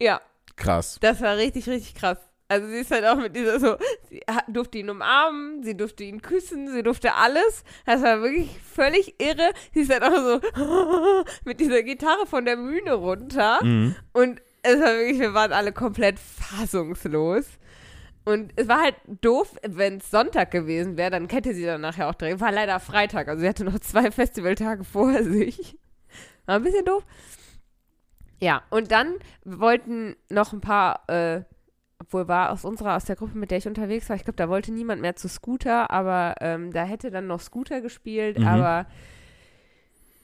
Ja, 0.00 0.20
krass. 0.56 0.98
das 1.00 1.20
war 1.20 1.36
richtig, 1.36 1.68
richtig 1.68 1.94
krass. 1.94 2.18
Also 2.48 2.68
sie 2.68 2.78
ist 2.78 2.90
halt 2.90 3.04
auch 3.06 3.16
mit 3.16 3.34
dieser 3.34 3.58
so, 3.58 3.76
sie 4.10 4.20
durfte 4.48 4.78
ihn 4.78 4.90
umarmen, 4.90 5.62
sie 5.62 5.76
durfte 5.76 6.04
ihn 6.04 6.20
küssen, 6.20 6.70
sie 6.70 6.82
durfte 6.82 7.14
alles. 7.14 7.64
Das 7.86 8.02
war 8.02 8.20
wirklich 8.20 8.58
völlig 8.60 9.20
irre. 9.20 9.50
Sie 9.72 9.80
ist 9.80 9.90
halt 9.90 10.02
auch 10.02 10.14
so 10.14 11.24
mit 11.44 11.60
dieser 11.60 11.82
Gitarre 11.82 12.26
von 12.26 12.44
der 12.44 12.56
Bühne 12.56 12.92
runter. 12.94 13.64
Mhm. 13.64 13.96
Und 14.12 14.42
es 14.62 14.80
war 14.80 14.94
wirklich, 14.94 15.20
wir 15.20 15.34
waren 15.34 15.52
alle 15.52 15.72
komplett 15.72 16.18
fassungslos. 16.18 17.46
Und 18.24 18.52
es 18.56 18.68
war 18.68 18.80
halt 18.80 18.96
doof, 19.20 19.54
wenn 19.62 19.98
es 19.98 20.10
Sonntag 20.10 20.50
gewesen 20.50 20.96
wäre, 20.96 21.10
dann 21.10 21.28
hätte 21.28 21.54
sie 21.54 21.64
dann 21.64 21.82
nachher 21.82 22.08
auch 22.08 22.14
direkt. 22.14 22.40
War 22.40 22.52
leider 22.52 22.80
Freitag, 22.80 23.28
also 23.28 23.40
sie 23.40 23.48
hatte 23.48 23.64
noch 23.64 23.78
zwei 23.80 24.10
Festivaltage 24.10 24.84
vor 24.84 25.12
sich. 25.22 25.78
War 26.46 26.56
ein 26.56 26.62
bisschen 26.62 26.84
doof. 26.84 27.04
Ja, 28.40 28.62
und 28.70 28.90
dann 28.90 29.14
wollten 29.44 30.16
noch 30.30 30.52
ein 30.52 30.60
paar, 30.60 31.08
äh, 31.08 31.42
obwohl 32.04 32.28
war 32.28 32.50
aus 32.52 32.64
unserer, 32.64 32.96
aus 32.96 33.04
der 33.04 33.16
Gruppe, 33.16 33.38
mit 33.38 33.50
der 33.50 33.58
ich 33.58 33.66
unterwegs 33.66 34.08
war, 34.08 34.16
ich 34.16 34.24
glaube, 34.24 34.36
da 34.36 34.48
wollte 34.48 34.72
niemand 34.72 35.00
mehr 35.00 35.16
zu 35.16 35.26
Scooter, 35.28 35.90
aber 35.90 36.34
ähm, 36.40 36.70
da 36.72 36.84
hätte 36.84 37.10
dann 37.10 37.26
noch 37.26 37.40
Scooter 37.40 37.80
gespielt, 37.80 38.38
Mhm. 38.38 38.46
aber 38.46 38.86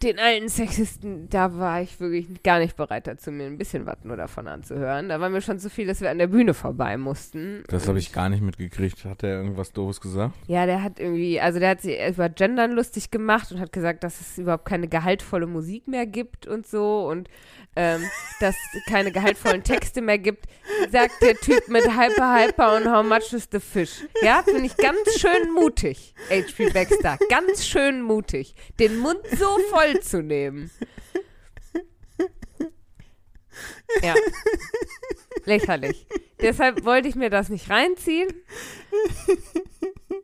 den 0.03 0.19
alten 0.19 0.49
Sexisten, 0.49 1.29
da 1.29 1.59
war 1.59 1.83
ich 1.83 2.01
wirklich 2.01 2.43
gar 2.43 2.59
nicht 2.59 2.77
bereit 2.77 3.07
dazu, 3.07 3.31
mir 3.31 3.47
ein 3.47 3.59
bisschen 3.59 3.85
was 3.85 3.99
nur 4.03 4.17
davon 4.17 4.49
anzuhören. 4.49 5.09
Da 5.11 5.21
war 5.21 5.29
mir 5.29 5.43
schon 5.43 5.59
zu 5.59 5.69
viel, 5.69 5.87
dass 5.87 6.01
wir 6.01 6.11
an 6.11 6.19
der 6.19 6.27
Bühne 6.27 6.55
vorbei 6.55 6.97
mussten. 6.97 7.65
Das 7.69 7.87
habe 7.87 7.99
ich 7.99 8.13
gar 8.13 8.29
nicht 8.31 8.43
mitgekriegt. 8.43 9.05
Hat 9.05 9.23
er 9.23 9.37
irgendwas 9.37 9.73
Doofes 9.73 10.01
gesagt? 10.01 10.35
Ja, 10.47 10.65
der 10.65 10.83
hat 10.83 10.99
irgendwie, 10.99 11.41
also 11.41 11.59
der 11.59 11.71
hat 11.71 11.83
sich 11.83 11.99
über 12.09 12.29
Gendern 12.31 12.73
lustig 12.73 13.11
gemacht 13.11 13.53
und 13.53 13.61
hat 13.61 13.73
gesagt, 13.73 14.03
dass 14.03 14.21
es 14.21 14.39
überhaupt 14.39 14.65
keine 14.65 14.89
gehaltvolle 14.89 15.47
Musik 15.47 15.87
mehr 15.87 16.07
gibt 16.07 16.47
und 16.47 16.67
so 16.67 17.07
und 17.07 17.29
ähm, 17.77 18.03
dass 18.41 18.57
es 18.75 18.85
keine 18.87 19.13
gehaltvollen 19.13 19.63
Texte 19.63 20.01
mehr 20.01 20.19
gibt, 20.19 20.47
sagt 20.91 21.23
der 21.23 21.37
Typ 21.37 21.69
mit 21.69 21.85
Hyper 21.85 22.35
Hyper 22.35 22.77
und 22.77 22.91
How 22.91 23.05
much 23.05 23.33
is 23.33 23.49
the 23.53 23.61
fish? 23.61 24.03
Ja, 24.23 24.43
finde 24.43 24.67
ich 24.67 24.77
ganz 24.77 25.19
schön 25.19 25.53
mutig, 25.53 26.15
H.P. 26.31 26.71
Baxter. 26.71 27.19
Ganz 27.29 27.67
schön 27.67 28.03
mutig, 28.03 28.55
den 28.79 28.99
Mund 28.99 29.21
so 29.39 29.59
voll 29.71 29.90
zu 30.01 30.23
nehmen. 30.23 30.71
Ja. 34.03 34.15
Lächerlich. 35.45 36.07
Deshalb 36.41 36.85
wollte 36.85 37.09
ich 37.09 37.17
mir 37.17 37.31
das 37.31 37.49
nicht 37.49 37.69
reinziehen. 37.71 38.29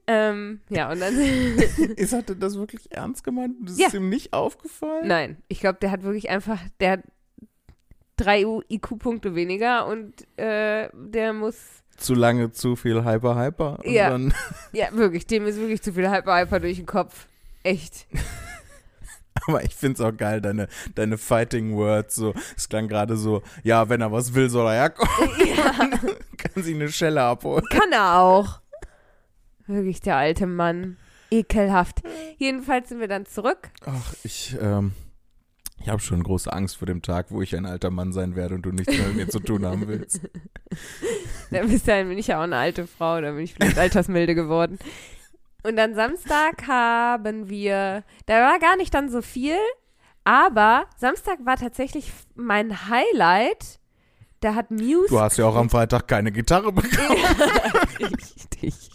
Ähm, 0.07 0.61
ja, 0.69 0.91
und 0.91 1.01
dann. 1.01 1.15
Ist, 1.97 2.13
hat 2.13 2.29
er 2.29 2.37
das 2.37 2.57
wirklich 2.57 2.93
ernst 2.93 3.25
gemeint? 3.25 3.57
Das 3.63 3.77
Ja. 3.79 3.89
ist 3.89 3.95
ihm 3.95 4.09
nicht 4.09 4.33
aufgefallen? 4.33 5.09
Nein, 5.09 5.37
ich 5.49 5.59
glaube, 5.61 5.79
der 5.81 5.91
hat 5.91 6.05
wirklich 6.05 6.29
einfach. 6.31 6.61
Der 6.81 6.93
hat 6.93 7.01
drei 8.17 8.45
IQ-Punkte 8.71 9.35
weniger 9.35 9.87
und 9.87 10.13
äh, 10.39 10.89
der 10.95 11.33
muss. 11.33 11.57
Zu 11.97 12.15
lange 12.15 12.53
zu 12.53 12.77
viel 12.77 13.05
Hyper 13.05 13.37
Hyper. 13.37 13.81
Ja. 13.85 14.17
Ja, 14.73 14.89
wirklich, 14.93 15.27
dem 15.27 15.47
ist 15.47 15.59
wirklich 15.59 15.83
zu 15.83 15.93
viel 15.93 16.09
Hyper-Hyper 16.11 16.61
durch 16.61 16.77
den 16.77 16.87
Kopf. 16.87 17.27
Echt. 17.63 18.07
aber 19.47 19.65
ich 19.65 19.75
finde 19.75 19.95
es 19.95 20.01
auch 20.01 20.17
geil, 20.17 20.41
deine, 20.41 20.69
deine 20.95 21.19
Fighting 21.19 21.77
Words. 21.77 22.15
So, 22.15 22.35
es 22.57 22.69
klang 22.69 22.89
gerade 22.89 23.17
so, 23.17 23.43
ja, 23.63 23.89
wenn 23.89 24.01
er 24.01 24.13
was 24.13 24.35
will, 24.35 24.51
soll 24.51 24.67
er 24.67 24.75
herkommen. 24.75 25.31
ja, 25.47 25.73
Kann 26.37 26.63
sich 26.63 26.75
eine 26.75 26.91
Schelle 26.91 27.23
abholen. 27.23 27.65
kann 27.71 27.93
er 27.93 28.19
auch. 28.21 28.61
Wirklich, 29.67 30.01
der 30.01 30.17
alte 30.17 30.47
Mann. 30.47 30.97
Ekelhaft. 31.31 32.03
Jedenfalls 32.39 32.89
sind 32.89 33.01
wir 33.01 33.09
dann 33.09 33.27
zurück. 33.27 33.71
Ach, 33.85 34.15
ich, 34.23 34.57
ähm, 34.61 34.93
ich 35.81 35.89
habe 35.89 36.01
schon 36.01 36.23
große 36.23 36.53
Angst 36.53 36.77
vor 36.77 36.87
dem 36.87 37.03
Tag, 37.03 37.27
wo 37.31 37.43
ich 37.43 37.57
ein 37.57 37.67
alter 37.67 37.91
Mann 37.91 38.13
sein 38.13 38.37
werde 38.37 38.55
und 38.55 38.63
du 38.63 38.71
nichts 38.71 38.97
mehr 38.97 39.09
mit 39.09 39.17
mir 39.17 39.29
zu 39.29 39.41
tun 39.41 39.67
haben 39.67 39.89
willst. 39.89 40.21
Dann 41.51 41.69
bis 41.69 41.83
dahin 41.83 42.09
bin 42.09 42.19
ich 42.19 42.29
ja 42.29 42.39
auch 42.39 42.45
eine 42.45 42.57
alte 42.57 42.87
Frau, 42.87 43.21
dann 43.21 43.35
bin 43.37 43.45
ich 43.45 43.55
vielleicht 43.55 43.79
altersmilde 43.79 44.35
geworden. 44.35 44.79
Und 45.67 45.77
dann 45.77 45.95
Samstag 45.95 46.69
haben 46.69 47.49
wir, 47.49 48.05
da 48.27 48.41
war 48.41 48.59
gar 48.61 48.77
nicht 48.77 48.95
dann 48.95 49.09
so 49.11 49.21
viel, 49.21 49.57
aber 50.23 50.87
Samstag 50.97 51.39
war 51.45 51.57
tatsächlich 51.57 52.13
mein 52.37 52.89
Highlight. 52.89 53.81
Da 54.41 54.55
hat 54.55 54.71
Muse. 54.71 55.09
Du 55.09 55.19
hast 55.19 55.39
ja 55.39 55.47
auch 55.47 55.57
am 55.57 55.69
Freitag 55.69 56.07
keine 56.07 56.31
Gitarre 56.31 56.71
bekommen. 56.71 57.19
Richtig. 58.01 58.91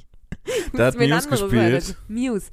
Da 0.73 0.85
hat 0.87 0.97
Muse 0.97 1.27
gespielt. 1.27 1.51
Highlight. 1.51 1.97
Muse. 2.07 2.51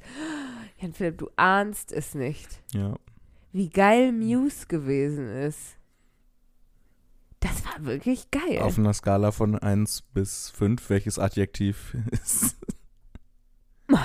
Jan 0.79 0.93
Philipp, 0.93 1.17
du 1.17 1.29
ahnst 1.37 1.93
es 1.93 2.13
nicht. 2.13 2.61
Ja. 2.73 2.95
Wie 3.53 3.69
geil 3.69 4.11
Muse 4.11 4.67
gewesen 4.67 5.29
ist. 5.29 5.77
Das 7.39 7.63
war 7.65 7.85
wirklich 7.85 8.29
geil. 8.31 8.59
Auf 8.59 8.77
einer 8.77 8.93
Skala 8.93 9.31
von 9.31 9.57
1 9.57 10.01
bis 10.13 10.49
5, 10.49 10.89
welches 10.89 11.19
Adjektiv 11.19 11.95
ist? 12.11 12.57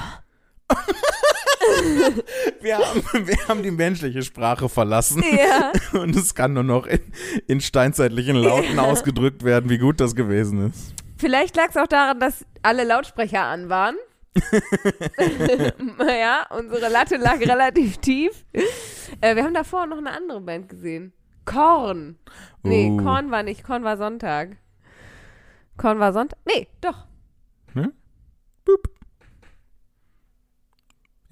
wir, 2.61 2.79
haben, 2.79 3.27
wir 3.27 3.49
haben 3.49 3.63
die 3.63 3.71
menschliche 3.71 4.23
Sprache 4.23 4.69
verlassen 4.69 5.23
ja. 5.23 5.73
und 6.01 6.17
es 6.17 6.35
kann 6.35 6.55
nur 6.55 6.63
noch 6.63 6.87
in, 6.87 7.01
in 7.47 7.61
steinzeitlichen 7.61 8.37
Lauten 8.37 8.79
ausgedrückt 8.79 9.45
werden, 9.45 9.71
wie 9.71 9.79
gut 9.79 10.01
das 10.01 10.15
gewesen 10.15 10.71
ist. 10.71 10.95
Vielleicht 11.19 11.57
lag 11.57 11.69
es 11.71 11.77
auch 11.77 11.87
daran, 11.87 12.21
dass 12.21 12.45
alle 12.63 12.85
Lautsprecher 12.85 13.43
an 13.43 13.69
waren. 13.69 13.97
ja, 16.09 16.47
unsere 16.51 16.89
Latte 16.89 17.17
lag 17.17 17.39
relativ 17.41 17.99
tief. 17.99 18.45
Äh, 19.21 19.37
wir 19.37 19.45
haben 19.45 19.55
davor 19.55 19.87
noch 19.87 19.99
eine 19.99 20.11
andere 20.11 20.41
Band 20.41 20.69
gesehen. 20.69 21.13
Korn. 21.45 22.19
Nee, 22.63 22.91
Oh. 22.91 22.97
Korn 22.97 23.31
war 23.31 23.43
nicht. 23.43 23.63
Korn 23.63 23.85
war 23.85 23.97
Sonntag. 23.97 24.57
Korn 25.77 26.01
war 26.01 26.13
Sonntag? 26.13 26.39
Nee, 26.47 26.67
doch. 26.81 27.07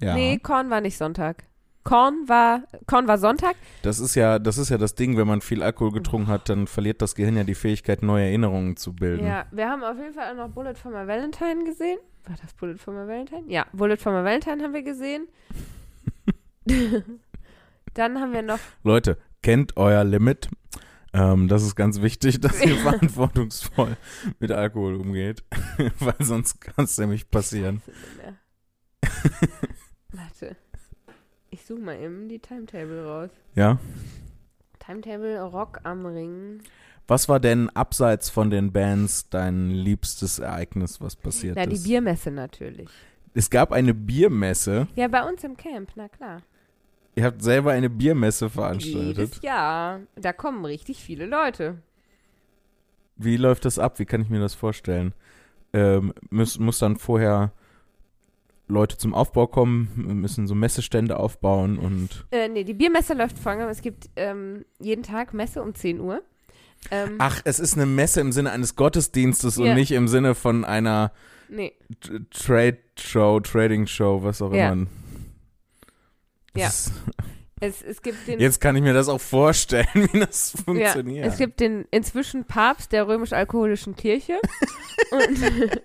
Ja, 0.03 0.15
Nee, 0.15 0.37
Korn 0.39 0.69
war 0.69 0.81
nicht 0.81 0.97
Sonntag. 0.97 1.45
Korn 1.83 2.29
war, 2.29 2.63
Korn 2.87 3.07
war 3.09 3.17
Sonntag. 3.17 3.55
das 3.81 3.99
ist 3.99 4.15
ja, 4.15 4.39
das 4.39 4.57
ist 4.57 4.69
ja 4.69 4.77
das 4.77 4.95
Ding, 4.95 5.17
wenn 5.17 5.27
man 5.27 5.41
viel 5.41 5.61
Alkohol 5.61 5.91
getrunken 5.91 6.29
hat, 6.29 6.47
dann 6.47 6.65
verliert 6.67 7.01
das 7.01 7.13
Gehirn 7.13 7.35
ja 7.35 7.43
die 7.43 7.55
Fähigkeit, 7.55 8.03
neue 8.03 8.23
Erinnerungen 8.25 8.77
zu 8.77 8.93
bilden. 8.93 9.25
Ja, 9.25 9.45
wir 9.51 9.67
haben 9.67 9.83
auf 9.83 9.97
jeden 9.97 10.13
Fall 10.13 10.31
auch 10.31 10.47
noch 10.47 10.49
Bullet 10.53 10.75
for 10.75 10.91
my 10.91 11.05
Valentine 11.05 11.65
gesehen. 11.65 11.99
War 12.25 12.37
das 12.41 12.53
Bullet 12.53 12.77
for 12.77 12.93
my 12.93 13.05
Valentine? 13.05 13.43
Ja, 13.47 13.65
Bullet 13.73 13.97
for 13.97 14.13
my 14.13 14.23
Valentine 14.23 14.63
haben 14.63 14.73
wir 14.73 14.83
gesehen. 14.83 15.27
Dann 17.93 18.19
haben 18.19 18.31
wir 18.31 18.41
noch 18.43 18.59
Leute, 18.83 19.17
kennt 19.41 19.75
euer 19.75 20.03
Limit. 20.05 20.47
Ähm, 21.13 21.47
das 21.47 21.63
ist 21.63 21.75
ganz 21.75 22.01
wichtig, 22.01 22.39
dass 22.39 22.63
ihr 22.63 22.75
verantwortungsvoll 22.77 23.97
mit 24.39 24.51
Alkohol 24.51 24.95
umgeht, 24.95 25.43
weil 25.99 26.15
sonst 26.19 26.61
kann 26.61 26.85
es 26.85 26.97
nämlich 26.97 27.29
passieren. 27.29 27.81
Ich 31.63 31.67
suche 31.67 31.79
mal 31.79 31.95
eben 31.97 32.27
die 32.27 32.39
Timetable 32.39 33.05
raus. 33.05 33.29
Ja. 33.55 33.79
Timetable 34.85 35.39
Rock 35.43 35.79
am 35.83 36.05
Ring. 36.05 36.59
Was 37.07 37.29
war 37.29 37.39
denn 37.39 37.69
abseits 37.69 38.29
von 38.29 38.49
den 38.49 38.73
Bands 38.73 39.29
dein 39.29 39.69
liebstes 39.69 40.39
Ereignis, 40.39 40.99
was 40.99 41.15
passiert 41.15 41.55
Na, 41.55 41.65
die 41.65 41.75
ist? 41.75 41.85
Biermesse 41.85 42.31
natürlich. 42.31 42.89
es 43.33 43.49
gab 43.49 43.71
eine 43.71 43.93
Biermesse. 43.93 44.89
Ja, 44.95 45.07
bei 45.07 45.23
uns 45.23 45.45
im 45.45 45.55
Camp, 45.55 45.91
na 45.95 46.09
klar. 46.09 46.41
Ihr 47.15 47.23
habt 47.23 47.41
selber 47.41 47.71
eine 47.71 47.89
Biermesse 47.89 48.49
veranstaltet. 48.49 49.17
Jedes 49.17 49.41
Jahr. 49.41 50.01
Da 50.17 50.33
kommen 50.33 50.65
richtig 50.65 51.01
viele 51.01 51.25
Leute. 51.27 51.77
Wie 53.15 53.37
läuft 53.37 53.63
das 53.63 53.79
ab? 53.79 53.99
Wie 53.99 54.05
kann 54.05 54.19
ich 54.19 54.29
mir 54.29 54.41
das 54.41 54.53
vorstellen? 54.53 55.13
Ähm, 55.71 56.13
muss, 56.29 56.59
muss 56.59 56.79
dann 56.79 56.97
vorher 56.97 57.53
Leute 58.73 58.97
zum 58.97 59.13
Aufbau 59.13 59.47
kommen, 59.47 59.91
müssen 59.95 60.47
so 60.47 60.55
Messestände 60.55 61.17
aufbauen 61.17 61.77
und. 61.77 62.25
Äh, 62.31 62.49
nee, 62.49 62.63
die 62.63 62.73
Biermesse 62.73 63.13
läuft 63.13 63.37
folgendermaßen. 63.39 63.77
Es 63.79 63.83
gibt 63.83 64.09
ähm, 64.15 64.65
jeden 64.79 65.03
Tag 65.03 65.33
Messe 65.33 65.61
um 65.61 65.73
10 65.73 65.99
Uhr. 66.01 66.21
Ähm, 66.91 67.15
Ach, 67.19 67.41
es 67.45 67.59
ist 67.59 67.75
eine 67.75 67.85
Messe 67.85 68.19
im 68.19 68.31
Sinne 68.31 68.51
eines 68.51 68.75
Gottesdienstes 68.75 69.57
Ja. 69.57 69.65
und 69.69 69.75
nicht 69.75 69.91
im 69.91 70.07
Sinne 70.07 70.35
von 70.35 70.65
einer 70.65 71.13
nee. 71.47 71.73
Trade 72.31 72.79
Show, 72.99 73.39
Trading 73.39 73.87
Show, 73.87 74.23
was 74.23 74.41
auch 74.41 74.53
Ja. 74.53 74.73
immer. 74.73 74.87
Ja. 76.55 76.69
Es, 77.59 77.81
es 77.81 78.01
gibt 78.01 78.27
den. 78.27 78.41
Jetzt 78.41 78.59
kann 78.59 78.75
ich 78.75 78.81
mir 78.81 78.91
das 78.93 79.07
auch 79.07 79.21
vorstellen, 79.21 79.87
wie 80.11 80.19
das 80.19 80.53
ja, 80.53 80.63
funktioniert. 80.65 81.25
es 81.25 81.37
gibt 81.37 81.61
den 81.61 81.85
inzwischen 81.91 82.43
Papst 82.43 82.91
der 82.91 83.07
römisch-alkoholischen 83.07 83.95
Kirche. 83.95 84.33
und, 85.11 85.79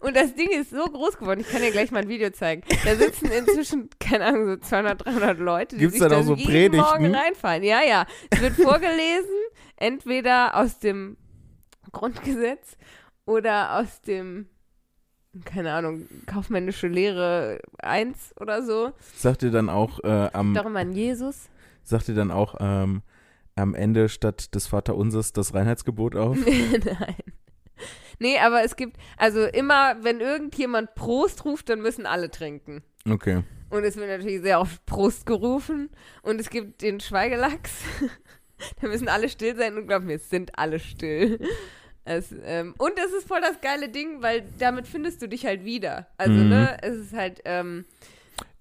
und 0.00 0.16
das 0.16 0.34
Ding 0.34 0.50
ist 0.50 0.70
so 0.70 0.84
groß 0.84 1.18
geworden. 1.18 1.40
Ich 1.40 1.48
kann 1.48 1.62
dir 1.62 1.70
gleich 1.70 1.90
mal 1.90 2.02
ein 2.02 2.08
Video 2.08 2.30
zeigen. 2.30 2.62
Da 2.84 2.94
sitzen 2.96 3.30
inzwischen, 3.30 3.88
keine 4.00 4.24
Ahnung, 4.26 4.46
so 4.46 4.56
200, 4.56 5.04
300 5.04 5.38
Leute, 5.38 5.76
die 5.76 5.80
Gibt's 5.82 5.98
sich 5.98 6.08
dann 6.08 6.18
auch 6.18 6.22
so 6.24 6.34
jeden 6.34 6.76
Morgen 6.76 6.90
Predigten? 6.96 7.14
reinfahren. 7.14 7.62
Ja, 7.62 7.80
ja. 7.82 8.06
Es 8.30 8.40
wird 8.40 8.54
vorgelesen, 8.54 9.30
entweder 9.76 10.56
aus 10.56 10.78
dem 10.78 11.16
Grundgesetz 11.92 12.76
oder 13.26 13.78
aus 13.78 14.00
dem, 14.02 14.46
keine 15.44 15.72
Ahnung, 15.72 16.06
kaufmännische 16.26 16.88
Lehre 16.88 17.60
1 17.78 18.34
oder 18.40 18.62
so. 18.62 18.92
Sagt 19.14 19.42
ihr 19.42 19.50
dann 19.50 19.68
auch 19.68 20.02
äh, 20.04 20.30
am 20.32 20.54
Darüber 20.54 20.80
an 20.80 20.92
Jesus. 20.92 21.48
sagt 21.82 22.08
ihr 22.08 22.14
dann 22.14 22.30
auch 22.30 22.56
ähm, 22.60 23.02
am 23.56 23.74
Ende 23.74 24.08
statt 24.08 24.54
des 24.54 24.66
Vaterunsers 24.68 25.32
das 25.32 25.54
Reinheitsgebot 25.54 26.16
auf? 26.16 26.36
Nein. 26.46 27.16
Nee, 28.20 28.38
aber 28.38 28.62
es 28.62 28.76
gibt, 28.76 28.96
also 29.16 29.44
immer, 29.46 29.96
wenn 30.04 30.20
irgendjemand 30.20 30.94
Prost 30.94 31.44
ruft, 31.44 31.68
dann 31.70 31.80
müssen 31.80 32.06
alle 32.06 32.30
trinken. 32.30 32.82
Okay. 33.08 33.42
Und 33.70 33.82
es 33.84 33.96
wird 33.96 34.08
natürlich 34.08 34.42
sehr 34.42 34.60
oft 34.60 34.84
Prost 34.86 35.26
gerufen. 35.26 35.88
Und 36.22 36.40
es 36.40 36.50
gibt 36.50 36.82
den 36.82 37.00
Schweigelachs. 37.00 37.72
da 38.80 38.88
müssen 38.88 39.08
alle 39.08 39.28
still 39.28 39.56
sein 39.56 39.76
und 39.76 39.86
glaub 39.88 40.02
mir, 40.02 40.14
es 40.16 40.28
sind 40.28 40.58
alle 40.58 40.78
still. 40.78 41.40
Es, 42.04 42.34
ähm, 42.44 42.74
und 42.78 42.92
es 42.98 43.12
ist 43.12 43.26
voll 43.28 43.40
das 43.40 43.60
geile 43.60 43.88
Ding, 43.88 44.20
weil 44.22 44.42
damit 44.58 44.86
findest 44.86 45.22
du 45.22 45.28
dich 45.28 45.46
halt 45.46 45.64
wieder. 45.64 46.08
Also, 46.18 46.32
Mhm. 46.32 46.48
ne, 46.48 46.76
es 46.82 46.96
ist 46.96 47.12
halt, 47.14 47.40
ähm, 47.44 47.84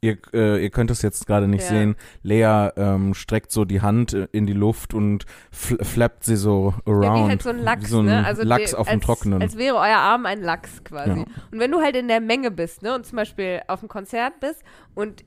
Ihr, 0.02 0.18
äh, 0.34 0.64
ihr 0.64 0.70
könnt 0.70 0.90
das 0.90 1.02
jetzt 1.02 1.28
gerade 1.28 1.48
nicht 1.48 1.64
Ja. 1.64 1.68
sehen. 1.70 1.96
Lea 2.24 2.70
ähm, 2.78 3.14
streckt 3.14 3.52
so 3.52 3.66
die 3.66 3.82
Hand 3.82 4.14
äh, 4.14 4.28
in 4.32 4.46
die 4.48 4.54
Luft 4.54 4.94
und 4.94 5.26
fl 5.52 5.84
flappt 5.84 6.24
sie 6.24 6.38
so 6.38 6.74
around. 6.86 7.04
ja, 7.04 7.16
wie 7.26 7.30
halt 7.30 7.42
so 7.44 7.50
ein 7.50 7.60
Lachs, 7.60 7.90
so 7.90 8.00
ein 8.00 8.06
ne? 8.06 8.26
Also 8.26 8.44
Lachs 8.44 8.74
auf 8.74 8.88
dem 8.88 9.02
Trockenen. 9.02 9.42
Als 9.42 9.58
wäre 9.58 9.76
euer 9.76 9.98
Arm 9.98 10.26
ein 10.26 10.42
Lachs 10.42 10.84
quasi. 10.84 11.10
Ja. 11.20 11.26
Und 11.52 11.60
wenn 11.60 11.72
du 11.72 11.82
halt 11.82 11.96
in 11.98 12.08
der 12.08 12.22
Menge 12.22 12.50
bist, 12.52 12.82
ne, 12.82 12.96
und 12.96 13.06
zum 13.06 13.18
Beispiel 13.18 13.62
auf 13.68 13.82
dem 13.82 13.90
Konzert 13.90 14.40
bist 14.40 14.64
und 14.96 15.26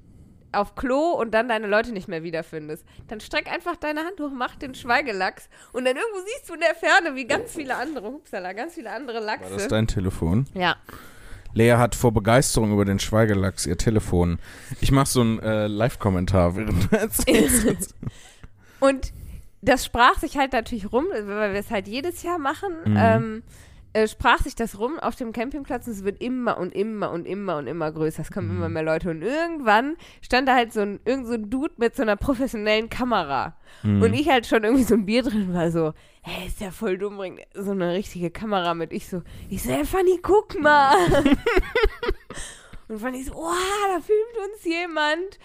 auf 0.54 0.74
Klo 0.74 1.12
und 1.12 1.32
dann 1.32 1.48
deine 1.48 1.66
Leute 1.66 1.92
nicht 1.92 2.08
mehr 2.08 2.22
wiederfindest, 2.22 2.84
dann 3.08 3.20
streck 3.20 3.50
einfach 3.50 3.76
deine 3.76 4.00
Hand 4.00 4.20
hoch, 4.20 4.30
mach 4.34 4.54
den 4.56 4.74
Schweigelachs 4.74 5.48
und 5.72 5.84
dann 5.86 5.96
irgendwo 5.96 6.18
siehst 6.26 6.48
du 6.50 6.54
in 6.54 6.60
der 6.60 6.74
Ferne, 6.74 7.14
wie 7.16 7.26
ganz 7.26 7.54
viele 7.54 7.74
andere, 7.76 8.08
hupsala, 8.08 8.52
ganz 8.52 8.74
viele 8.74 8.90
andere 8.90 9.26
War 9.26 9.38
das 9.38 9.50
Lachse. 9.50 9.68
dein 9.68 9.86
Telefon? 9.86 10.46
Ja. 10.54 10.76
Lea 11.54 11.72
hat 11.74 11.94
vor 11.94 12.12
Begeisterung 12.12 12.72
über 12.72 12.84
den 12.84 12.98
Schweigelachs 12.98 13.66
ihr 13.66 13.76
Telefon. 13.76 14.38
Ich 14.80 14.90
mache 14.92 15.06
so 15.08 15.20
einen 15.20 15.38
äh, 15.40 15.66
Live-Kommentar 15.66 16.56
während 16.56 16.90
du 16.92 16.96
erzählst. 16.96 17.94
Und 18.80 19.12
das 19.60 19.84
sprach 19.84 20.18
sich 20.18 20.36
halt 20.38 20.52
natürlich 20.52 20.92
rum, 20.92 21.04
weil 21.12 21.52
wir 21.52 21.60
es 21.60 21.70
halt 21.70 21.86
jedes 21.88 22.22
Jahr 22.22 22.38
machen, 22.38 22.72
Mhm. 22.84 22.96
ähm, 22.98 23.42
äh, 23.94 24.08
sprach 24.08 24.38
sich 24.38 24.54
das 24.54 24.78
rum 24.78 24.98
auf 24.98 25.16
dem 25.16 25.32
Campingplatz 25.32 25.86
und 25.86 25.92
es 25.92 26.04
wird 26.04 26.22
immer 26.22 26.56
und 26.58 26.74
immer 26.74 27.10
und 27.10 27.26
immer 27.26 27.56
und 27.58 27.66
immer 27.66 27.92
größer. 27.92 28.22
Es 28.22 28.30
kommen 28.30 28.48
Mhm. 28.48 28.56
immer 28.56 28.68
mehr 28.68 28.82
Leute. 28.82 29.10
Und 29.10 29.22
irgendwann 29.22 29.96
stand 30.20 30.48
da 30.48 30.54
halt 30.54 30.72
so 30.72 30.80
ein, 30.80 31.00
irgend 31.04 31.26
so 31.26 31.34
ein 31.34 31.50
Dude 31.50 31.74
mit 31.76 31.94
so 31.94 32.02
einer 32.02 32.16
professionellen 32.16 32.88
Kamera. 32.88 33.56
Mhm. 33.82 34.02
Und 34.02 34.14
ich 34.14 34.28
halt 34.28 34.46
schon 34.46 34.64
irgendwie 34.64 34.84
so 34.84 34.94
ein 34.94 35.04
Bier 35.06 35.22
drin 35.22 35.52
war 35.54 35.70
so, 35.70 35.92
hä, 36.22 36.46
ist 36.46 36.60
ja 36.60 36.70
voll 36.70 36.98
dumm, 36.98 37.16
bringt 37.16 37.40
so 37.54 37.72
eine 37.72 37.92
richtige 37.92 38.30
Kamera 38.30 38.74
mit. 38.74 38.92
Ich 38.92 39.08
so, 39.08 39.22
ich 39.50 39.62
so, 39.62 39.70
hey 39.70 39.84
Fanny, 39.84 40.18
guck 40.22 40.58
mal. 40.60 40.94
und 42.92 43.00
Fanny 43.00 43.22
so, 43.22 43.32
oh, 43.34 43.52
da 43.88 44.00
filmt 44.00 44.52
uns 44.52 44.64
jemand. 44.64 45.38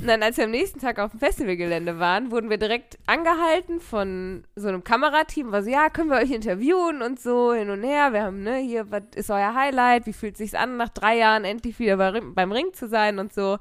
Und 0.00 0.06
dann, 0.06 0.22
als 0.22 0.36
wir 0.36 0.44
am 0.44 0.50
nächsten 0.50 0.78
Tag 0.78 0.98
auf 0.98 1.10
dem 1.10 1.20
Festivalgelände 1.20 1.98
waren, 1.98 2.30
wurden 2.30 2.50
wir 2.50 2.56
direkt 2.56 2.98
angehalten 3.06 3.80
von 3.80 4.44
so 4.54 4.68
einem 4.68 4.84
Kamerateam. 4.84 5.52
War 5.52 5.62
so, 5.62 5.70
ja, 5.70 5.90
können 5.90 6.10
wir 6.10 6.18
euch 6.18 6.30
interviewen 6.30 7.02
und 7.02 7.20
so 7.20 7.52
hin 7.52 7.70
und 7.70 7.82
her. 7.82 8.12
Wir 8.12 8.22
haben, 8.22 8.42
ne, 8.42 8.56
hier, 8.58 8.90
was 8.90 9.02
ist 9.14 9.30
euer 9.30 9.54
Highlight? 9.54 10.06
Wie 10.06 10.12
fühlt 10.12 10.36
sich's 10.36 10.54
an, 10.54 10.76
nach 10.76 10.88
drei 10.88 11.18
Jahren 11.18 11.44
endlich 11.44 11.78
wieder 11.78 11.96
bei, 11.96 12.20
beim 12.20 12.52
Ring 12.52 12.72
zu 12.72 12.88
sein 12.88 13.18
und 13.18 13.34
so. 13.34 13.58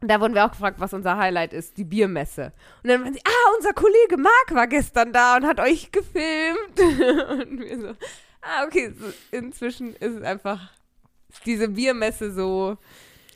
Und 0.00 0.10
da 0.10 0.20
wurden 0.20 0.34
wir 0.34 0.46
auch 0.46 0.52
gefragt, 0.52 0.80
was 0.80 0.94
unser 0.94 1.18
Highlight 1.18 1.52
ist, 1.52 1.76
die 1.76 1.84
Biermesse. 1.84 2.52
Und 2.82 2.88
dann 2.88 3.04
waren 3.04 3.12
sie, 3.12 3.20
ah, 3.24 3.54
unser 3.56 3.74
Kollege 3.74 4.16
Marc 4.16 4.54
war 4.54 4.66
gestern 4.66 5.12
da 5.12 5.36
und 5.36 5.46
hat 5.46 5.60
euch 5.60 5.92
gefilmt. 5.92 6.80
und 7.30 7.60
wir 7.60 7.80
so, 7.80 7.88
ah, 8.40 8.64
okay, 8.66 8.94
inzwischen 9.30 9.94
ist 9.96 10.16
es 10.16 10.22
einfach, 10.22 10.70
diese 11.46 11.68
Biermesse 11.68 12.32
so, 12.32 12.76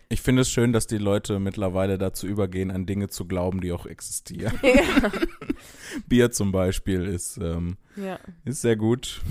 Ich 0.08 0.20
finde 0.20 0.42
es 0.42 0.50
schön, 0.50 0.72
dass 0.72 0.86
die 0.86 0.98
Leute 0.98 1.38
mittlerweile 1.38 1.98
dazu 1.98 2.26
übergehen, 2.26 2.70
an 2.70 2.86
Dinge 2.86 3.08
zu 3.08 3.26
glauben, 3.26 3.60
die 3.60 3.72
auch 3.72 3.86
existieren. 3.86 4.58
ja. 4.62 5.10
Bier 6.08 6.30
zum 6.30 6.52
Beispiel 6.52 7.04
ist, 7.04 7.38
ähm, 7.38 7.76
ja. 7.96 8.18
ist 8.44 8.62
sehr 8.62 8.76
gut. 8.76 9.22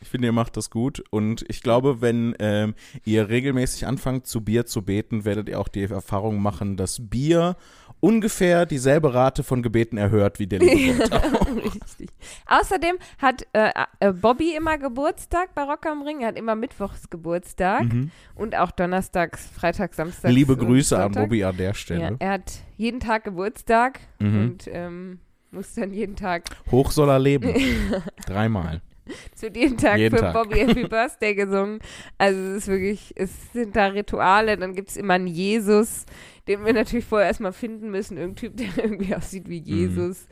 Ich 0.00 0.10
finde, 0.10 0.28
ihr 0.28 0.32
macht 0.32 0.58
das 0.58 0.68
gut. 0.68 1.02
Und 1.10 1.46
ich 1.48 1.62
glaube, 1.62 2.02
wenn 2.02 2.34
ähm, 2.38 2.74
ihr 3.06 3.30
regelmäßig 3.30 3.86
anfangt, 3.86 4.26
zu 4.26 4.42
Bier 4.42 4.66
zu 4.66 4.82
beten, 4.82 5.24
werdet 5.24 5.48
ihr 5.48 5.58
auch 5.58 5.68
die 5.68 5.84
Erfahrung 5.84 6.42
machen, 6.42 6.76
dass 6.76 7.08
Bier 7.08 7.56
ungefähr 8.04 8.66
dieselbe 8.66 9.14
Rate 9.14 9.42
von 9.42 9.62
Gebeten 9.62 9.96
erhört 9.96 10.38
wie 10.38 10.46
der 10.46 10.58
liebe. 10.58 10.98
Richtig. 11.64 12.10
Außerdem 12.46 12.96
hat 13.18 13.46
äh, 13.54 13.70
äh, 14.00 14.12
Bobby 14.12 14.54
immer 14.54 14.76
Geburtstag 14.78 15.54
bei 15.54 15.62
Rock 15.62 15.86
am 15.86 16.02
Ring. 16.02 16.20
Er 16.20 16.28
hat 16.28 16.36
immer 16.38 16.54
Mittwochs 16.54 17.08
Geburtstag 17.08 17.84
Mhm. 17.84 18.10
und 18.34 18.56
auch 18.56 18.70
Donnerstags, 18.70 19.46
Freitags, 19.46 19.96
Samstags. 19.96 20.34
Liebe 20.34 20.56
Grüße 20.56 21.02
an. 21.02 21.12
Bobby 21.12 21.44
an 21.44 21.56
der 21.56 21.68
Ja, 21.68 21.74
Stelle. 21.74 22.16
er 22.18 22.30
hat 22.32 22.52
jeden 22.76 23.00
Tag 23.00 23.24
Geburtstag 23.24 24.00
Mhm. 24.18 24.40
und 24.42 24.68
ähm, 24.70 25.18
muss 25.50 25.74
dann 25.74 25.92
jeden 25.92 26.16
Tag, 26.16 26.44
Hoch 26.70 26.90
soll 26.90 27.08
er 27.08 27.18
leben. 27.18 27.54
Dreimal. 28.26 28.82
wird 29.40 29.56
jeden 29.56 29.76
Tag 29.76 29.98
Jeden 29.98 30.16
für 30.16 30.22
Tag. 30.24 30.32
Bobby 30.32 30.58
Happy 30.60 30.84
Birthday 30.88 31.34
gesungen. 31.34 31.78
Also 32.18 32.40
es 32.40 32.56
ist 32.64 32.68
wirklich, 32.68 33.12
es 33.16 33.30
sind 33.52 33.76
da 33.76 33.86
Rituale. 33.86 34.56
Dann 34.56 34.74
gibt 34.74 34.88
es 34.90 34.96
immer 34.96 35.14
einen 35.14 35.26
Jesus, 35.26 36.06
den 36.48 36.64
wir 36.64 36.72
natürlich 36.72 37.04
vorher 37.04 37.28
erstmal 37.28 37.52
finden 37.52 37.90
müssen. 37.90 38.16
Irgendein 38.16 38.36
Typ, 38.36 38.56
der 38.76 38.84
irgendwie 38.84 39.14
aussieht 39.14 39.46
Mhm. 39.46 39.50
wie 39.50 39.58
Jesus. 39.58 40.26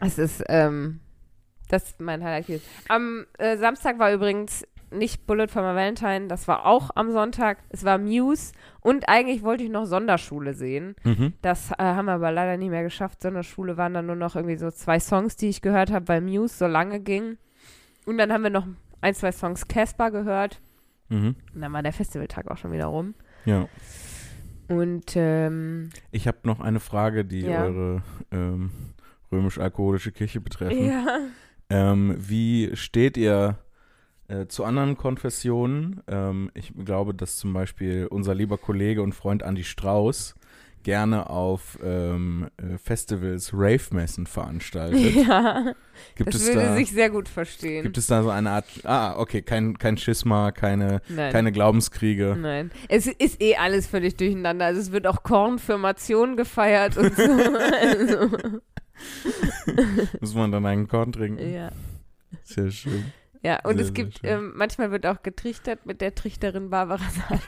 Es 0.00 0.18
ist, 0.18 0.42
ähm, 0.48 1.00
das 1.68 1.84
ist 1.90 2.00
mein 2.00 2.22
Highlight 2.22 2.46
hier. 2.46 2.60
Am 2.88 3.26
äh, 3.38 3.56
Samstag 3.56 3.98
war 3.98 4.12
übrigens 4.12 4.66
nicht 4.98 5.26
Bullet 5.26 5.48
for 5.48 5.62
my 5.62 5.74
Valentine, 5.74 6.28
das 6.28 6.46
war 6.48 6.66
auch 6.66 6.90
am 6.94 7.10
Sonntag. 7.12 7.58
Es 7.70 7.84
war 7.84 7.98
Muse 7.98 8.52
und 8.80 9.08
eigentlich 9.08 9.42
wollte 9.42 9.64
ich 9.64 9.70
noch 9.70 9.84
Sonderschule 9.86 10.54
sehen. 10.54 10.94
Mhm. 11.04 11.32
Das 11.42 11.70
äh, 11.72 11.74
haben 11.78 12.06
wir 12.06 12.12
aber 12.14 12.32
leider 12.32 12.56
nicht 12.56 12.70
mehr 12.70 12.82
geschafft. 12.82 13.20
Sonderschule 13.22 13.76
waren 13.76 13.94
dann 13.94 14.06
nur 14.06 14.16
noch 14.16 14.36
irgendwie 14.36 14.56
so 14.56 14.70
zwei 14.70 14.98
Songs, 15.00 15.36
die 15.36 15.48
ich 15.48 15.62
gehört 15.62 15.90
habe, 15.90 16.08
weil 16.08 16.20
Muse 16.20 16.56
so 16.56 16.66
lange 16.66 17.00
ging. 17.00 17.36
Und 18.06 18.18
dann 18.18 18.32
haben 18.32 18.42
wir 18.42 18.50
noch 18.50 18.66
ein, 19.00 19.14
zwei 19.14 19.32
Songs 19.32 19.66
Casper 19.68 20.10
gehört. 20.10 20.60
Mhm. 21.08 21.36
Und 21.54 21.60
dann 21.60 21.72
war 21.72 21.82
der 21.82 21.92
Festivaltag 21.92 22.50
auch 22.50 22.56
schon 22.56 22.72
wieder 22.72 22.86
rum. 22.86 23.14
Ja. 23.44 23.68
Und 24.68 25.12
ähm, 25.16 25.90
Ich 26.10 26.26
habe 26.26 26.38
noch 26.44 26.60
eine 26.60 26.80
Frage, 26.80 27.24
die 27.24 27.40
Ja. 27.40 27.64
eure 27.64 28.02
ähm, 28.30 28.70
römisch-alkoholische 29.30 30.12
Kirche 30.12 30.40
betreffen. 30.40 30.86
ja. 30.86 31.06
Ähm, 31.70 32.14
wie 32.18 32.70
steht 32.76 33.16
ihr 33.16 33.58
äh, 34.28 34.46
zu 34.46 34.64
anderen 34.64 34.96
Konfessionen? 34.96 36.02
Ähm, 36.08 36.50
ich 36.54 36.72
glaube, 36.84 37.14
dass 37.14 37.36
zum 37.36 37.52
Beispiel 37.52 38.06
unser 38.10 38.34
lieber 38.34 38.58
Kollege 38.58 39.02
und 39.02 39.14
Freund 39.14 39.42
Andy 39.42 39.64
Strauß 39.64 40.34
gerne 40.84 41.30
auf 41.30 41.78
ähm, 41.82 42.48
äh, 42.58 42.76
Festivals 42.78 43.52
Rave-Messen 43.54 44.26
veranstaltet. 44.26 45.14
ja, 45.26 45.72
Gibt 46.14 46.34
das 46.34 46.42
es 46.42 46.48
würde 46.48 46.60
da 46.60 46.76
sich 46.76 46.90
sehr 46.92 47.08
gut 47.10 47.26
verstehen. 47.28 47.82
gibt 47.84 47.96
es 47.96 48.06
da 48.06 48.22
so 48.22 48.28
eine 48.28 48.50
Art 48.50 48.66
Ah, 48.84 49.16
okay, 49.18 49.40
kein 49.40 49.78
kein 49.78 49.96
Schisma, 49.96 50.52
keine 50.52 51.00
Nein. 51.08 51.32
keine 51.32 51.52
Glaubenskriege. 51.52 52.36
Nein. 52.38 52.70
Es 52.88 53.06
ist 53.06 53.40
eh 53.40 53.56
alles 53.56 53.86
völlig 53.86 54.16
durcheinander. 54.16 54.66
Also 54.66 54.80
es 54.82 54.92
wird 54.92 55.06
auch 55.06 55.22
Kornfirmation 55.22 56.36
gefeiert 56.36 56.98
und 56.98 57.16
so. 57.16 57.22
also, 57.80 58.36
Muss 60.20 60.34
man 60.34 60.52
dann 60.52 60.66
einen 60.66 60.86
Korn 60.86 61.12
trinken? 61.12 61.52
ja. 61.52 61.70
Sehr 62.42 62.70
schön. 62.70 63.04
Ja, 63.44 63.60
und 63.64 63.76
Sehr, 63.76 63.84
es 63.86 63.92
gibt, 63.94 64.20
ähm, 64.24 64.52
manchmal 64.56 64.90
wird 64.90 65.04
auch 65.06 65.22
getrichtert 65.22 65.84
mit 65.84 66.00
der 66.00 66.14
Trichterin 66.14 66.70
Barbara. 66.70 67.02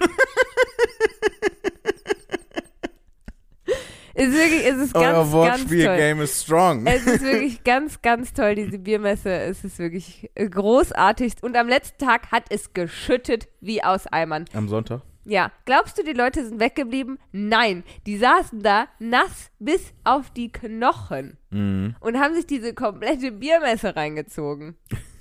Es 4.18 4.28
ist 4.28 4.35
wirklich, 4.35 4.66
es 4.66 4.76
ist 4.78 4.94
Euer 4.94 5.02
ganz, 5.02 5.14
ganz 5.16 5.30
toll. 5.30 5.40
Wortspiel-Game 5.40 6.20
ist 6.22 6.42
strong. 6.44 6.87
Es 6.87 7.06
ist 7.06 7.22
wirklich 7.22 7.62
ganz, 7.64 8.00
ganz 8.00 8.32
toll, 8.32 8.54
diese 8.54 8.78
Biermesse. 8.78 9.30
Es 9.30 9.62
ist 9.62 9.78
wirklich 9.78 10.30
großartig. 10.37 11.35
Und 11.42 11.54
am 11.54 11.68
letzten 11.68 12.02
Tag 12.02 12.32
hat 12.32 12.44
es 12.48 12.72
geschüttet 12.72 13.46
wie 13.61 13.82
aus 13.85 14.06
Eimern. 14.06 14.46
Am 14.54 14.68
Sonntag? 14.68 15.02
Ja, 15.26 15.52
glaubst 15.66 15.98
du, 15.98 16.02
die 16.02 16.14
Leute 16.14 16.46
sind 16.46 16.61
weggeblieben? 16.61 17.18
Nein, 17.32 17.85
die 18.06 18.16
saßen 18.16 18.62
da 18.62 18.87
nass 18.98 19.50
bis 19.59 19.92
auf 20.04 20.30
die 20.30 20.50
Knochen 20.50 21.37
Mhm. 21.50 21.94
und 22.00 22.18
haben 22.18 22.35
sich 22.35 22.46
diese 22.46 22.72
komplette 22.72 23.32
Biermesse 23.32 23.96
reingezogen. 23.96 24.76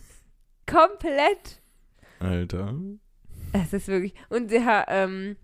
Komplett. 0.68 1.62
Alter. 2.20 2.74
Es 3.54 3.74
ist 3.74 3.88
wirklich. 3.88 4.14
Und 4.30 4.52
der, 4.52 4.86
ähm, 4.90 5.36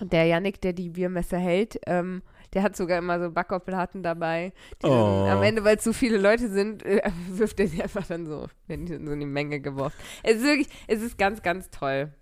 der 0.00 0.24
Yannick, 0.26 0.60
der 0.60 0.72
die 0.72 0.90
Biermesse 0.90 1.38
hält, 1.38 1.78
ähm, 1.86 2.22
der 2.52 2.62
hat 2.62 2.76
sogar 2.76 2.98
immer 2.98 3.20
so 3.20 3.30
Backoblaten 3.30 4.02
dabei. 4.02 4.52
Die 4.82 4.86
Oh. 4.86 5.26
am 5.28 5.42
Ende, 5.42 5.64
weil 5.64 5.78
zu 5.78 5.92
viele 5.92 6.18
Leute 6.18 6.48
sind, 6.50 6.82
äh, 6.84 7.02
wirft 7.28 7.60
er 7.60 7.68
sie 7.68 7.82
einfach 7.82 8.06
dann 8.06 8.26
so, 8.26 8.48
in, 8.68 8.86
so 8.86 8.94
in 9.12 9.20
die 9.20 9.26
Menge 9.26 9.60
geworfen. 9.60 9.96
Es 10.22 10.36
ist 10.36 10.44
wirklich, 10.44 10.68
es 10.86 11.02
ist 11.02 11.18
ganz, 11.18 11.42
ganz 11.42 11.70
toll. 11.70 12.12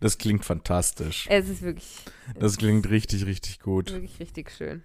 Das 0.00 0.16
klingt 0.18 0.44
fantastisch. 0.44 1.26
Es 1.28 1.48
ist 1.48 1.62
wirklich, 1.62 2.04
Das 2.38 2.56
klingt 2.56 2.88
richtig, 2.88 3.26
richtig 3.26 3.60
gut. 3.60 3.92
wirklich 3.92 4.20
richtig 4.20 4.50
schön. 4.50 4.82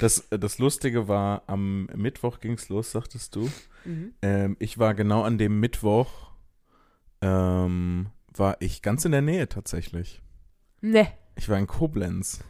Das, 0.00 0.28
das 0.30 0.58
Lustige 0.58 1.08
war, 1.08 1.42
am 1.46 1.86
Mittwoch 1.94 2.40
ging 2.40 2.52
es 2.52 2.68
los, 2.68 2.92
sagtest 2.92 3.34
du. 3.36 3.50
Mhm. 3.84 4.12
Ähm, 4.22 4.56
ich 4.60 4.78
war 4.78 4.94
genau 4.94 5.22
an 5.22 5.38
dem 5.38 5.58
Mittwoch, 5.60 6.30
ähm, 7.20 8.06
war 8.36 8.56
ich 8.60 8.82
ganz 8.82 9.04
in 9.04 9.12
der 9.12 9.22
Nähe 9.22 9.48
tatsächlich. 9.48 10.22
Ne, 10.80 11.08
Ich 11.36 11.48
war 11.48 11.58
in 11.58 11.66
Koblenz. 11.66 12.40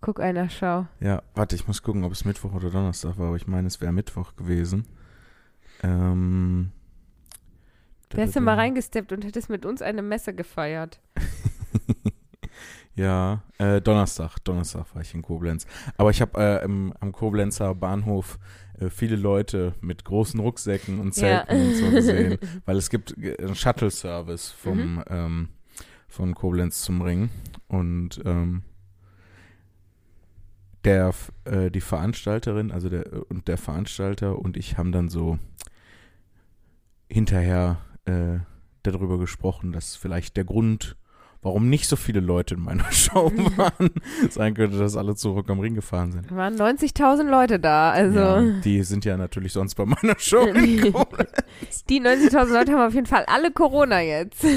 guck 0.00 0.20
einer, 0.20 0.48
schau. 0.48 0.86
Ja, 1.00 1.22
warte, 1.34 1.54
ich 1.56 1.66
muss 1.66 1.82
gucken, 1.82 2.04
ob 2.04 2.12
es 2.12 2.24
Mittwoch 2.24 2.54
oder 2.54 2.70
Donnerstag 2.70 3.18
war, 3.18 3.26
aber 3.28 3.36
ich 3.36 3.46
meine, 3.46 3.66
es 3.66 3.80
wäre 3.80 3.92
Mittwoch 3.92 4.36
gewesen. 4.36 4.86
Ähm, 5.82 6.72
Wärst 8.10 8.36
du 8.36 8.40
mal 8.40 8.54
reingesteppt 8.54 9.12
und 9.12 9.24
hättest 9.24 9.50
mit 9.50 9.66
uns 9.66 9.82
eine 9.82 10.00
Messe 10.02 10.34
gefeiert. 10.34 11.00
Ja, 12.96 13.42
äh, 13.58 13.80
Donnerstag, 13.80 14.38
Donnerstag 14.44 14.94
war 14.94 15.02
ich 15.02 15.12
in 15.14 15.22
Koblenz. 15.22 15.66
Aber 15.96 16.10
ich 16.10 16.20
habe 16.20 16.40
äh, 16.40 16.64
am 16.64 17.12
Koblenzer 17.12 17.74
Bahnhof 17.74 18.38
äh, 18.78 18.88
viele 18.88 19.16
Leute 19.16 19.74
mit 19.80 20.04
großen 20.04 20.38
Rucksäcken 20.38 21.00
und 21.00 21.16
Ja. 21.16 21.44
Zelten 21.46 21.66
und 21.66 21.74
so 21.74 21.90
gesehen, 21.90 22.38
weil 22.66 22.76
es 22.76 22.90
gibt 22.90 23.16
äh, 23.18 23.36
einen 23.38 23.56
Shuttle-Service 23.56 24.50
vom 24.50 24.96
Mhm. 24.96 25.04
ähm, 25.08 25.48
von 26.08 26.34
Koblenz 26.34 26.82
zum 26.82 27.02
Ring 27.02 27.30
und 27.66 28.20
ähm, 28.24 28.62
der 30.84 31.12
äh, 31.44 31.70
die 31.72 31.80
Veranstalterin, 31.80 32.70
also 32.70 32.88
der 32.88 33.28
und 33.30 33.48
der 33.48 33.56
Veranstalter 33.56 34.38
und 34.38 34.56
ich 34.56 34.78
haben 34.78 34.92
dann 34.92 35.08
so 35.08 35.38
hinterher 37.08 37.78
äh, 38.04 38.38
darüber 38.82 39.18
gesprochen, 39.18 39.72
dass 39.72 39.96
vielleicht 39.96 40.36
der 40.36 40.44
Grund, 40.44 40.96
warum 41.44 41.68
nicht 41.70 41.86
so 41.88 41.94
viele 41.94 42.18
Leute 42.20 42.54
in 42.54 42.60
meiner 42.60 42.84
Show 42.90 43.30
waren, 43.56 43.90
sein 44.30 44.54
könnte, 44.54 44.78
dass 44.78 44.96
alle 44.96 45.14
zurück 45.14 45.48
am 45.48 45.60
Ring 45.60 45.74
gefahren 45.76 46.10
sind. 46.10 46.28
Da 46.30 46.34
waren 46.36 46.56
90.000 46.56 47.22
Leute 47.30 47.60
da, 47.60 47.90
also. 47.92 48.18
Ja, 48.18 48.40
die 48.64 48.82
sind 48.82 49.04
ja 49.04 49.16
natürlich 49.16 49.52
sonst 49.52 49.76
bei 49.76 49.84
meiner 49.84 50.18
Show. 50.18 50.44
Die 51.88 52.00
90.000 52.00 52.52
Leute 52.52 52.72
haben 52.72 52.86
auf 52.88 52.94
jeden 52.94 53.06
Fall 53.06 53.24
alle 53.26 53.52
Corona 53.52 54.00
jetzt. 54.00 54.44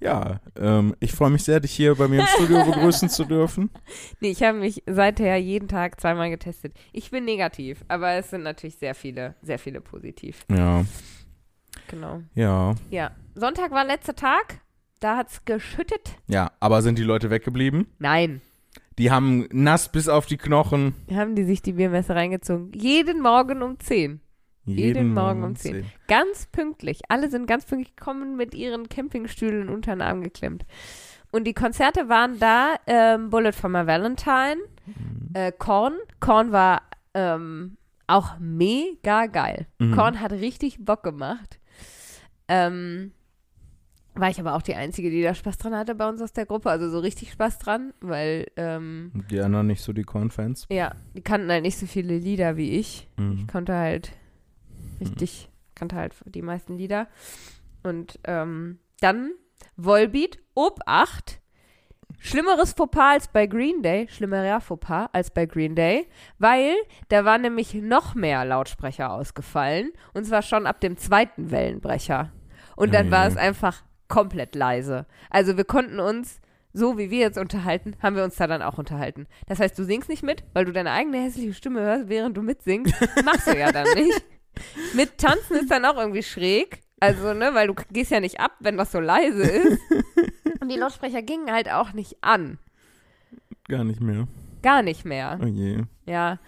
Ja, 0.00 0.40
ähm, 0.58 0.96
ich 0.98 1.12
freue 1.12 1.30
mich 1.30 1.44
sehr, 1.44 1.60
dich 1.60 1.70
hier 1.70 1.94
bei 1.94 2.08
mir 2.08 2.22
im 2.22 2.26
Studio 2.26 2.64
begrüßen 2.64 3.08
zu 3.08 3.24
dürfen. 3.24 3.70
nee, 4.18 4.32
ich 4.32 4.42
habe 4.42 4.58
mich 4.58 4.82
seither 4.84 5.36
jeden 5.36 5.68
Tag 5.68 6.00
zweimal 6.00 6.28
getestet. 6.28 6.74
Ich 6.92 7.12
bin 7.12 7.24
negativ, 7.24 7.84
aber 7.86 8.10
es 8.14 8.30
sind 8.30 8.42
natürlich 8.42 8.78
sehr 8.78 8.96
viele, 8.96 9.36
sehr 9.42 9.60
viele 9.60 9.80
positiv. 9.80 10.44
Ja, 10.50 10.84
Genau. 11.86 12.20
ja, 12.34 12.74
Ja. 12.90 13.12
Sonntag 13.36 13.70
war 13.70 13.84
letzter 13.84 14.16
Tag. 14.16 14.60
Da 15.02 15.16
hat's 15.16 15.44
geschüttet. 15.44 16.16
ja. 16.28 16.50
Aber 16.60 16.80
sind 16.82 16.98
die 16.98 17.02
Leute 17.02 17.28
weggeblieben? 17.30 17.86
Nein. 17.98 18.40
Die 18.98 19.10
haben 19.10 19.48
nass 19.50 19.90
bis 19.90 20.08
auf 20.08 20.26
die 20.26 20.36
Knochen. 20.36 20.94
Haben 21.10 21.34
die 21.34 21.44
sich 21.44 21.62
die 21.62 21.72
Biermesse 21.72 22.14
reingezogen. 22.14 22.72
Jeden 22.74 23.20
Morgen 23.20 23.62
um 23.62 23.80
10. 23.80 24.20
Jeden 24.64 25.12
Morgen 25.14 25.42
um 25.42 25.56
10. 25.56 25.86
Ganz 26.06 26.46
pünktlich. 26.52 27.00
Alle 27.08 27.30
sind 27.30 27.46
ganz 27.46 27.64
pünktlich 27.64 27.96
gekommen 27.96 28.36
mit 28.36 28.54
ihren 28.54 28.88
Campingstühlen 28.88 29.68
unter 29.70 29.92
den 29.96 30.02
Arm 30.02 30.22
geklemmt. 30.22 30.64
Und 31.32 31.44
die 31.44 31.54
Konzerte 31.54 32.08
waren 32.08 32.38
da, 32.38 32.76
ähm, 32.86 33.30
Bullet 33.30 33.52
for 33.52 33.70
my 33.70 33.86
Valentine, 33.86 34.58
Mhm. 34.86 35.30
äh, 35.34 35.50
Korn. 35.52 35.94
Korn 36.20 36.52
war 36.52 36.82
ähm, 37.14 37.76
auch 38.06 38.38
mega 38.38 39.26
geil. 39.26 39.66
Mhm. 39.78 39.96
Korn 39.96 40.20
hat 40.20 40.32
richtig 40.32 40.84
Bock 40.84 41.02
gemacht. 41.02 41.58
Ähm, 42.46 43.12
war 44.14 44.28
ich 44.30 44.38
aber 44.40 44.54
auch 44.54 44.62
die 44.62 44.74
Einzige, 44.74 45.10
die 45.10 45.22
da 45.22 45.34
Spaß 45.34 45.58
dran 45.58 45.74
hatte 45.74 45.94
bei 45.94 46.08
uns 46.08 46.20
aus 46.20 46.32
der 46.32 46.46
Gruppe. 46.46 46.70
Also 46.70 46.90
so 46.90 46.98
richtig 46.98 47.32
Spaß 47.32 47.58
dran, 47.58 47.92
weil, 48.00 48.46
ähm, 48.56 49.24
Die 49.30 49.40
anderen 49.40 49.66
nicht 49.68 49.80
so 49.82 49.92
die 49.92 50.02
Korn-Fans. 50.04 50.66
ja, 50.70 50.92
die 51.14 51.22
kannten 51.22 51.50
halt 51.50 51.62
nicht 51.62 51.78
so 51.78 51.86
viele 51.86 52.16
Lieder 52.18 52.56
wie 52.56 52.72
ich. 52.78 53.08
Mhm. 53.16 53.38
Ich 53.40 53.48
konnte 53.48 53.74
halt 53.74 54.12
richtig, 55.00 55.48
kannte 55.74 55.96
halt 55.96 56.14
die 56.26 56.42
meisten 56.42 56.76
Lieder. 56.76 57.08
Und 57.82 58.18
ähm, 58.24 58.78
dann 59.00 59.32
Volbeat, 59.76 60.38
Ob 60.54 60.80
8. 60.86 61.40
Schlimmeres 62.18 62.74
Fauxpas 62.74 63.14
als 63.14 63.28
bei 63.28 63.46
Green 63.46 63.82
Day, 63.82 64.06
schlimmerer 64.08 64.60
Fauxpas 64.60 65.08
als 65.12 65.30
bei 65.30 65.46
Green 65.46 65.74
Day, 65.74 66.06
weil 66.38 66.74
da 67.08 67.24
waren 67.24 67.40
nämlich 67.40 67.74
noch 67.74 68.14
mehr 68.14 68.44
Lautsprecher 68.44 69.10
ausgefallen 69.10 69.90
und 70.14 70.24
zwar 70.26 70.42
schon 70.42 70.66
ab 70.66 70.80
dem 70.80 70.96
zweiten 70.98 71.50
Wellenbrecher. 71.50 72.30
Und 72.76 72.94
dann 72.94 73.10
war 73.10 73.26
es 73.26 73.36
einfach 73.36 73.82
komplett 74.12 74.54
leise. 74.54 75.06
Also 75.30 75.56
wir 75.56 75.64
konnten 75.64 75.98
uns, 75.98 76.38
so 76.74 76.98
wie 76.98 77.10
wir 77.10 77.20
jetzt 77.20 77.38
unterhalten, 77.38 77.96
haben 78.02 78.14
wir 78.14 78.24
uns 78.24 78.36
da 78.36 78.46
dann 78.46 78.60
auch 78.60 78.76
unterhalten. 78.76 79.26
Das 79.46 79.58
heißt, 79.58 79.78
du 79.78 79.84
singst 79.84 80.10
nicht 80.10 80.22
mit, 80.22 80.44
weil 80.52 80.66
du 80.66 80.72
deine 80.72 80.90
eigene 80.90 81.16
hässliche 81.22 81.54
Stimme 81.54 81.80
hörst, 81.80 82.10
während 82.10 82.36
du 82.36 82.42
mitsingst. 82.42 82.94
Machst 83.24 83.46
du 83.46 83.58
ja 83.58 83.72
dann 83.72 83.88
nicht. 83.94 84.22
Mit 84.92 85.16
Tanzen 85.16 85.56
ist 85.56 85.70
dann 85.70 85.86
auch 85.86 85.96
irgendwie 85.96 86.22
schräg. 86.22 86.82
Also, 87.00 87.32
ne, 87.32 87.54
weil 87.54 87.68
du 87.68 87.74
gehst 87.90 88.10
ja 88.10 88.20
nicht 88.20 88.38
ab, 88.38 88.52
wenn 88.60 88.76
das 88.76 88.92
so 88.92 89.00
leise 89.00 89.44
ist. 89.44 89.80
Und 90.60 90.68
die 90.68 90.76
Lautsprecher 90.76 91.22
gingen 91.22 91.50
halt 91.50 91.72
auch 91.72 91.94
nicht 91.94 92.18
an. 92.20 92.58
Gar 93.66 93.84
nicht 93.84 94.02
mehr. 94.02 94.28
Gar 94.62 94.82
nicht 94.82 95.06
mehr. 95.06 95.40
Oh 95.42 95.46
je. 95.46 95.84
Ja. 96.04 96.38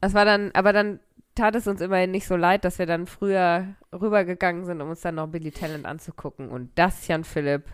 Das 0.00 0.14
war 0.14 0.24
dann, 0.24 0.52
aber 0.54 0.72
dann 0.72 1.00
tat 1.38 1.54
es 1.54 1.66
uns 1.66 1.80
immerhin 1.80 2.10
nicht 2.10 2.26
so 2.26 2.36
leid, 2.36 2.64
dass 2.64 2.78
wir 2.78 2.86
dann 2.86 3.06
früher 3.06 3.76
rübergegangen 3.92 4.64
sind, 4.64 4.80
um 4.80 4.90
uns 4.90 5.00
dann 5.00 5.14
noch 5.14 5.28
Billy 5.28 5.50
Talent 5.52 5.86
anzugucken. 5.86 6.48
Und 6.48 6.70
das, 6.74 7.06
Jan 7.06 7.24
Philipp, 7.24 7.64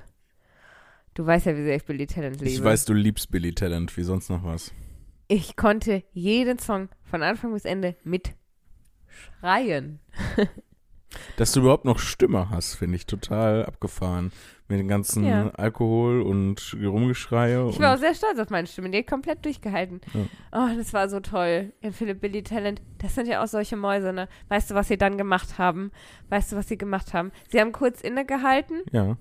du 1.14 1.24
weißt 1.26 1.46
ja, 1.46 1.56
wie 1.56 1.64
sehr 1.64 1.76
ich 1.76 1.84
Billy 1.84 2.06
Talent 2.06 2.40
liebe. 2.40 2.50
Ich 2.50 2.62
weiß, 2.62 2.84
du 2.84 2.92
liebst 2.92 3.30
Billy 3.30 3.54
Talent, 3.54 3.96
wie 3.96 4.02
sonst 4.02 4.28
noch 4.28 4.44
was. 4.44 4.72
Ich 5.28 5.56
konnte 5.56 6.04
jeden 6.12 6.58
Song 6.58 6.90
von 7.02 7.22
Anfang 7.22 7.54
bis 7.54 7.64
Ende 7.64 7.96
mitschreien. 8.04 10.00
Dass 11.36 11.52
du 11.52 11.60
überhaupt 11.60 11.84
noch 11.84 11.98
Stimme 11.98 12.50
hast, 12.50 12.74
finde 12.74 12.96
ich 12.96 13.06
total 13.06 13.64
abgefahren. 13.64 14.32
Mit 14.66 14.78
dem 14.78 14.88
ganzen 14.88 15.24
Ja. 15.24 15.50
Alkohol 15.50 16.22
und 16.22 16.74
Rumgeschreie. 16.82 17.68
Ich 17.68 17.78
war 17.80 17.94
auch 17.94 17.98
sehr 17.98 18.14
stolz 18.14 18.38
auf 18.38 18.48
meine 18.48 18.66
Stimme, 18.66 18.88
die 18.88 18.98
hat 18.98 19.06
komplett 19.06 19.44
durchgehalten. 19.44 20.00
Oh, 20.52 20.68
das 20.74 20.94
war 20.94 21.08
so 21.10 21.20
toll. 21.20 21.72
In 21.82 21.92
Philipp 21.92 22.22
Billy 22.22 22.42
Talent, 22.42 22.80
das 22.98 23.14
sind 23.14 23.28
ja 23.28 23.42
auch 23.42 23.46
solche 23.46 23.76
Mäuse, 23.76 24.14
ne? 24.14 24.26
Weißt 24.48 24.70
du, 24.70 24.74
was 24.74 24.88
sie 24.88 24.96
dann 24.96 25.18
gemacht 25.18 25.58
haben? 25.58 25.90
Weißt 26.30 26.52
du, 26.52 26.56
was 26.56 26.66
sie 26.68 26.78
gemacht 26.78 27.12
haben? 27.12 27.30
Sie 27.50 27.60
haben 27.60 27.72
kurz 27.72 28.00
innegehalten, 28.00 28.80
ja. 28.90 29.18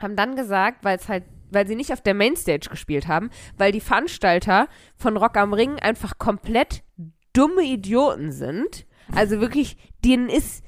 haben 0.00 0.14
dann 0.14 0.36
gesagt, 0.36 0.84
weil 0.84 0.96
es 0.96 1.08
halt, 1.08 1.24
weil 1.50 1.66
sie 1.66 1.74
nicht 1.74 1.92
auf 1.92 2.00
der 2.00 2.14
Mainstage 2.14 2.68
gespielt 2.70 3.08
haben, 3.08 3.30
weil 3.58 3.72
die 3.72 3.80
Veranstalter 3.80 4.68
von 4.96 5.16
Rock 5.16 5.36
am 5.36 5.52
Ring 5.54 5.76
einfach 5.80 6.18
komplett 6.18 6.84
dumme 7.32 7.62
Idioten 7.62 8.30
sind. 8.30 8.86
Also 9.12 9.40
wirklich, 9.40 9.76
denen 10.04 10.28
ist 10.28 10.64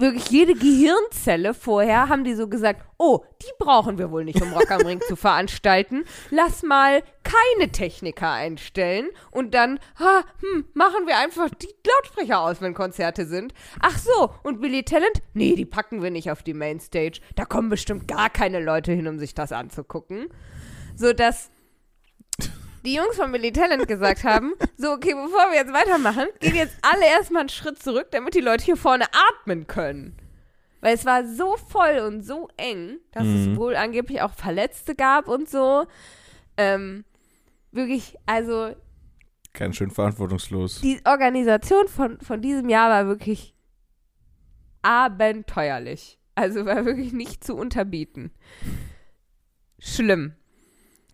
wirklich 0.00 0.30
jede 0.30 0.54
Gehirnzelle 0.54 1.54
vorher 1.54 2.08
haben 2.08 2.24
die 2.24 2.34
so 2.34 2.48
gesagt, 2.48 2.84
oh, 2.98 3.24
die 3.42 3.52
brauchen 3.58 3.98
wir 3.98 4.10
wohl 4.10 4.24
nicht, 4.24 4.40
um 4.40 4.52
Rock 4.52 4.70
am 4.70 4.86
Ring 4.86 5.00
zu 5.00 5.16
veranstalten. 5.16 6.04
Lass 6.30 6.62
mal 6.62 7.02
keine 7.22 7.70
Techniker 7.70 8.30
einstellen 8.30 9.08
und 9.30 9.54
dann, 9.54 9.78
ha, 9.98 10.24
hm, 10.40 10.66
machen 10.74 11.06
wir 11.06 11.18
einfach 11.18 11.48
die 11.50 11.74
Lautsprecher 11.86 12.40
aus, 12.40 12.60
wenn 12.60 12.74
Konzerte 12.74 13.26
sind. 13.26 13.54
Ach 13.80 13.98
so, 13.98 14.30
und 14.42 14.60
Billy 14.60 14.82
Talent? 14.82 15.22
Nee, 15.34 15.54
die 15.54 15.66
packen 15.66 16.02
wir 16.02 16.10
nicht 16.10 16.30
auf 16.30 16.42
die 16.42 16.54
Mainstage. 16.54 17.20
Da 17.36 17.44
kommen 17.44 17.68
bestimmt 17.68 18.08
gar 18.08 18.30
keine 18.30 18.60
Leute 18.60 18.92
hin, 18.92 19.06
um 19.06 19.18
sich 19.18 19.34
das 19.34 19.52
anzugucken. 19.52 20.28
So 20.96 21.12
dass 21.12 21.50
die 22.84 22.94
Jungs 22.94 23.16
von 23.16 23.30
Billy 23.32 23.52
Talent 23.52 23.86
gesagt 23.88 24.24
haben, 24.24 24.54
so, 24.76 24.92
okay, 24.92 25.14
bevor 25.14 25.50
wir 25.50 25.56
jetzt 25.56 25.72
weitermachen, 25.72 26.26
gehen 26.40 26.54
jetzt 26.54 26.76
alle 26.82 27.06
erstmal 27.06 27.40
einen 27.40 27.48
Schritt 27.48 27.82
zurück, 27.82 28.08
damit 28.10 28.34
die 28.34 28.40
Leute 28.40 28.64
hier 28.64 28.76
vorne 28.76 29.04
atmen 29.12 29.66
können. 29.66 30.16
Weil 30.80 30.94
es 30.94 31.04
war 31.04 31.26
so 31.26 31.56
voll 31.56 31.98
und 31.98 32.22
so 32.22 32.48
eng, 32.56 32.98
dass 33.12 33.24
Mhm. 33.24 33.52
es 33.52 33.58
wohl 33.58 33.76
angeblich 33.76 34.22
auch 34.22 34.32
Verletzte 34.32 34.94
gab 34.94 35.28
und 35.28 35.48
so. 35.48 35.86
Ähm, 36.56 37.04
wirklich, 37.70 38.16
also 38.26 38.74
Ganz 39.52 39.76
schön 39.76 39.90
verantwortungslos. 39.90 40.80
Die 40.80 41.00
Organisation 41.04 41.88
von, 41.88 42.20
von 42.20 42.40
diesem 42.40 42.68
Jahr 42.68 42.88
war 42.88 43.06
wirklich 43.08 43.54
abenteuerlich. 44.82 46.18
Also 46.34 46.64
war 46.64 46.84
wirklich 46.84 47.12
nicht 47.12 47.44
zu 47.44 47.54
unterbieten. 47.56 48.30
Schlimm. 49.78 50.34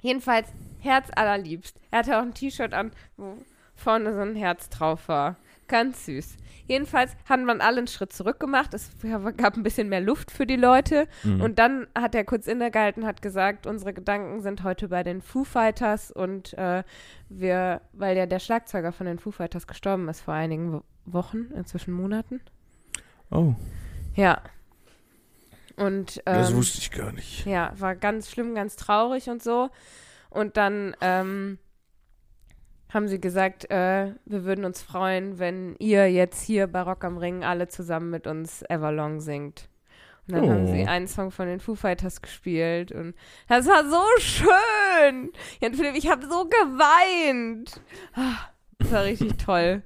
Jedenfalls 0.03 0.49
Herz 0.81 1.09
allerliebst. 1.15 1.79
Er 1.91 2.01
hatte 2.01 2.19
auch 2.19 2.23
ein 2.23 2.35
T-Shirt 2.35 2.73
an, 2.75 2.93
wo 3.17 3.37
vorne 3.75 4.15
so 4.15 4.21
ein 4.21 4.37
Herz 4.37 4.69
drauf 4.69 5.09
war. 5.09 5.37
Ganz 5.69 6.07
süß. 6.07 6.37
Jedenfalls 6.69 7.13
haben 7.29 7.45
wir 7.45 7.61
alle 7.61 7.79
einen 7.79 7.87
Schritt 7.87 8.13
zurück 8.13 8.41
gemacht. 8.41 8.75
Es 8.75 8.91
gab 9.37 9.57
ein 9.57 9.63
bisschen 9.63 9.89
mehr 9.89 10.01
Luft 10.01 10.31
für 10.31 10.47
die 10.47 10.57
Leute. 10.57 11.07
Mhm. 11.23 11.41
Und 11.41 11.59
dann 11.59 11.87
hat 11.97 12.15
er 12.15 12.25
kurz 12.25 12.47
innegehalten, 12.47 13.07
hat 13.07 13.23
gesagt, 13.23 13.67
unsere 13.67 13.93
Gedanken 13.93 14.43
sind 14.43 14.65
heute 14.65 14.89
bei 14.89 15.03
den 15.03 15.23
Foo 15.23 15.45
Fighters 15.45 16.11
und 16.11 16.55
äh, 16.55 16.83
wir, 17.29 17.81
weil 17.93 18.17
ja 18.17 18.27
der 18.27 18.41
Schlagzeuger 18.41 18.93
von 18.93 19.07
den 19.07 19.19
Foo 19.19 19.31
Fighters 19.31 19.67
gestorben 19.67 20.09
ist 20.09 20.21
vor 20.21 20.35
einigen 20.35 20.73
Wo 20.73 20.83
Wochen, 21.05 21.53
inzwischen 21.55 21.93
Monaten. 21.95 22.41
oh, 23.31 23.55
Ja. 24.17 24.41
Und 25.77 26.23
das 26.25 26.51
ähm, 26.51 26.57
wusste 26.57 26.79
ich 26.79 26.91
gar 26.91 27.13
nicht. 27.13 27.45
ja, 27.47 27.73
war 27.77 27.95
ganz 27.95 28.31
schlimm, 28.31 28.55
ganz 28.55 28.77
traurig 28.77 29.29
und 29.29 29.43
so. 29.43 29.69
Und 30.31 30.57
dann 30.57 30.95
ähm, 31.01 31.59
haben 32.93 33.09
sie 33.09 33.21
gesagt, 33.21 33.71
äh, 33.71 34.13
wir 34.25 34.45
würden 34.45 34.65
uns 34.65 34.83
freuen, 34.83 35.39
wenn 35.39 35.77
ihr 35.79 36.11
jetzt 36.11 36.43
hier 36.43 36.67
bei 36.67 36.83
Rock 36.83 37.05
am 37.05 37.19
Ring 37.19 37.45
alle 37.45 37.69
zusammen 37.69 38.11
mit 38.11 38.27
uns 38.27 38.63
Everlong 38.69 39.21
singt. 39.21 39.69
Und 40.29 40.35
dann 40.35 40.51
haben 40.51 40.65
Oh. 40.67 40.73
sie 40.73 40.87
einen 40.87 41.07
Song 41.07 41.31
von 41.31 41.47
den 41.47 41.61
Foo 41.61 41.75
Fighters 41.77 42.21
gespielt 42.21 42.91
und 42.91 43.15
das 43.49 43.67
war 43.69 43.89
so 43.89 44.03
schön. 44.19 45.31
Jan 45.61 45.75
Philipp, 45.75 45.95
ich 45.97 46.11
habe 46.11 46.27
so 46.27 46.47
geweint. 46.47 47.81
Ah, 48.15 48.51
Das 48.79 48.91
war 48.93 49.05
richtig 49.05 49.37
toll. 49.39 49.83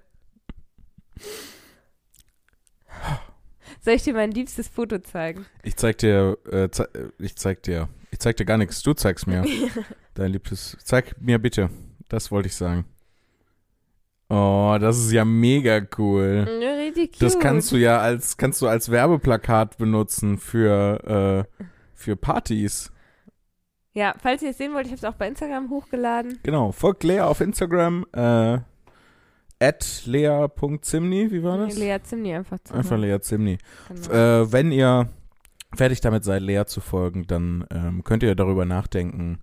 Soll 3.82 3.94
ich 3.94 4.02
dir 4.02 4.14
mein 4.14 4.30
liebstes 4.32 4.68
Foto 4.68 4.98
zeigen? 4.98 5.46
Ich 5.62 5.76
zeig 5.76 5.98
dir, 5.98 6.36
äh, 6.50 6.68
ze 6.70 6.88
ich 7.18 7.36
zeig 7.36 7.62
dir, 7.62 7.88
ich 8.20 8.22
zeig 8.22 8.36
dir 8.36 8.44
gar 8.44 8.58
nichts. 8.58 8.82
Du 8.82 8.92
zeigst 8.92 9.26
mir. 9.26 9.46
Dein 10.14 10.32
liebstes. 10.32 10.76
Zeig 10.84 11.16
mir 11.18 11.38
bitte. 11.38 11.70
Das 12.08 12.30
wollte 12.30 12.48
ich 12.48 12.54
sagen. 12.54 12.84
Oh, 14.28 14.76
das 14.78 14.98
ist 14.98 15.10
ja 15.10 15.24
mega 15.24 15.80
cool. 15.96 16.46
Ja, 16.60 16.72
richtig 16.72 17.12
cute. 17.12 17.22
Das 17.22 17.38
kannst 17.38 17.72
du 17.72 17.76
ja 17.78 17.98
als, 17.98 18.36
kannst 18.36 18.60
du 18.60 18.68
als 18.68 18.90
Werbeplakat 18.90 19.78
benutzen 19.78 20.36
für, 20.36 21.46
äh, 21.58 21.64
für 21.94 22.14
Partys. 22.14 22.92
Ja, 23.94 24.14
falls 24.20 24.42
ihr 24.42 24.50
es 24.50 24.58
sehen 24.58 24.74
wollt, 24.74 24.84
ich 24.84 24.92
habe 24.92 24.98
es 24.98 25.04
auch 25.04 25.16
bei 25.16 25.26
Instagram 25.26 25.70
hochgeladen. 25.70 26.40
Genau. 26.42 26.72
Folgt 26.72 27.02
Lea 27.04 27.20
auf 27.20 27.40
Instagram, 27.40 28.04
äh, 28.12 28.58
at 29.60 30.02
lea.zimni, 30.04 31.32
wie 31.32 31.42
war 31.42 31.56
das? 31.56 31.78
Lea 31.78 31.96
Zimni 32.02 32.34
einfach 32.34 32.58
zu 32.62 32.74
Einfach 32.74 32.98
Lea 32.98 33.18
Zimni. 33.20 33.56
Genau. 33.88 34.42
Äh, 34.42 34.52
wenn 34.52 34.72
ihr 34.72 35.08
fertig 35.74 36.00
damit 36.00 36.24
seid, 36.24 36.42
Lea 36.42 36.64
zu 36.66 36.80
folgen, 36.80 37.26
dann 37.26 37.64
ähm, 37.70 38.04
könnt 38.04 38.22
ihr 38.22 38.34
darüber 38.34 38.64
nachdenken, 38.64 39.40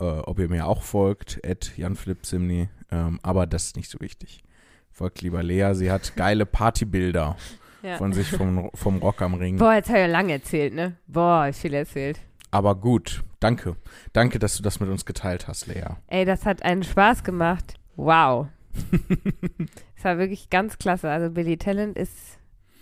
äh, 0.00 0.04
ob 0.04 0.38
ihr 0.38 0.48
mir 0.48 0.66
auch 0.66 0.82
folgt, 0.82 1.40
at 1.46 1.76
janflipsimni. 1.76 2.68
Ähm, 2.90 3.18
aber 3.22 3.46
das 3.46 3.66
ist 3.66 3.76
nicht 3.76 3.90
so 3.90 4.00
wichtig. 4.00 4.42
Folgt 4.90 5.22
lieber 5.22 5.42
Lea, 5.42 5.74
sie 5.74 5.90
hat 5.90 6.16
geile 6.16 6.46
Partybilder 6.46 7.36
ja. 7.82 7.96
von 7.96 8.12
sich 8.12 8.30
vom, 8.30 8.70
vom 8.74 8.98
Rock 8.98 9.22
am 9.22 9.34
Ring. 9.34 9.56
Boah, 9.56 9.74
jetzt 9.74 9.88
habe 9.88 9.98
ich 9.98 10.06
ja 10.06 10.10
lange 10.10 10.32
erzählt, 10.32 10.74
ne? 10.74 10.96
Boah, 11.06 11.48
ich 11.48 11.56
viel 11.56 11.74
erzählt. 11.74 12.20
Aber 12.50 12.76
gut, 12.76 13.24
danke. 13.40 13.76
Danke, 14.12 14.38
dass 14.38 14.56
du 14.56 14.62
das 14.62 14.78
mit 14.78 14.88
uns 14.88 15.04
geteilt 15.04 15.48
hast, 15.48 15.66
Lea. 15.66 15.96
Ey, 16.06 16.24
das 16.24 16.46
hat 16.46 16.62
einen 16.62 16.84
Spaß 16.84 17.24
gemacht. 17.24 17.74
Wow. 17.96 18.48
Es 20.04 20.06
war 20.06 20.18
wirklich 20.18 20.50
ganz 20.50 20.76
klasse. 20.76 21.08
Also 21.08 21.30
Billy 21.30 21.56
Talent 21.56 21.96
ist 21.96 22.12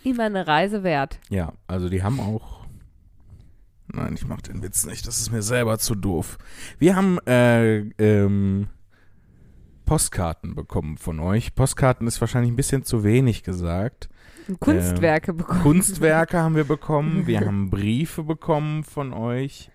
immer 0.03 0.25
eine 0.25 0.45
Reise 0.45 0.83
wert. 0.83 1.19
Ja, 1.29 1.53
also 1.67 1.87
die 1.87 2.03
haben 2.03 2.19
auch. 2.19 2.62
Nein, 3.87 4.13
ich 4.15 4.25
mach 4.25 4.41
den 4.41 4.63
Witz 4.63 4.85
nicht. 4.85 5.05
Das 5.07 5.19
ist 5.19 5.31
mir 5.31 5.41
selber 5.41 5.77
zu 5.77 5.95
doof. 5.95 6.37
Wir 6.79 6.95
haben 6.95 7.19
äh, 7.27 7.79
ähm, 7.99 8.67
Postkarten 9.85 10.55
bekommen 10.55 10.97
von 10.97 11.19
euch. 11.19 11.53
Postkarten 11.55 12.07
ist 12.07 12.21
wahrscheinlich 12.21 12.51
ein 12.51 12.55
bisschen 12.55 12.83
zu 12.83 13.03
wenig 13.03 13.43
gesagt. 13.43 14.09
Kunstwerke 14.59 15.33
bekommen. 15.33 15.61
Kunstwerke 15.61 16.39
haben 16.39 16.55
wir 16.55 16.63
bekommen. 16.63 17.27
Wir 17.27 17.41
haben 17.45 17.69
Briefe 17.69 18.23
bekommen 18.23 18.83
von 18.83 19.13
euch. 19.13 19.69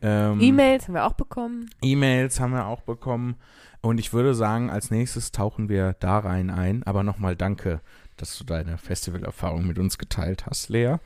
Ähm, 0.00 0.40
E-Mails 0.40 0.88
haben 0.88 0.94
wir 0.94 1.06
auch 1.06 1.12
bekommen. 1.12 1.70
E-Mails 1.80 2.40
haben 2.40 2.52
wir 2.52 2.66
auch 2.66 2.82
bekommen. 2.82 3.36
Und 3.80 3.98
ich 3.98 4.12
würde 4.12 4.34
sagen, 4.34 4.70
als 4.70 4.90
nächstes 4.90 5.32
tauchen 5.32 5.68
wir 5.68 5.94
da 5.98 6.18
rein 6.18 6.50
ein. 6.50 6.82
Aber 6.84 7.02
nochmal 7.02 7.36
danke, 7.36 7.80
dass 8.16 8.36
du 8.38 8.44
deine 8.44 8.78
Festivalerfahrung 8.78 9.66
mit 9.66 9.78
uns 9.78 9.98
geteilt 9.98 10.46
hast, 10.46 10.68
Lea. 10.68 10.96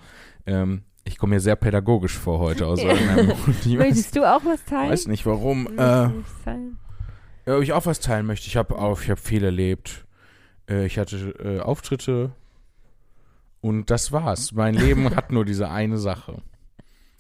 Ähm, 0.47 0.83
ich 1.07 1.19
komme 1.19 1.37
mir 1.37 1.41
sehr 1.41 1.57
pädagogisch 1.57 2.17
vor 2.17 2.39
heute 2.41 2.67
aus 2.67 2.81
irgendeinem 2.83 3.29
Grund. 3.29 3.67
Möchtest 3.79 4.17
du 4.17 4.25
auch 4.25 4.45
was 4.45 4.65
teilen? 4.65 4.91
weiß 4.91 5.07
nicht 5.07 5.25
warum. 5.25 5.69
Äh, 5.79 6.09
ob 7.47 7.63
ich 7.63 7.73
auch 7.73 7.87
was 7.87 8.01
teilen 8.01 8.27
möchte. 8.27 8.49
Ich 8.49 8.57
habe 8.57 8.77
auch, 8.77 9.01
ich 9.01 9.11
habe 9.11 9.21
viel 9.21 9.45
erlebt. 9.45 10.05
Äh, 10.69 10.87
ich 10.87 10.99
hatte 10.99 11.17
äh, 11.43 11.61
Auftritte 11.61 12.33
und 13.61 13.91
das 13.91 14.13
war's. 14.13 14.53
Mein 14.53 14.75
Leben 14.75 15.15
hat 15.15 15.31
nur 15.33 15.45
diese 15.45 15.71
eine 15.71 15.99
Sache. 15.99 16.43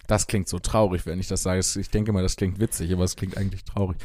Das 0.06 0.26
klingt 0.26 0.48
so 0.48 0.58
traurig, 0.58 1.06
wenn 1.06 1.18
ich 1.18 1.28
das 1.28 1.42
sage. 1.42 1.60
Ich 1.60 1.90
denke 1.90 2.12
mal, 2.12 2.22
das 2.22 2.36
klingt 2.36 2.60
witzig, 2.60 2.92
aber 2.92 3.04
es 3.04 3.16
klingt 3.16 3.36
eigentlich 3.36 3.64
traurig. 3.64 3.96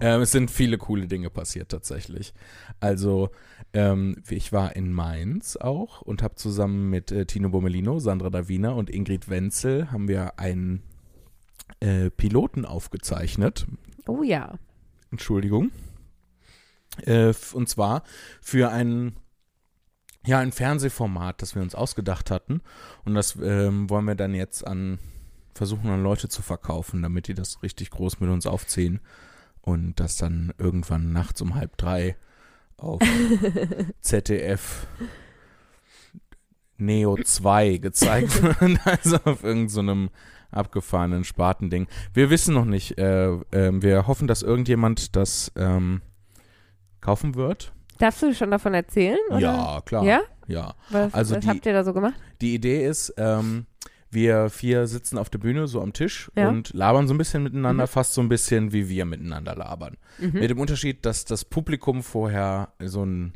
Ähm, 0.00 0.20
es 0.20 0.30
sind 0.30 0.50
viele 0.50 0.78
coole 0.78 1.06
Dinge 1.06 1.30
passiert 1.30 1.70
tatsächlich. 1.70 2.32
Also 2.80 3.30
ähm, 3.72 4.22
ich 4.28 4.52
war 4.52 4.76
in 4.76 4.92
Mainz 4.92 5.56
auch 5.56 6.02
und 6.02 6.22
habe 6.22 6.36
zusammen 6.36 6.90
mit 6.90 7.10
äh, 7.10 7.26
Tino 7.26 7.50
Bomelino, 7.50 7.98
Sandra 7.98 8.30
Davina 8.30 8.70
und 8.70 8.90
Ingrid 8.90 9.28
Wenzel 9.28 9.90
haben 9.90 10.08
wir 10.08 10.38
einen 10.38 10.82
äh, 11.80 12.10
Piloten 12.10 12.64
aufgezeichnet. 12.64 13.66
Oh 14.06 14.22
ja. 14.22 14.58
Entschuldigung. 15.10 15.70
Äh, 17.04 17.32
und 17.52 17.68
zwar 17.68 18.02
für 18.40 18.70
ein, 18.70 19.16
ja, 20.26 20.38
ein 20.38 20.52
Fernsehformat, 20.52 21.42
das 21.42 21.54
wir 21.54 21.62
uns 21.62 21.74
ausgedacht 21.74 22.30
hatten. 22.30 22.60
Und 23.04 23.14
das 23.14 23.36
ähm, 23.40 23.88
wollen 23.90 24.04
wir 24.06 24.14
dann 24.14 24.34
jetzt 24.34 24.66
an, 24.66 24.98
versuchen 25.58 25.90
an 25.90 26.02
Leute 26.02 26.28
zu 26.28 26.40
verkaufen, 26.40 27.02
damit 27.02 27.28
die 27.28 27.34
das 27.34 27.62
richtig 27.62 27.90
groß 27.90 28.20
mit 28.20 28.30
uns 28.30 28.46
aufziehen. 28.46 29.00
Und 29.60 30.00
das 30.00 30.16
dann 30.16 30.54
irgendwann 30.56 31.12
nachts 31.12 31.42
um 31.42 31.54
halb 31.54 31.76
drei 31.76 32.16
auf 32.78 33.00
ZDF 34.00 34.86
Neo 36.78 37.16
2 37.22 37.78
gezeigt 37.78 38.42
wird. 38.60 38.80
Also 38.86 39.16
auf 39.24 39.42
irgendeinem 39.44 40.06
so 40.06 40.56
abgefahrenen 40.56 41.24
Spartending. 41.24 41.86
Wir 42.14 42.30
wissen 42.30 42.54
noch 42.54 42.64
nicht. 42.64 42.96
Äh, 42.98 43.32
ähm, 43.52 43.82
wir 43.82 44.06
hoffen, 44.06 44.26
dass 44.28 44.42
irgendjemand 44.42 45.16
das 45.16 45.52
ähm, 45.56 46.00
kaufen 47.00 47.34
wird. 47.34 47.72
Darfst 47.98 48.22
du 48.22 48.32
schon 48.32 48.50
davon 48.52 48.72
erzählen? 48.74 49.18
Oder? 49.28 49.40
Ja, 49.40 49.82
klar. 49.84 50.04
Ja? 50.04 50.20
ja. 50.46 50.74
Was, 50.90 51.12
Also 51.12 51.34
was 51.34 51.44
die- 51.44 51.48
habt 51.50 51.66
ihr 51.66 51.72
da 51.72 51.84
so 51.84 51.92
gemacht? 51.92 52.14
Die 52.40 52.54
Idee 52.54 52.86
ist, 52.86 53.12
ähm, 53.18 53.66
wir 54.10 54.48
vier 54.50 54.86
sitzen 54.86 55.18
auf 55.18 55.28
der 55.30 55.38
Bühne 55.38 55.66
so 55.66 55.80
am 55.82 55.92
Tisch 55.92 56.30
Ja. 56.36 56.48
und 56.48 56.72
labern 56.72 57.06
so 57.08 57.14
ein 57.14 57.18
bisschen 57.18 57.42
miteinander, 57.42 57.84
Mhm. 57.84 57.88
fast 57.88 58.14
so 58.14 58.20
ein 58.20 58.28
bisschen 58.28 58.72
wie 58.72 58.88
wir 58.88 59.04
miteinander 59.04 59.54
labern. 59.54 59.96
Mhm. 60.18 60.32
Mit 60.32 60.50
dem 60.50 60.58
Unterschied, 60.60 61.04
dass 61.04 61.24
das 61.24 61.44
Publikum 61.44 62.02
vorher 62.02 62.72
so 62.80 63.02
einen 63.02 63.34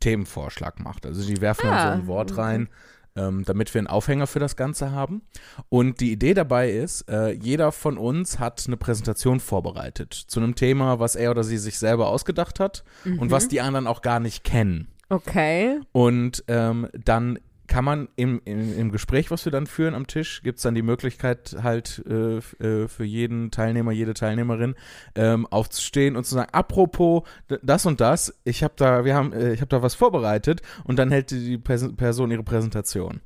Themenvorschlag 0.00 0.80
macht. 0.80 1.06
Also 1.06 1.26
die 1.26 1.40
werfen 1.40 1.66
dann 1.66 1.74
Ah, 1.74 1.82
so 1.82 1.88
ein 2.00 2.06
Wort 2.06 2.32
mhm. 2.32 2.38
rein, 2.38 2.68
ähm, 3.16 3.44
damit 3.44 3.72
wir 3.74 3.80
einen 3.80 3.86
Aufhänger 3.88 4.26
für 4.26 4.38
das 4.38 4.54
Ganze 4.56 4.92
haben. 4.92 5.22
Und 5.68 6.00
die 6.00 6.12
Idee 6.12 6.34
dabei 6.34 6.70
ist, 6.70 7.08
äh, 7.08 7.30
jeder 7.32 7.72
von 7.72 7.98
uns 7.98 8.38
hat 8.38 8.64
eine 8.66 8.76
Präsentation 8.76 9.40
vorbereitet 9.40 10.12
zu 10.14 10.40
einem 10.40 10.54
Thema, 10.54 11.00
was 11.00 11.16
er 11.16 11.30
oder 11.30 11.42
sie 11.42 11.58
sich 11.58 11.78
selber 11.78 12.08
ausgedacht 12.08 12.60
hat 12.60 12.84
und 13.04 13.22
Mhm. 13.22 13.30
was 13.30 13.48
die 13.48 13.60
anderen 13.60 13.86
auch 13.86 14.02
gar 14.02 14.20
nicht 14.20 14.44
kennen. 14.44 14.88
Okay. 15.08 15.80
Und 15.92 16.44
ähm, 16.48 16.88
dann 16.92 17.38
kann 17.68 17.84
man 17.84 18.08
im, 18.16 18.40
im, 18.44 18.76
im 18.76 18.90
Gespräch, 18.90 19.30
was 19.30 19.44
wir 19.44 19.52
dann 19.52 19.66
führen 19.66 19.94
am 19.94 20.06
Tisch, 20.06 20.42
gibt 20.42 20.58
es 20.58 20.62
dann 20.62 20.74
die 20.74 20.82
Möglichkeit 20.82 21.56
halt 21.62 22.02
äh, 22.08 22.38
äh, 22.38 22.88
für 22.88 23.04
jeden 23.04 23.50
Teilnehmer, 23.50 23.92
jede 23.92 24.14
Teilnehmerin 24.14 24.74
ähm, 25.14 25.46
aufzustehen 25.46 26.16
und 26.16 26.24
zu 26.24 26.34
sagen, 26.34 26.50
apropos 26.52 27.22
das 27.62 27.86
und 27.86 28.00
das, 28.00 28.34
ich 28.44 28.64
habe 28.64 28.74
da, 28.76 29.04
wir 29.04 29.14
haben, 29.14 29.32
äh, 29.32 29.52
ich 29.52 29.60
habe 29.60 29.68
da 29.68 29.82
was 29.82 29.94
vorbereitet 29.94 30.62
und 30.84 30.98
dann 30.98 31.10
hält 31.10 31.30
die 31.30 31.58
Pers 31.58 31.94
Person 31.96 32.30
ihre 32.30 32.42
Präsentation. 32.42 33.20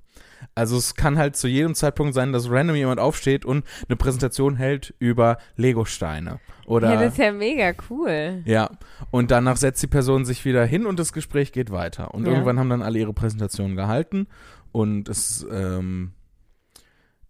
Also 0.54 0.76
es 0.76 0.94
kann 0.94 1.18
halt 1.18 1.36
zu 1.36 1.48
jedem 1.48 1.74
Zeitpunkt 1.74 2.14
sein, 2.14 2.32
dass 2.32 2.50
random 2.50 2.76
jemand 2.76 3.00
aufsteht 3.00 3.44
und 3.44 3.64
eine 3.88 3.96
Präsentation 3.96 4.56
hält 4.56 4.94
über 4.98 5.38
Legosteine. 5.56 6.40
Oder 6.66 6.92
ja, 6.94 7.00
das 7.00 7.12
ist 7.12 7.18
ja 7.18 7.32
mega 7.32 7.72
cool. 7.90 8.42
ja, 8.44 8.70
und 9.10 9.30
danach 9.30 9.56
setzt 9.56 9.82
die 9.82 9.86
Person 9.88 10.24
sich 10.24 10.44
wieder 10.44 10.64
hin 10.64 10.86
und 10.86 10.98
das 10.98 11.12
Gespräch 11.12 11.52
geht 11.52 11.70
weiter. 11.70 12.14
Und 12.14 12.24
Ja. 12.26 12.32
irgendwann 12.32 12.58
haben 12.58 12.70
dann 12.70 12.82
alle 12.82 12.98
ihre 12.98 13.12
Präsentationen 13.12 13.76
gehalten 13.76 14.26
und 14.72 15.08
es 15.08 15.46
ähm, 15.50 16.12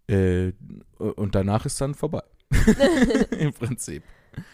äh, 0.07 0.51
und 0.97 1.35
danach 1.35 1.65
ist 1.65 1.79
dann 1.81 1.93
vorbei. 1.95 2.23
Im 3.39 3.53
Prinzip. 3.53 4.03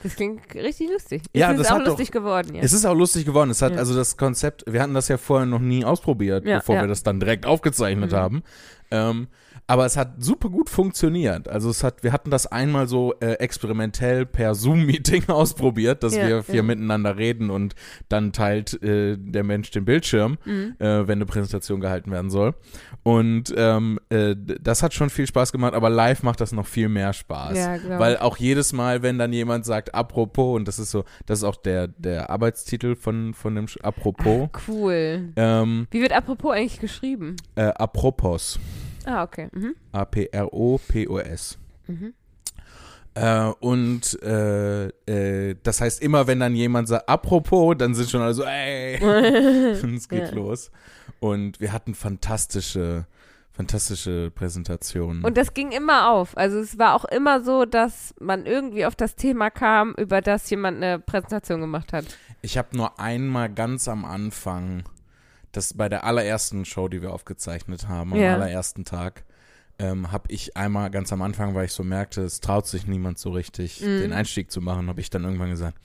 Das 0.03 0.15
klingt 0.15 0.53
richtig 0.55 0.89
lustig. 0.89 1.23
Ja, 1.33 1.51
ist 1.51 1.59
das 1.59 1.67
auch 1.67 1.75
hat 1.75 1.81
doch- 1.81 1.87
lustig 1.87 2.11
geworden 2.11 2.55
jetzt. 2.55 2.65
Es 2.65 2.73
ist 2.73 2.85
auch 2.85 2.95
lustig 2.95 3.25
geworden. 3.25 3.49
Es 3.49 3.61
hat 3.61 3.73
Ja. 3.73 3.79
also 3.79 3.95
das 3.95 4.17
Konzept, 4.17 4.63
wir 4.67 4.81
hatten 4.81 4.93
das 4.93 5.07
ja 5.07 5.17
vorher 5.17 5.45
noch 5.45 5.59
nie 5.59 5.83
ausprobiert, 5.85 6.45
Ja, 6.45 6.57
bevor 6.59 6.75
ja. 6.75 6.81
wir 6.81 6.87
das 6.87 7.03
dann 7.03 7.19
direkt 7.19 7.45
aufgezeichnet 7.45 8.11
Mhm. 8.11 8.15
haben. 8.15 8.43
Ähm, 8.91 9.27
aber 9.69 9.85
es 9.85 9.95
hat 9.95 10.15
super 10.17 10.49
gut 10.49 10.69
funktioniert. 10.69 11.47
Also 11.47 11.69
es 11.69 11.83
hat, 11.83 12.03
wir 12.03 12.11
hatten 12.11 12.29
das 12.31 12.47
einmal 12.47 12.87
so 12.87 13.13
äh, 13.19 13.33
experimentell 13.33 14.25
per 14.25 14.55
Zoom-Meeting 14.55 15.23
ausprobiert, 15.29 16.03
dass 16.03 16.15
Ja, 16.15 16.27
wir 16.27 16.43
vier 16.43 16.55
ja. 16.55 16.63
miteinander 16.63 17.17
reden 17.17 17.49
und 17.49 17.75
dann 18.09 18.33
teilt 18.33 18.81
äh, 18.83 19.15
der 19.17 19.43
Mensch 19.43 19.71
den 19.71 19.85
Bildschirm, 19.85 20.37
Mhm. 20.45 20.75
äh, 20.79 21.07
wenn 21.07 21.19
eine 21.19 21.25
Präsentation 21.25 21.79
gehalten 21.79 22.11
werden 22.11 22.29
soll. 22.29 22.55
Und 23.03 23.53
ähm, 23.55 23.99
äh, 24.09 24.35
das 24.61 24.81
hat 24.83 24.93
schon 24.93 25.09
viel 25.09 25.27
Spaß 25.27 25.51
gemacht, 25.51 25.73
aber 25.73 25.89
live 25.89 26.23
macht 26.23 26.41
das 26.41 26.51
noch 26.51 26.65
viel 26.67 26.89
mehr 26.89 27.13
Spaß. 27.13 27.57
Ja, 27.57 27.77
genau. 27.77 27.99
Weil 27.99 28.17
auch 28.17 28.37
jedes 28.37 28.73
Mal, 28.73 29.01
wenn 29.03 29.17
dann 29.17 29.31
jemand 29.33 29.65
sagt, 29.65 29.93
apropos, 29.95 30.55
und 30.55 30.67
das 30.67 30.79
ist 30.79 30.91
so, 30.91 31.03
das 31.25 31.39
ist 31.39 31.43
auch 31.43 31.55
der, 31.55 31.87
der 31.87 32.29
Arbeitstitel 32.29 32.95
von, 32.95 33.33
von 33.33 33.55
dem 33.55 33.65
Sch- 33.67 33.81
Apropos, 33.81 34.49
Cool. 34.67 35.29
ähm, 35.35 35.87
Wie 35.91 36.01
wird 36.01 36.11
apropos 36.13 36.53
eigentlich 36.53 36.79
geschrieben? 36.79 37.35
äh, 37.55 37.65
Apropos, 37.75 38.59
Ah, 39.05 39.23
okay. 39.23 39.47
Mhm. 39.51 39.75
A-P-R-O-P-O-S. 39.91 41.57
Mhm. 41.87 42.13
Äh, 43.15 43.51
und 43.59 44.21
äh, 44.21 44.87
äh, 44.87 45.55
das 45.63 45.81
heißt, 45.81 46.01
immer 46.01 46.27
wenn 46.27 46.39
dann 46.39 46.55
jemand 46.55 46.87
sagt, 46.87 47.09
apropos, 47.09 47.75
dann 47.77 47.95
sind 47.95 48.09
schon 48.09 48.21
alle 48.21 48.33
so, 48.33 48.43
ey, 48.43 48.95
es 49.95 50.07
geht 50.07 50.29
Ja. 50.29 50.31
los. 50.33 50.71
Und 51.19 51.59
wir 51.59 51.73
hatten 51.73 51.95
fantastische, 51.95 53.05
fantastische 53.51 54.31
Präsentationen. 54.33 55.23
Und 55.25 55.37
das 55.37 55.53
ging 55.53 55.71
immer 55.71 56.09
auf. 56.11 56.37
Also 56.37 56.59
es 56.59 56.77
war 56.77 56.93
auch 56.95 57.05
immer 57.05 57.41
so, 57.43 57.65
dass 57.65 58.13
man 58.19 58.45
irgendwie 58.45 58.85
auf 58.85 58.95
das 58.95 59.15
Thema 59.15 59.49
kam, 59.49 59.95
über 59.97 60.21
das 60.21 60.49
jemand 60.49 60.77
eine 60.77 60.99
Präsentation 60.99 61.59
gemacht 61.61 61.91
hat. 61.91 62.05
Ich 62.41 62.57
habe 62.57 62.77
nur 62.77 62.99
einmal 62.99 63.49
ganz 63.49 63.89
am 63.89 64.05
Anfang, 64.05 64.83
das 65.51 65.73
bei 65.73 65.89
der 65.89 66.03
allerersten 66.03 66.65
Show, 66.65 66.87
die 66.87 67.01
wir 67.01 67.11
aufgezeichnet 67.13 67.87
haben, 67.87 68.13
am 68.13 68.19
Ja. 68.19 68.33
allerersten 68.35 68.85
Tag, 68.85 69.23
ähm, 69.79 70.11
habe 70.11 70.31
ich 70.31 70.57
einmal 70.57 70.89
ganz 70.91 71.11
am 71.13 71.21
Anfang, 71.21 71.55
weil 71.55 71.65
ich 71.65 71.71
so 71.73 71.83
merkte, 71.83 72.21
es 72.21 72.41
traut 72.41 72.67
sich 72.67 72.85
niemand 72.85 73.17
so 73.17 73.31
richtig, 73.31 73.79
Mhm. 73.81 73.99
den 73.99 74.13
Einstieg 74.13 74.51
zu 74.51 74.61
machen, 74.61 74.87
habe 74.89 74.99
ich 75.01 75.09
dann 75.09 75.23
irgendwann 75.23 75.49
gesagt, 75.49 75.77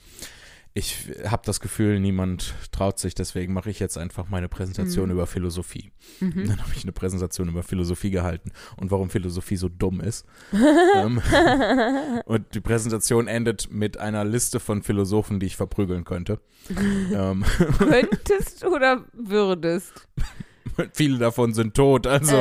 ich 0.77 1.07
habe 1.25 1.41
das 1.45 1.61
Gefühl, 1.61 2.01
niemand 2.01 2.53
traut 2.73 2.99
sich, 2.99 3.15
deswegen 3.15 3.53
mache 3.53 3.69
ich 3.69 3.79
jetzt 3.79 3.97
einfach 3.97 4.27
meine 4.27 4.49
Präsentation 4.49 5.05
Mhm. 5.05 5.11
über 5.13 5.25
Philosophie. 5.25 5.93
Mhm. 6.19 6.49
Dann 6.49 6.61
habe 6.61 6.71
ich 6.75 6.83
eine 6.83 6.91
Präsentation 6.91 7.47
über 7.47 7.63
Philosophie 7.63 8.11
gehalten 8.11 8.51
und 8.75 8.91
warum 8.91 9.09
Philosophie 9.09 9.55
so 9.55 9.69
dumm 9.69 10.01
ist. 10.01 10.25
ähm, 10.95 11.21
und 12.25 12.53
die 12.53 12.59
Präsentation 12.59 13.27
endet 13.29 13.71
mit 13.71 13.97
einer 13.97 14.25
Liste 14.25 14.59
von 14.59 14.83
Philosophen, 14.83 15.39
die 15.39 15.45
ich 15.45 15.55
verprügeln 15.55 16.03
könnte. 16.03 16.41
ähm, 16.69 17.45
Könntest 17.77 18.65
oder 18.65 19.05
würdest? 19.13 19.93
viele 20.91 21.19
davon 21.19 21.53
sind 21.53 21.73
tot, 21.73 22.05
also 22.05 22.35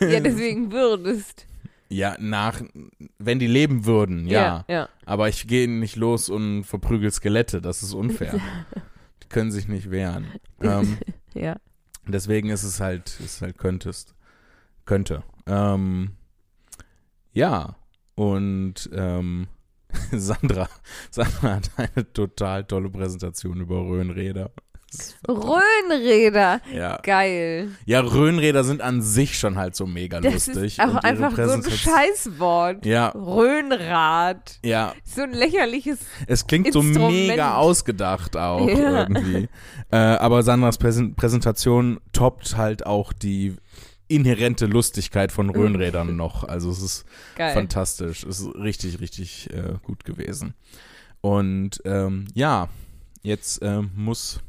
ja, 0.00 0.18
deswegen 0.18 0.72
würdest. 0.72 1.46
Ja, 1.96 2.16
nach, 2.18 2.62
wenn 3.18 3.38
die 3.38 3.46
leben 3.46 3.86
würden, 3.86 4.26
ja. 4.26 4.64
Ja. 4.68 4.88
Aber 5.04 5.28
ich 5.28 5.46
gehe 5.46 5.68
nicht 5.68 5.96
los 5.96 6.28
und 6.28 6.64
verprügel 6.64 7.10
Skelette, 7.10 7.60
das 7.60 7.82
ist 7.82 7.94
unfair. 7.94 8.40
die 9.22 9.28
können 9.28 9.50
sich 9.50 9.68
nicht 9.68 9.90
wehren. 9.90 10.26
Ähm, 10.60 10.98
Ja. 11.34 11.56
Deswegen 12.06 12.48
ist 12.50 12.62
es 12.62 12.80
halt, 12.80 13.18
ist 13.20 13.42
halt 13.42 13.58
könntest. 13.58 14.14
Könnte. 14.84 15.24
Ähm, 15.46 16.12
ja. 17.32 17.76
Und 18.14 18.88
ähm, 18.92 19.48
Sandra, 20.12 20.68
Sandra 21.10 21.56
hat 21.56 21.70
eine 21.76 22.12
total 22.12 22.64
tolle 22.64 22.90
Präsentation 22.90 23.60
über 23.60 23.80
Röhnräder. 23.80 24.52
Röhnräder. 25.28 26.60
Ja. 26.72 26.98
Geil. 27.02 27.68
Ja, 27.86 28.00
Röhnräder 28.00 28.64
sind 28.64 28.80
an 28.82 29.02
sich 29.02 29.38
schon 29.38 29.56
halt 29.58 29.74
so 29.76 29.86
mega 29.86 30.20
Das 30.20 30.46
lustig. 30.46 30.78
ist 30.78 30.80
auch 30.80 30.96
einfach 30.96 31.36
so 31.36 31.52
ein 31.52 31.62
Scheißwort. 31.64 32.84
Ja, 32.86 33.08
Röhnrad. 33.08 34.58
ja. 34.64 34.94
So 35.04 35.22
ein 35.22 35.32
lächerliches. 35.32 35.98
Es 36.26 36.46
klingt 36.46 36.72
so 36.72 36.82
mega 36.82 37.56
ausgedacht 37.56 38.36
auch 38.36 38.68
Ja. 38.68 39.02
irgendwie. 39.02 39.48
Äh, 39.90 39.96
aber 39.96 40.42
Sandras 40.42 40.78
Präsen 40.78 41.14
Präsentation 41.14 42.00
toppt 42.12 42.56
halt 42.56 42.86
auch 42.86 43.12
die 43.12 43.54
inhärente 44.08 44.66
Lustigkeit 44.66 45.32
von 45.32 45.50
Röhnrädern 45.50 46.14
noch. 46.16 46.44
Also 46.44 46.70
es 46.70 46.82
ist 46.82 47.04
Geil. 47.36 47.54
fantastisch. 47.54 48.24
Es 48.24 48.40
ist 48.40 48.54
richtig, 48.56 49.00
richtig 49.00 49.50
äh, 49.52 49.74
gut 49.82 50.04
gewesen. 50.04 50.54
Und 51.20 51.80
ähm, 51.86 52.26
ja, 52.34 52.68
jetzt 53.22 53.60
ähm, 53.62 53.90
muss 53.96 54.40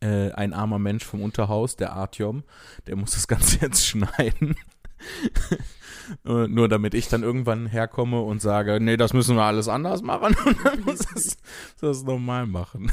äh, 0.00 0.30
ein 0.32 0.52
armer 0.52 0.78
Mensch 0.78 1.04
vom 1.04 1.22
Unterhaus, 1.22 1.76
der 1.76 1.92
Artyom, 1.92 2.44
der 2.86 2.96
muss 2.96 3.12
das 3.12 3.28
Ganze 3.28 3.58
jetzt 3.62 3.86
schneiden. 3.86 4.56
Nur 6.24 6.68
damit 6.68 6.92
ich 6.94 7.08
dann 7.08 7.22
irgendwann 7.22 7.66
herkomme 7.66 8.20
und 8.20 8.42
sage, 8.42 8.78
nee, 8.80 8.96
das 8.96 9.12
müssen 9.12 9.36
wir 9.36 9.44
alles 9.44 9.68
anders 9.68 10.02
machen 10.02 10.36
und 10.44 10.56
dann 10.64 10.80
muss 10.82 11.00
es 11.14 11.36
das 11.80 12.02
normal 12.02 12.46
machen. 12.46 12.92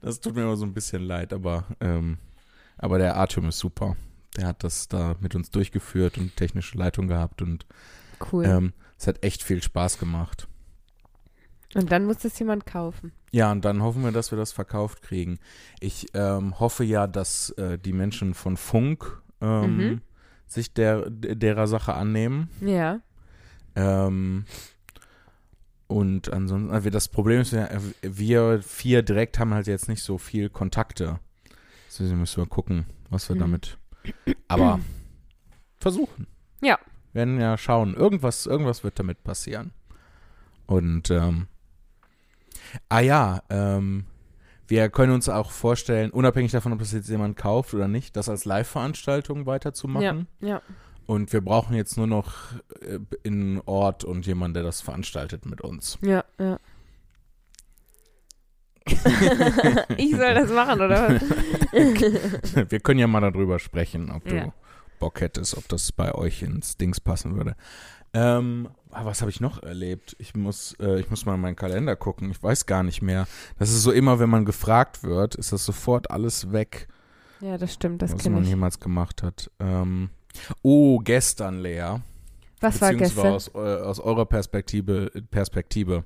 das 0.00 0.20
tut 0.20 0.34
mir 0.34 0.42
immer 0.42 0.56
so 0.56 0.64
ein 0.64 0.74
bisschen 0.74 1.02
leid, 1.02 1.32
aber, 1.32 1.64
ähm, 1.80 2.18
aber 2.78 2.98
der 2.98 3.16
Artyom 3.16 3.48
ist 3.48 3.58
super. 3.58 3.96
Der 4.36 4.46
hat 4.46 4.64
das 4.64 4.88
da 4.88 5.16
mit 5.20 5.34
uns 5.34 5.50
durchgeführt 5.50 6.16
und 6.18 6.36
technische 6.36 6.78
Leitung 6.78 7.08
gehabt 7.08 7.42
und 7.42 7.66
Cool. 8.32 8.44
ähm, 8.46 8.72
es 8.98 9.06
hat 9.06 9.22
echt 9.24 9.42
viel 9.42 9.62
Spaß 9.62 9.98
gemacht. 9.98 10.48
Und 11.74 11.92
dann 11.92 12.06
muss 12.06 12.18
das 12.18 12.38
jemand 12.38 12.64
kaufen. 12.66 13.12
Ja, 13.30 13.52
und 13.52 13.64
dann 13.64 13.82
hoffen 13.82 14.02
wir, 14.02 14.10
dass 14.12 14.30
wir 14.32 14.38
das 14.38 14.52
verkauft 14.52 15.02
kriegen. 15.02 15.38
Ich 15.80 16.06
ähm, 16.14 16.58
hoffe 16.58 16.82
ja, 16.84 17.06
dass 17.06 17.50
äh, 17.50 17.78
die 17.78 17.92
Menschen 17.92 18.32
von 18.34 18.56
Funk 18.56 19.20
ähm, 19.42 19.76
Mhm. 19.76 20.00
sich 20.46 20.72
der, 20.72 21.10
derer 21.10 21.66
Sache 21.66 21.92
annehmen. 21.94 22.48
Ja. 22.62 23.00
Ähm, 23.76 24.44
und 25.86 26.32
ansonsten, 26.32 26.70
also 26.70 26.90
das 26.90 27.08
Problem 27.08 27.40
ist, 27.40 27.52
ja, 27.52 27.68
wir 28.02 28.62
vier 28.62 29.02
direkt 29.02 29.38
haben 29.38 29.54
halt 29.54 29.66
jetzt 29.66 29.88
nicht 29.88 30.02
so 30.02 30.18
viel 30.18 30.50
Kontakte. 30.50 31.18
Deswegen 31.88 32.18
müssen 32.20 32.42
wir 32.42 32.46
gucken, 32.48 32.86
was 33.10 33.28
wir 33.28 33.36
Mhm. 33.36 33.40
damit. 33.40 33.78
Aber 34.48 34.80
versuchen. 35.78 36.26
Ja. 36.62 36.78
Werden 37.12 37.40
ja 37.40 37.56
schauen. 37.58 37.94
Irgendwas, 37.94 38.46
irgendwas 38.46 38.84
wird 38.84 38.98
damit 38.98 39.22
passieren. 39.24 39.72
Und 40.66 41.10
ähm, 41.10 41.46
ah 42.88 43.00
ja, 43.00 43.42
ähm, 43.50 44.04
wir 44.66 44.90
können 44.90 45.12
uns 45.12 45.28
auch 45.28 45.50
vorstellen, 45.50 46.10
unabhängig 46.10 46.52
davon, 46.52 46.72
ob 46.72 46.78
das 46.78 46.92
jetzt 46.92 47.08
jemand 47.08 47.36
kauft 47.36 47.72
oder 47.72 47.88
nicht, 47.88 48.16
das 48.16 48.28
als 48.28 48.44
Live-Veranstaltung 48.44 49.46
weiterzumachen. 49.46 50.28
Ja. 50.40 50.60
Und 51.06 51.32
wir 51.32 51.40
brauchen 51.40 51.74
jetzt 51.74 51.96
nur 51.96 52.06
noch 52.06 52.52
äh, 52.82 52.98
einen 53.26 53.62
Ort 53.64 54.04
und 54.04 54.26
jemanden, 54.26 54.54
der 54.54 54.62
das 54.62 54.82
veranstaltet 54.82 55.46
mit 55.46 55.62
uns. 55.62 55.98
Ja. 56.02 56.22
Ja. 56.38 56.58
ich 59.96 60.16
soll 60.16 60.34
das 60.34 60.50
machen, 60.50 60.80
oder 60.80 61.14
was? 61.14 61.22
wir 62.70 62.80
können 62.80 63.00
ja 63.00 63.06
mal 63.06 63.20
darüber 63.20 63.58
sprechen, 63.58 64.10
ob 64.10 64.24
du 64.24 64.36
Ja. 64.36 64.52
Bock 64.98 65.20
hättest, 65.20 65.56
ob 65.56 65.68
das 65.68 65.92
bei 65.92 66.14
euch 66.14 66.42
ins 66.42 66.76
Dings 66.76 67.00
passen 67.00 67.36
würde. 67.36 67.54
Ähm, 68.12 68.68
was 68.90 69.20
habe 69.20 69.30
ich 69.30 69.40
noch 69.40 69.62
erlebt? 69.62 70.16
Ich 70.18 70.34
muss, 70.34 70.74
äh, 70.80 71.00
ich 71.00 71.10
muss 71.10 71.26
mal 71.26 71.34
in 71.34 71.40
meinen 71.40 71.56
Kalender 71.56 71.96
gucken. 71.96 72.30
Ich 72.30 72.42
weiß 72.42 72.66
gar 72.66 72.82
nicht 72.82 73.02
mehr. 73.02 73.26
Das 73.58 73.70
ist 73.70 73.82
so 73.82 73.92
immer, 73.92 74.18
wenn 74.18 74.30
man 74.30 74.44
gefragt 74.44 75.02
wird, 75.02 75.34
ist 75.34 75.52
das 75.52 75.64
sofort 75.64 76.10
alles 76.10 76.52
weg, 76.52 76.88
Ja, 77.40 77.58
das 77.58 77.74
stimmt, 77.74 78.02
das 78.02 78.12
was 78.12 78.22
kenne 78.22 78.36
man 78.36 78.44
ich. 78.44 78.50
jemals 78.50 78.80
gemacht 78.80 79.22
hat. 79.22 79.50
Ähm, 79.60 80.10
oh, 80.62 80.98
gestern, 80.98 81.60
Lea. 81.60 81.96
Was 82.60 82.80
war 82.80 82.92
gestern? 82.94 83.26
aus, 83.34 83.48
äh, 83.54 83.58
aus 83.58 84.00
eurer 84.00 84.26
Perspektive, 84.26 85.10
Perspektive. 85.30 86.04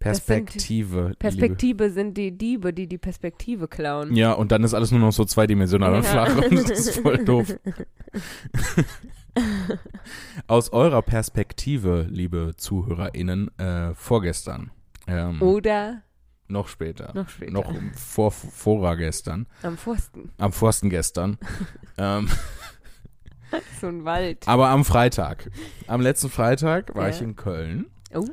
Das 0.00 0.18
sind- 0.18 0.44
Perspektive. 0.46 1.14
Perspektive 1.18 1.90
sind 1.90 2.16
die 2.16 2.36
Diebe, 2.36 2.72
die 2.72 2.86
die 2.86 2.98
Perspektive 2.98 3.66
klauen. 3.68 4.08
Liebe. 4.10 4.20
Ja, 4.20 4.32
und 4.32 4.52
dann 4.52 4.62
ist 4.62 4.72
alles 4.74 4.90
nur 4.92 5.00
noch 5.00 5.12
so 5.12 5.24
zweidimensional 5.24 5.94
und 5.94 6.04
Ja. 6.04 6.10
flach 6.26 6.36
und 6.36 6.52
das 6.70 6.70
ist 6.70 6.98
voll 7.00 7.18
doof. 7.24 7.54
Aus 10.46 10.72
eurer 10.72 11.02
Perspektive, 11.02 12.06
liebe 12.10 12.54
ZuhörerInnen, 12.56 13.56
äh, 13.58 13.94
vorgestern. 13.94 14.70
Ähm, 15.06 15.40
Oder 15.42 16.02
Noch 16.48 16.68
später. 16.68 17.12
noch 17.14 17.28
später. 17.28 17.52
Noch 17.52 17.72
vor, 17.94 18.30
vorgestern. 18.32 19.46
Am 19.62 19.76
Forsten. 19.76 20.30
Am 20.38 20.52
Forsten 20.52 20.90
gestern. 20.90 21.38
ähm, 21.98 22.28
So 23.80 23.86
ein 23.88 24.04
Wald. 24.04 24.46
aber 24.48 24.68
am 24.70 24.84
Freitag. 24.84 25.50
Am 25.86 26.00
letzten 26.00 26.30
Freitag 26.30 26.94
war 26.94 27.08
Ja. 27.08 27.14
ich 27.14 27.22
in 27.22 27.36
Köln. 27.36 27.86
Oh. 28.14 28.24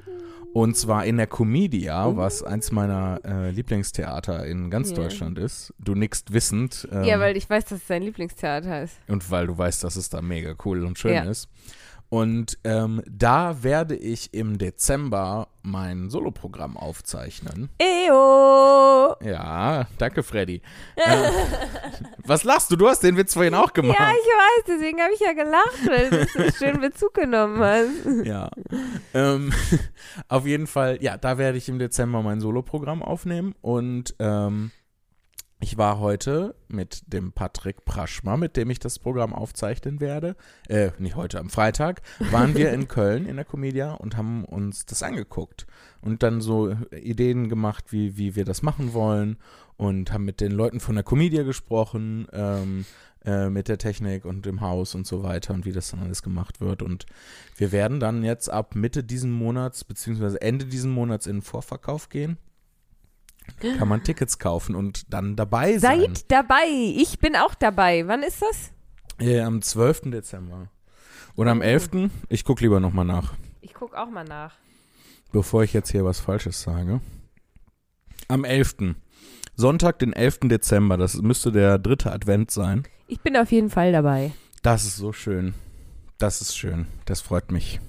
Und 0.55 0.77
zwar 0.77 1.03
in 1.03 1.17
der 1.17 1.27
Comedia, 1.27 2.07
Oh. 2.07 2.15
was 2.15 2.41
eins 2.41 2.71
meiner 2.71 3.19
äh, 3.25 3.51
Lieblingstheater 3.51 4.45
in 4.45 4.69
ganz 4.69 4.91
Ja. 4.91 4.95
Deutschland 4.95 5.37
ist. 5.37 5.73
Du 5.79 5.95
nickst 5.95 6.31
wissend. 6.31 6.87
Ähm, 6.93 7.03
Ja, 7.03 7.19
weil 7.19 7.35
ich 7.35 7.49
weiß, 7.49 7.65
dass 7.65 7.81
es 7.81 7.87
sein 7.87 8.03
Lieblingstheater 8.03 8.83
ist. 8.83 8.95
und 9.09 9.29
weil 9.29 9.47
du 9.47 9.57
weißt, 9.57 9.83
dass 9.83 9.97
es 9.97 10.07
da 10.09 10.21
mega 10.21 10.55
cool 10.63 10.85
und 10.85 10.97
schön 10.97 11.13
Ja. 11.13 11.23
ist. 11.23 11.49
Und 12.15 12.57
ähm, 12.63 13.03
da 13.09 13.61
werde 13.61 13.93
ich 13.93 14.33
im 14.33 14.57
Dezember 14.57 15.49
mein 15.63 16.09
Soloprogramm 16.09 16.77
aufzeichnen. 16.77 17.67
Eo! 17.77 19.17
Ja, 19.21 19.85
danke, 19.97 20.23
Freddy. 20.23 20.61
äh, 20.95 21.01
was 22.25 22.45
lachst 22.45 22.71
du? 22.71 22.77
Du 22.77 22.87
hast 22.87 23.01
den 23.01 23.17
Witz 23.17 23.33
vorhin 23.33 23.53
auch 23.53 23.73
gemacht. 23.73 23.99
Ja, 23.99 24.11
ich 24.11 24.15
weiß, 24.15 24.63
deswegen 24.65 25.01
habe 25.01 25.13
ich 25.13 25.19
ja 25.19 25.33
gelacht, 25.33 25.87
weil 25.87 26.09
du 26.09 26.25
so 26.25 26.57
schön 26.57 26.79
Bezug 26.79 27.15
genommen 27.15 27.59
hast. 27.59 28.05
Ja. 28.25 28.49
ähm, 29.13 29.51
auf 30.29 30.45
jeden 30.45 30.67
Fall, 30.67 30.99
ja, 31.01 31.17
da 31.17 31.37
werde 31.37 31.57
ich 31.57 31.67
im 31.67 31.79
Dezember 31.79 32.21
mein 32.21 32.39
Soloprogramm 32.39 33.03
aufnehmen 33.03 33.55
und 33.59 34.15
ähm, 34.19 34.71
ich 35.59 35.77
war 35.77 35.99
heute 35.99 36.55
mit 36.67 37.13
dem 37.13 37.31
Patrick 37.31 37.85
Praschma, 37.85 38.37
mit 38.37 38.57
dem 38.57 38.69
ich 38.69 38.79
das 38.79 38.99
Programm 38.99 39.33
aufzeichnen 39.33 39.99
werde, 39.99 40.35
äh, 40.67 40.91
nicht 40.99 41.15
heute, 41.15 41.39
am 41.39 41.49
Freitag, 41.49 42.01
waren 42.31 42.55
wir 42.55 42.73
in 42.73 42.87
Köln 42.87 43.25
in 43.25 43.37
der 43.37 43.45
Comedia 43.45 43.93
und 43.93 44.17
haben 44.17 44.43
uns 44.45 44.85
das 44.85 45.01
angeguckt 45.01 45.65
und 46.01 46.23
dann 46.23 46.41
so 46.41 46.75
Ideen 46.91 47.49
gemacht, 47.49 47.91
wie, 47.91 48.17
wie 48.17 48.35
wir 48.35 48.45
das 48.45 48.61
machen 48.61 48.93
wollen 48.93 49.37
und 49.77 50.11
haben 50.11 50.25
mit 50.25 50.41
den 50.41 50.51
Leuten 50.51 50.79
von 50.79 50.95
der 50.95 51.03
Comedia 51.03 51.43
gesprochen, 51.43 52.27
ähm, 52.33 52.85
äh, 53.23 53.49
mit 53.49 53.69
der 53.69 53.77
Technik 53.77 54.25
und 54.25 54.45
dem 54.45 54.61
Haus 54.61 54.93
und 54.93 55.07
so 55.07 55.23
weiter 55.23 55.53
und 55.53 55.65
wie 55.65 55.71
das 55.71 55.89
dann 55.89 56.01
alles 56.01 56.21
gemacht 56.21 56.61
wird. 56.61 56.83
Und 56.83 57.05
wir 57.57 57.71
werden 57.71 57.99
dann 57.99 58.23
jetzt 58.23 58.49
ab 58.49 58.75
Mitte 58.75 59.03
diesen 59.03 59.31
Monats, 59.31 59.83
beziehungsweise 59.83 60.41
Ende 60.41 60.65
diesen 60.65 60.91
Monats 60.91 61.25
in 61.25 61.37
den 61.37 61.41
Vorverkauf 61.41 62.09
gehen 62.09 62.37
kann 63.77 63.87
man 63.87 64.03
Tickets 64.03 64.37
kaufen 64.39 64.75
und 64.75 65.11
dann 65.13 65.35
dabei 65.35 65.77
sein. 65.77 66.01
Seid 66.01 66.31
dabei. 66.31 66.67
Ich 66.67 67.19
bin 67.19 67.35
auch 67.35 67.55
dabei. 67.55 68.07
Wann 68.07 68.21
ist 68.23 68.41
das? 68.41 68.71
Äh, 69.19 69.41
am 69.41 69.61
12. 69.61 70.11
Dezember. 70.11 70.67
Oder 71.35 71.51
am 71.51 71.61
11. 71.61 72.09
Ich 72.29 72.43
gucke 72.45 72.63
lieber 72.63 72.79
nochmal 72.79 73.05
nach, 73.05 73.33
Ich 73.61 73.73
gucke 73.73 73.97
auch 73.99 74.09
mal 74.09 74.23
nach. 74.25 74.55
bevor 75.31 75.63
ich 75.63 75.73
jetzt 75.73 75.91
hier 75.91 76.05
was 76.05 76.19
Falsches 76.19 76.61
sage. 76.61 77.01
Am 78.27 78.43
11. 78.43 78.95
Sonntag, 79.55 79.99
den 79.99 80.13
11. 80.13 80.39
Dezember. 80.43 80.97
Das 80.97 81.15
müsste 81.15 81.51
der 81.51 81.77
dritte 81.79 82.11
Advent 82.11 82.51
sein. 82.51 82.83
Ich 83.07 83.21
bin 83.21 83.37
auf 83.37 83.51
jeden 83.51 83.69
Fall 83.69 83.91
dabei. 83.91 84.31
Das 84.63 84.83
ist 84.85 84.95
so 84.97 85.13
schön. 85.13 85.53
Das 86.17 86.41
ist 86.41 86.57
schön. 86.57 86.87
Das 87.05 87.21
freut 87.21 87.51
mich. 87.51 87.79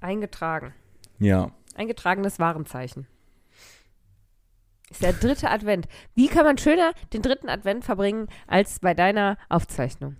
Eingetragen. 0.00 0.74
Ja. 1.18 1.50
Eingetragenes 1.74 2.38
Warenzeichen. 2.38 3.06
Ist 4.90 5.02
der 5.02 5.12
dritte 5.12 5.50
Advent. 5.50 5.88
Wie 6.14 6.28
kann 6.28 6.44
man 6.44 6.58
schöner 6.58 6.92
den 7.12 7.22
dritten 7.22 7.48
Advent 7.48 7.84
verbringen 7.84 8.28
als 8.46 8.78
bei 8.80 8.94
deiner 8.94 9.38
Aufzeichnung? 9.48 10.16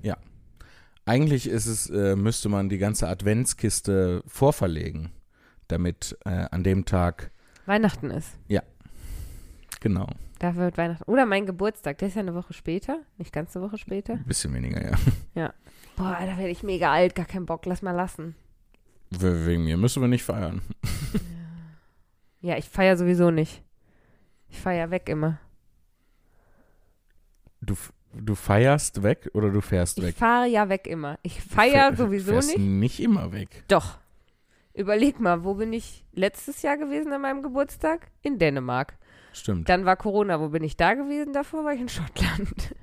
Eigentlich 1.06 1.46
ist 1.48 1.66
es, 1.66 1.90
äh, 1.90 2.16
müsste 2.16 2.48
man 2.48 2.70
die 2.70 2.78
ganze 2.78 3.06
Adventskiste 3.08 4.22
vorverlegen, 4.26 5.10
damit 5.68 6.16
äh, 6.24 6.46
an 6.50 6.64
dem 6.64 6.86
Tag, 6.86 7.30
Weihnachten 7.66 8.10
ist. 8.10 8.30
genau, 9.80 10.06
Da 10.38 10.54
wird 10.56 10.78
Weihnachten. 10.78 11.04
Oder 11.10 11.26
mein 11.26 11.44
Geburtstag. 11.46 11.98
Der 11.98 12.08
ist 12.08 12.14
ja 12.14 12.20
eine 12.22 12.34
Woche 12.34 12.54
später. 12.54 13.00
Nicht 13.18 13.32
ganz 13.34 13.54
eine 13.54 13.66
Woche 13.66 13.76
später. 13.78 14.14
ein 14.14 14.24
bisschen 14.24 14.54
weniger, 14.54 14.82
ja. 15.34 15.52
Boah, 15.96 16.16
da 16.20 16.38
werde 16.38 16.48
ich 16.50 16.62
mega 16.62 16.90
alt. 16.92 17.14
Gar 17.14 17.26
keinen 17.26 17.46
Bock. 17.46 17.66
Lass 17.66 17.82
mal 17.82 17.92
lassen. 17.92 18.34
We- 19.10 19.46
Wegen 19.46 19.64
mir 19.64 19.76
müssen 19.76 20.00
wir 20.02 20.08
nicht 20.08 20.24
feiern. 20.24 20.62
Ja, 22.40 22.56
ich 22.58 22.68
feiere 22.68 22.96
sowieso 22.96 23.30
nicht. 23.30 23.62
Ich 24.54 24.60
feiere 24.60 24.92
weg 24.92 25.08
immer. 25.08 25.40
Du, 27.60 27.74
du 28.12 28.36
feierst 28.36 29.02
weg 29.02 29.28
oder 29.34 29.50
du 29.50 29.60
fährst 29.60 29.98
Ich 29.98 30.04
weg? 30.04 30.14
fahre 30.14 30.46
ja 30.46 30.68
weg 30.68 30.86
immer. 30.86 31.18
Ich 31.22 31.40
feiere 31.42 31.96
sowieso 31.96 32.30
fährst 32.34 32.50
nicht. 32.56 32.60
nicht 32.60 33.00
immer 33.00 33.32
weg. 33.32 33.64
Doch. 33.66 33.98
Überleg 34.72 35.18
mal, 35.18 35.42
wo 35.42 35.54
bin 35.54 35.72
ich 35.72 36.04
letztes 36.12 36.62
Jahr 36.62 36.76
gewesen 36.76 37.12
an 37.12 37.22
meinem 37.22 37.42
Geburtstag? 37.42 38.12
In 38.22 38.38
Dänemark. 38.38 38.96
Stimmt. 39.32 39.68
Dann 39.68 39.86
war 39.86 39.96
Corona. 39.96 40.38
Wo 40.38 40.50
bin 40.50 40.62
ich 40.62 40.76
da 40.76 40.94
gewesen? 40.94 41.32
Davor 41.32 41.64
war 41.64 41.72
ich 41.72 41.80
in 41.80 41.88
Schottland. 41.88 42.76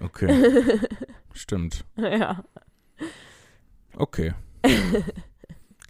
Okay. 0.00 0.80
Stimmt. 1.32 1.86
ja. 1.96 2.44
Okay. 3.96 4.34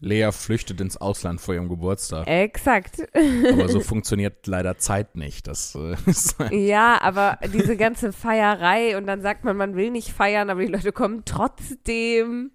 Lea 0.04 0.30
flüchtet 0.32 0.80
ins 0.80 0.96
Ausland 0.96 1.40
vor 1.40 1.54
ihrem 1.54 1.68
Geburtstag. 1.68 2.26
Exakt. 2.26 3.02
Aber 3.50 3.68
so 3.68 3.80
funktioniert 3.80 4.46
leider 4.46 4.78
Zeit 4.78 5.16
nicht. 5.16 5.46
Das 5.46 5.74
äh, 5.74 5.96
ist 6.06 6.36
Ja, 6.50 7.00
aber 7.00 7.38
diese 7.52 7.76
ganze 7.76 8.12
Feierei 8.12 8.96
und 8.96 9.06
dann 9.06 9.22
sagt 9.22 9.44
man, 9.44 9.56
man 9.56 9.74
will 9.76 9.90
nicht 9.90 10.10
feiern, 10.10 10.50
aber 10.50 10.60
die 10.60 10.72
Leute 10.72 10.92
kommen 10.92 11.22
trotzdem. 11.24 12.50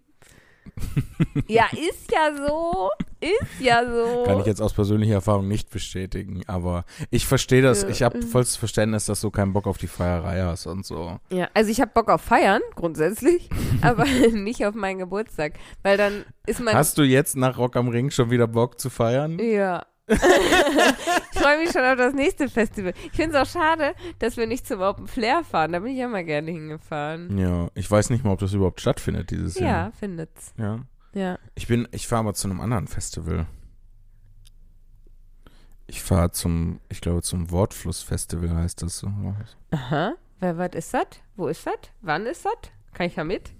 ja, 1.47 1.65
ist 1.71 2.11
ja 2.11 2.35
so. 2.35 2.89
Ist 3.21 3.59
ja 3.59 3.83
so. 3.85 4.23
Kann 4.23 4.39
ich 4.39 4.45
jetzt 4.45 4.61
aus 4.61 4.73
persönlicher 4.73 5.15
Erfahrung 5.15 5.47
nicht 5.47 5.69
bestätigen, 5.69 6.41
aber 6.47 6.85
ich 7.09 7.27
verstehe 7.27 7.61
das. 7.61 7.83
Ich 7.83 8.01
habe 8.01 8.21
vollstes 8.21 8.55
Verständnis, 8.55 9.05
dass 9.05 9.19
du 9.19 9.29
keinen 9.29 9.51
Bock 9.51 9.67
auf 9.67 9.77
die 9.77 9.87
Feierei 9.87 10.41
hast 10.41 10.67
und 10.67 10.85
so. 10.85 11.19
Ja, 11.29 11.49
also 11.53 11.69
ich 11.69 11.81
habe 11.81 11.91
Bock 11.93 12.09
auf 12.09 12.21
Feiern, 12.21 12.61
grundsätzlich, 12.75 13.49
aber 13.81 14.05
nicht 14.31 14.65
auf 14.65 14.73
meinen 14.73 14.99
Geburtstag. 14.99 15.53
Weil 15.83 15.97
dann 15.97 16.23
ist 16.45 16.61
man. 16.61 16.73
Hast 16.73 16.97
du 16.97 17.03
jetzt 17.03 17.35
nach 17.35 17.57
Rock 17.57 17.75
am 17.75 17.89
Ring 17.89 18.09
schon 18.09 18.31
wieder 18.31 18.47
Bock 18.47 18.79
zu 18.79 18.89
feiern? 18.89 19.37
Ja. 19.39 19.85
Ich 20.09 21.39
freue 21.39 21.59
mich 21.59 21.71
schon 21.71 21.83
auf 21.83 21.97
das 21.97 22.13
nächste 22.13 22.49
Festival. 22.49 22.93
Ich 23.05 23.11
finde 23.17 23.37
es 23.37 23.47
auch 23.47 23.51
schade, 23.51 23.93
dass 24.19 24.37
wir 24.37 24.47
nicht 24.47 24.67
zum 24.67 24.81
Open 24.81 25.07
Flair 25.07 25.43
fahren. 25.43 25.71
Da 25.73 25.79
bin 25.79 25.91
ich 25.93 25.99
ja 25.99 26.07
mal 26.07 26.23
gerne 26.25 26.49
hingefahren. 26.51 27.37
Ja, 27.37 27.69
ich 27.75 27.89
weiß 27.89 28.09
nicht 28.09 28.23
mal, 28.23 28.31
ob 28.31 28.39
das 28.39 28.53
überhaupt 28.53 28.81
stattfindet 28.81 29.29
dieses 29.31 29.55
Ja, 29.59 29.65
Jahr. 29.67 29.91
findet's. 29.91 30.53
Ja. 30.57 30.79
Ja. 31.13 31.37
Ich 31.55 31.67
bin, 31.67 31.87
ich 31.91 32.07
fahre 32.07 32.23
mal 32.23 32.33
zu 32.33 32.47
einem 32.49 32.61
anderen 32.61 32.87
Festival. 32.87 33.45
Ich 35.87 36.01
fahre 36.03 36.31
zum, 36.31 36.79
ich 36.89 37.01
glaube, 37.01 37.21
zum 37.23 37.49
Wortfluss-Festival 37.49 38.55
heißt 38.55 38.81
das 38.83 38.99
so. 38.99 39.11
Aha. 39.71 40.13
Wer, 40.39 40.57
was 40.57 40.69
ist 40.75 40.93
das? 40.93 41.07
Wo 41.35 41.47
ist 41.47 41.65
das? 41.65 41.73
Wann 42.01 42.25
ist 42.27 42.45
das? 42.45 42.53
Kann 42.93 43.07
ich 43.07 43.15
da 43.15 43.23
mit? 43.23 43.51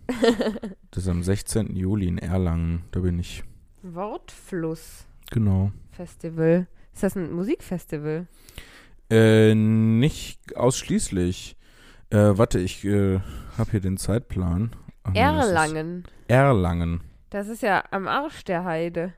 Das 0.91 1.03
ist 1.03 1.09
am 1.09 1.23
16. 1.23 1.75
Juli 1.75 2.07
in 2.07 2.17
Erlangen. 2.19 2.83
Da 2.91 2.99
bin 2.99 3.19
ich. 3.19 3.43
Wortfluss-Festival. 3.81 5.08
Genau. 5.31 5.71
Ist 5.97 7.03
das 7.03 7.15
ein 7.15 7.31
Musikfestival? 7.31 8.27
Äh, 9.11 9.53
nicht 9.55 10.55
ausschließlich. 10.55 11.55
Äh, 12.09 12.17
warte, 12.37 12.59
ich 12.59 12.83
äh, 12.85 13.19
habe 13.57 13.71
hier 13.71 13.79
den 13.81 13.97
Zeitplan. 13.97 14.75
Ach 15.03 15.13
Erlangen. 15.13 16.03
Erlangen. 16.27 17.01
Das 17.29 17.47
ist 17.47 17.61
ja 17.61 17.83
am 17.91 18.07
Arsch 18.07 18.43
der 18.43 18.63
Heide. 18.65 19.13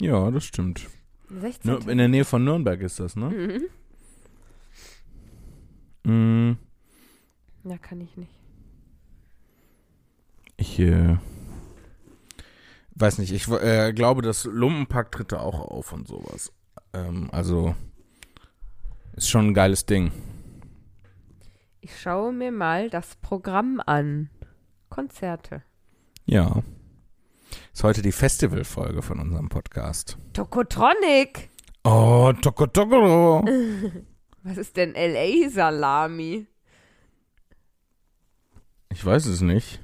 Ja, 0.00 0.30
das 0.30 0.44
stimmt. 0.44 0.86
16. 1.30 1.70
Nür- 1.70 1.88
In 1.88 1.98
der 1.98 2.08
Nähe 2.08 2.24
von 2.24 2.44
Nürnberg 2.44 2.80
ist 2.82 3.00
das, 3.00 3.16
ne? 3.16 3.30
Mhm. 6.04 6.52
Mm, 6.52 6.56
Ja, 7.68 7.78
kann 7.78 8.00
ich 8.00 8.16
nicht. 8.16 8.30
ich 10.58 10.78
äh, 10.78 11.16
weiß 12.96 13.18
nicht. 13.18 13.32
Ich 13.32 13.48
äh, 13.48 13.92
glaube, 13.92 14.22
das 14.22 14.44
Lumpenpack 14.44 15.12
tritt 15.12 15.32
da 15.32 15.40
auch 15.40 15.60
auf 15.60 15.92
und 15.92 16.08
sowas. 16.08 16.52
Ähm, 16.92 17.28
also 17.32 17.74
ist 19.14 19.28
schon 19.28 19.48
ein 19.48 19.54
geiles 19.54 19.86
Ding. 19.86 20.12
Ich 21.80 22.00
schaue 22.00 22.32
mir 22.32 22.52
mal 22.52 22.90
das 22.90 23.16
Programm 23.16 23.80
an. 23.84 24.30
Konzerte. 24.88 25.62
Ja. 26.24 26.62
Ist 27.72 27.84
heute 27.84 28.02
die 28.02 28.12
Festivalfolge 28.12 29.02
von 29.02 29.20
unserem 29.20 29.48
Podcast. 29.48 30.18
Tokotronic. 30.32 31.50
Oh, 31.84 32.32
Toko 32.40 32.66
Toko. 32.66 33.44
Was 34.42 34.56
ist 34.56 34.76
denn 34.76 34.94
LA 34.94 35.48
Salami? 35.50 36.46
Ich 38.90 39.04
weiß 39.04 39.26
es 39.26 39.40
nicht. 39.40 39.80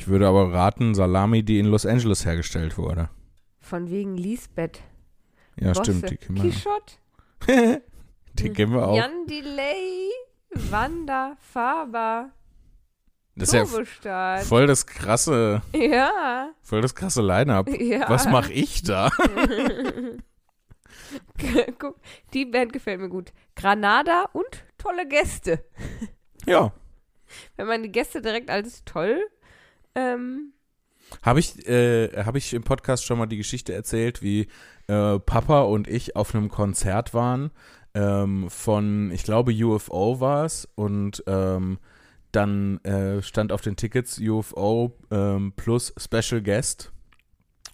Ich 0.00 0.08
würde 0.08 0.26
aber 0.28 0.50
raten, 0.50 0.94
Salami, 0.94 1.42
die 1.42 1.58
in 1.58 1.66
Los 1.66 1.84
Angeles 1.84 2.24
hergestellt 2.24 2.78
wurde. 2.78 3.10
Von 3.60 3.90
wegen 3.90 4.16
Lisbeth. 4.16 4.80
Ja, 5.60 5.74
Bosse. 5.74 5.92
stimmt, 5.92 6.10
die 6.10 6.16
kennen 6.16 6.42
wir. 6.42 6.50
Quichotte. 6.50 6.94
die 8.32 8.48
kennen 8.48 8.72
wir 8.72 8.88
auch. 8.88 8.96
Jan 8.96 9.26
Delay. 9.26 10.08
Wanda 10.70 11.36
Faber. 11.38 12.30
Das 13.36 13.52
ist 13.52 13.52
ja 13.52 13.66
voll 14.42 14.66
das 14.66 14.86
krasse, 14.86 15.60
Ja. 15.74 16.48
voll 16.62 16.80
das 16.80 16.94
krasse 16.94 17.20
Line-Up. 17.20 17.68
Ja. 17.68 18.08
Was 18.08 18.26
mache 18.26 18.54
ich 18.54 18.82
da? 18.82 19.10
Guck, 21.78 22.00
die 22.32 22.46
Band 22.46 22.72
gefällt 22.72 23.02
mir 23.02 23.10
gut. 23.10 23.34
Granada 23.54 24.30
und 24.32 24.64
tolle 24.78 25.06
Gäste. 25.06 25.62
Ja. 26.46 26.72
Wenn 27.56 27.66
man 27.66 27.82
die 27.82 27.92
Gäste 27.92 28.22
direkt 28.22 28.48
als 28.48 28.82
toll 28.86 29.20
ähm, 29.94 30.52
Habe 31.22 31.40
ich, 31.40 31.66
äh, 31.68 32.24
hab 32.24 32.36
ich 32.36 32.52
im 32.54 32.62
Podcast 32.62 33.04
schon 33.04 33.18
mal 33.18 33.26
die 33.26 33.36
Geschichte 33.36 33.72
erzählt, 33.72 34.22
wie 34.22 34.48
äh, 34.86 35.18
Papa 35.18 35.62
und 35.62 35.88
ich 35.88 36.16
auf 36.16 36.34
einem 36.34 36.48
Konzert 36.48 37.14
waren 37.14 37.50
ähm, 37.94 38.48
von, 38.50 39.10
ich 39.10 39.24
glaube, 39.24 39.52
UFO 39.52 40.20
war 40.20 40.44
es 40.44 40.68
und 40.74 41.22
ähm, 41.26 41.78
dann 42.32 42.78
äh, 42.84 43.22
stand 43.22 43.52
auf 43.52 43.60
den 43.60 43.76
Tickets 43.76 44.20
UFO 44.20 44.96
ähm, 45.10 45.52
plus 45.56 45.92
Special 45.96 46.42
Guest 46.42 46.92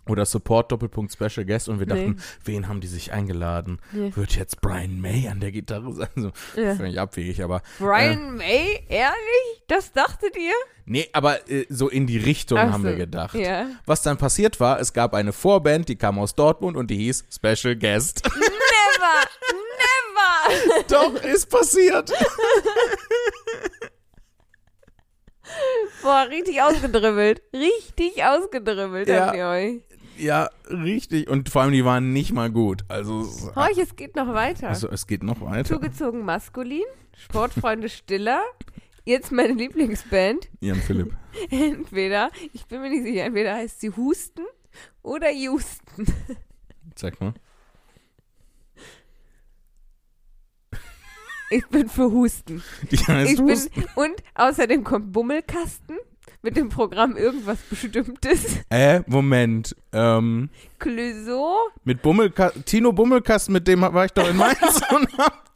oder 0.08 0.24
Support 0.24 0.70
Doppelpunkt 0.72 1.12
Special 1.12 1.44
Guest 1.44 1.68
und 1.68 1.78
wir 1.78 1.86
dachten, 1.86 2.16
Nee. 2.16 2.22
wen 2.44 2.68
haben 2.68 2.80
die 2.80 2.86
sich 2.86 3.12
eingeladen? 3.12 3.80
Nee. 3.92 4.12
Wird 4.14 4.36
jetzt 4.36 4.60
Brian 4.60 5.00
May 5.00 5.28
an 5.28 5.40
der 5.40 5.52
Gitarre 5.52 5.92
sein? 5.92 6.08
So, 6.16 6.32
Ja. 6.60 6.74
völlig 6.76 6.98
abwegig, 7.00 7.42
aber 7.42 7.62
Brian 7.78 8.36
May? 8.36 8.84
Ehrlich? 8.88 9.62
Das 9.66 9.92
dachtet 9.92 10.36
ihr? 10.36 10.52
nee, 10.88 11.08
aber 11.12 11.50
äh, 11.50 11.66
so 11.68 11.88
in 11.88 12.06
die 12.06 12.18
Richtung 12.18 12.58
Ach 12.58 12.72
haben 12.72 12.82
so, 12.82 12.88
wir 12.90 12.96
gedacht. 12.96 13.34
Ja. 13.34 13.66
Was 13.86 14.02
dann 14.02 14.16
passiert 14.18 14.60
war, 14.60 14.78
es 14.80 14.92
gab 14.92 15.14
eine 15.14 15.32
Vorband, 15.32 15.88
die 15.88 15.96
kam 15.96 16.18
aus 16.18 16.34
Dortmund 16.36 16.76
und 16.76 16.88
die 16.90 16.96
hieß 16.96 17.24
Special 17.34 17.74
Guest. 17.74 18.22
Never! 18.34 19.28
Never! 19.52 20.84
Doch, 20.88 21.24
ist 21.24 21.50
passiert. 21.50 22.12
Boah, 26.02 26.26
richtig 26.28 26.60
ausgedribbelt. 26.62 27.42
Richtig 27.52 28.22
ausgedribbelt 28.24 29.08
Ja. 29.08 29.26
habt 29.26 29.36
ihr 29.36 29.46
euch. 29.46 29.80
Ja, 30.18 30.48
richtig. 30.70 31.28
Und 31.28 31.48
vor 31.50 31.62
allem, 31.62 31.72
die 31.72 31.84
waren 31.84 32.12
nicht 32.12 32.32
mal 32.32 32.50
gut. 32.50 32.84
Also, 32.88 33.20
es- 33.22 33.54
Horch, 33.54 33.78
es 33.78 33.96
geht 33.96 34.16
noch 34.16 34.28
weiter. 34.32 34.68
also 34.68 34.88
es 34.88 35.06
geht 35.06 35.22
noch 35.22 35.40
weiter. 35.40 35.64
Zugezogen 35.74 36.24
maskulin, 36.24 36.84
Sportfreunde 37.16 37.88
Stiller. 37.88 38.42
Jetzt 39.04 39.30
meine 39.30 39.52
Lieblingsband. 39.52 40.48
Jan 40.60 40.76
Philipp. 40.80 41.14
Entweder, 41.50 42.30
ich 42.52 42.66
bin 42.66 42.80
mir 42.80 42.90
nicht 42.90 43.04
sicher, 43.04 43.24
entweder 43.24 43.54
heißt 43.54 43.80
sie 43.80 43.90
Husten 43.90 44.42
oder 45.02 45.30
Houston. 45.30 46.06
Zeig 46.96 47.20
mal. 47.20 47.32
Ich 51.50 51.64
bin 51.68 51.88
für 51.88 52.10
Husten. 52.10 52.62
Die 52.90 52.96
heißt 52.96 53.30
Ich 53.32 53.36
bin, 53.38 53.48
Husten. 53.50 53.84
und 53.94 54.14
außerdem 54.34 54.82
kommt 54.82 55.12
Bummelkasten 55.12 55.96
mit 56.46 56.56
dem 56.56 56.68
Programm 56.68 57.16
irgendwas 57.16 57.58
Bestimmtes. 57.62 58.60
Äh, 58.70 59.00
Moment. 59.06 59.74
Ähm, 59.92 60.48
Clouseau, 60.78 61.56
mit 61.84 62.02
Bummelka 62.02 62.50
Tino 62.64 62.92
Bummelkasten, 62.92 63.52
mit 63.52 63.66
dem 63.66 63.80
war 63.82 64.04
ich 64.04 64.12
doch 64.12 64.28
in 64.28 64.36
Mainz 64.36 64.80
und 64.94 65.18
hab 65.18 65.50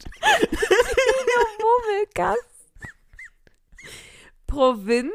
Bummelkasten. 1.59 2.41
Provinz. 4.47 5.11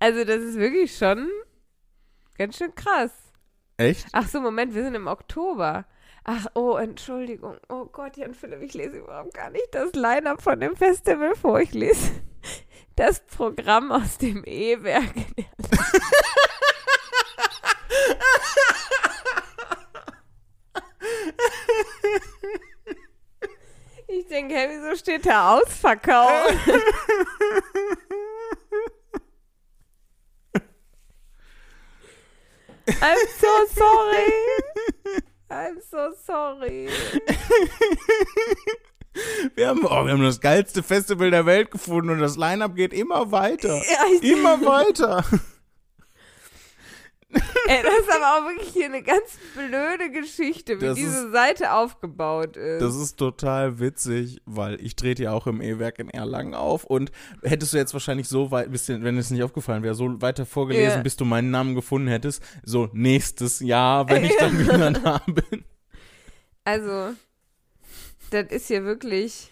Also 0.00 0.24
das 0.24 0.42
ist 0.42 0.56
wirklich 0.56 0.96
schon 0.96 1.28
ganz 2.36 2.56
schön 2.56 2.74
krass. 2.74 3.12
Echt? 3.76 4.06
Ach 4.12 4.26
so, 4.26 4.40
Moment, 4.40 4.74
wir 4.74 4.82
sind 4.82 4.96
im 4.96 5.06
Oktober. 5.06 5.84
Ach, 6.24 6.46
oh, 6.54 6.76
Entschuldigung. 6.76 7.58
Oh 7.68 7.84
Gott, 7.84 8.16
Jan 8.16 8.34
Philipp, 8.34 8.62
ich 8.62 8.74
lese 8.74 8.98
überhaupt 8.98 9.34
gar 9.34 9.50
nicht 9.50 9.68
das 9.70 9.92
Line-Up 9.92 10.42
von 10.42 10.58
dem 10.58 10.74
Festival 10.74 11.36
vor. 11.36 11.60
Ich 11.60 11.72
lese 11.74 12.10
das 12.96 13.24
Programm 13.26 13.90
aus 13.92 14.18
dem 14.18 14.44
E-Werk. 14.44 15.14
Ich 24.08 24.26
denke, 24.28 24.54
hä, 24.54 24.68
wieso 24.70 24.96
steht 24.96 25.26
da 25.26 25.56
ausverkauft? 25.56 26.54
I'm 32.86 33.26
so 33.38 33.66
sorry. 33.74 34.32
I'm 35.50 35.80
so 35.80 36.14
sorry. 36.24 36.88
Wir 39.54 39.68
haben, 39.68 39.84
oh, 39.84 40.04
wir 40.06 40.12
haben 40.12 40.22
das 40.22 40.40
geilste 40.40 40.82
Festival 40.82 41.30
der 41.30 41.44
Welt 41.46 41.70
gefunden 41.70 42.10
und 42.10 42.18
das 42.20 42.36
Line-Up 42.36 42.74
geht 42.74 42.92
immer 42.94 43.30
weiter. 43.32 43.76
Ja, 43.76 44.06
Immer 44.22 44.60
weiter. 44.64 45.24
Ey, 47.66 47.82
das 47.82 47.92
ist 48.00 48.10
aber 48.14 48.26
auch 48.36 48.48
wirklich 48.50 48.68
hier 48.74 48.84
eine 48.86 49.02
ganz 49.02 49.38
blöde 49.54 50.10
Geschichte, 50.10 50.80
wie 50.80 50.84
Das 50.84 50.96
diese 50.96 51.30
Seite 51.30 51.72
aufgebaut 51.72 52.58
ist. 52.58 52.82
Das 52.82 52.94
ist 52.94 53.16
total 53.16 53.78
witzig, 53.80 54.42
weil 54.44 54.78
ich 54.84 54.96
trete 54.96 55.22
ja 55.22 55.32
auch 55.32 55.46
im 55.46 55.62
E-Werk 55.62 55.98
in 55.98 56.10
Erlangen 56.10 56.54
auf 56.54 56.84
und 56.84 57.10
hättest 57.42 57.72
du 57.72 57.78
jetzt 57.78 57.94
wahrscheinlich 57.94 58.28
so 58.28 58.50
weit, 58.50 58.70
bisschen, 58.70 59.02
wenn 59.02 59.16
es 59.16 59.30
nicht 59.30 59.42
aufgefallen 59.42 59.82
wäre, 59.82 59.94
so 59.94 60.20
weiter 60.20 60.44
vorgelesen, 60.44 60.98
Ja. 60.98 61.02
bis 61.02 61.16
du 61.16 61.24
meinen 61.24 61.50
Namen 61.50 61.74
gefunden 61.74 62.08
hättest, 62.08 62.42
so 62.64 62.90
nächstes 62.92 63.60
Jahr, 63.60 64.08
wenn 64.10 64.24
ich 64.24 64.36
dann 64.38 64.58
wieder 64.58 64.90
da 64.90 65.22
bin. 65.26 65.64
Also, 66.64 67.14
das 68.32 68.50
ist 68.50 68.68
hier 68.68 68.84
wirklich. 68.84 69.50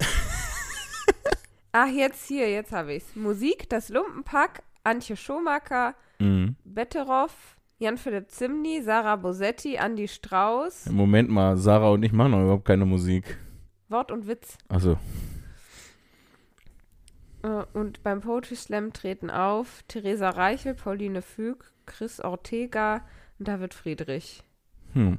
Ach, 1.72 1.88
jetzt 1.88 2.26
hier, 2.28 2.50
jetzt 2.50 2.72
habe 2.72 2.94
ich's. 2.94 3.16
Musik, 3.16 3.68
das 3.68 3.88
Lumpenpack, 3.88 4.62
Antje 4.84 5.16
Schomacker, 5.16 5.94
Mhm. 6.20 6.54
Betteroff, 6.64 7.56
Jan-Philipp 7.78 8.30
Zimny, 8.30 8.80
Sarah 8.82 9.16
Bosetti, 9.16 9.78
Andi 9.78 10.06
Strauß, 10.06 10.86
Moment 10.90 11.28
mal, 11.28 11.56
Sarah 11.56 11.90
und 11.90 12.04
ich 12.04 12.12
machen 12.12 12.30
noch 12.30 12.42
überhaupt 12.42 12.64
keine 12.64 12.84
Musik. 12.86 13.36
Wort 13.88 14.12
und 14.12 14.26
Witz. 14.28 14.56
Also, 14.68 14.96
Äh, 17.42 17.64
Und 17.74 18.02
beim 18.04 18.20
Poetry 18.20 18.54
Slam 18.56 18.92
treten 18.92 19.28
auf 19.28 19.82
Theresa 19.88 20.30
Reichel, 20.30 20.74
Pauline 20.74 21.20
Füg, 21.20 21.72
Chris 21.84 22.20
Ortega 22.20 23.04
und 23.38 23.48
David 23.48 23.74
Friedrich. 23.74 24.42
hm. 24.92 25.18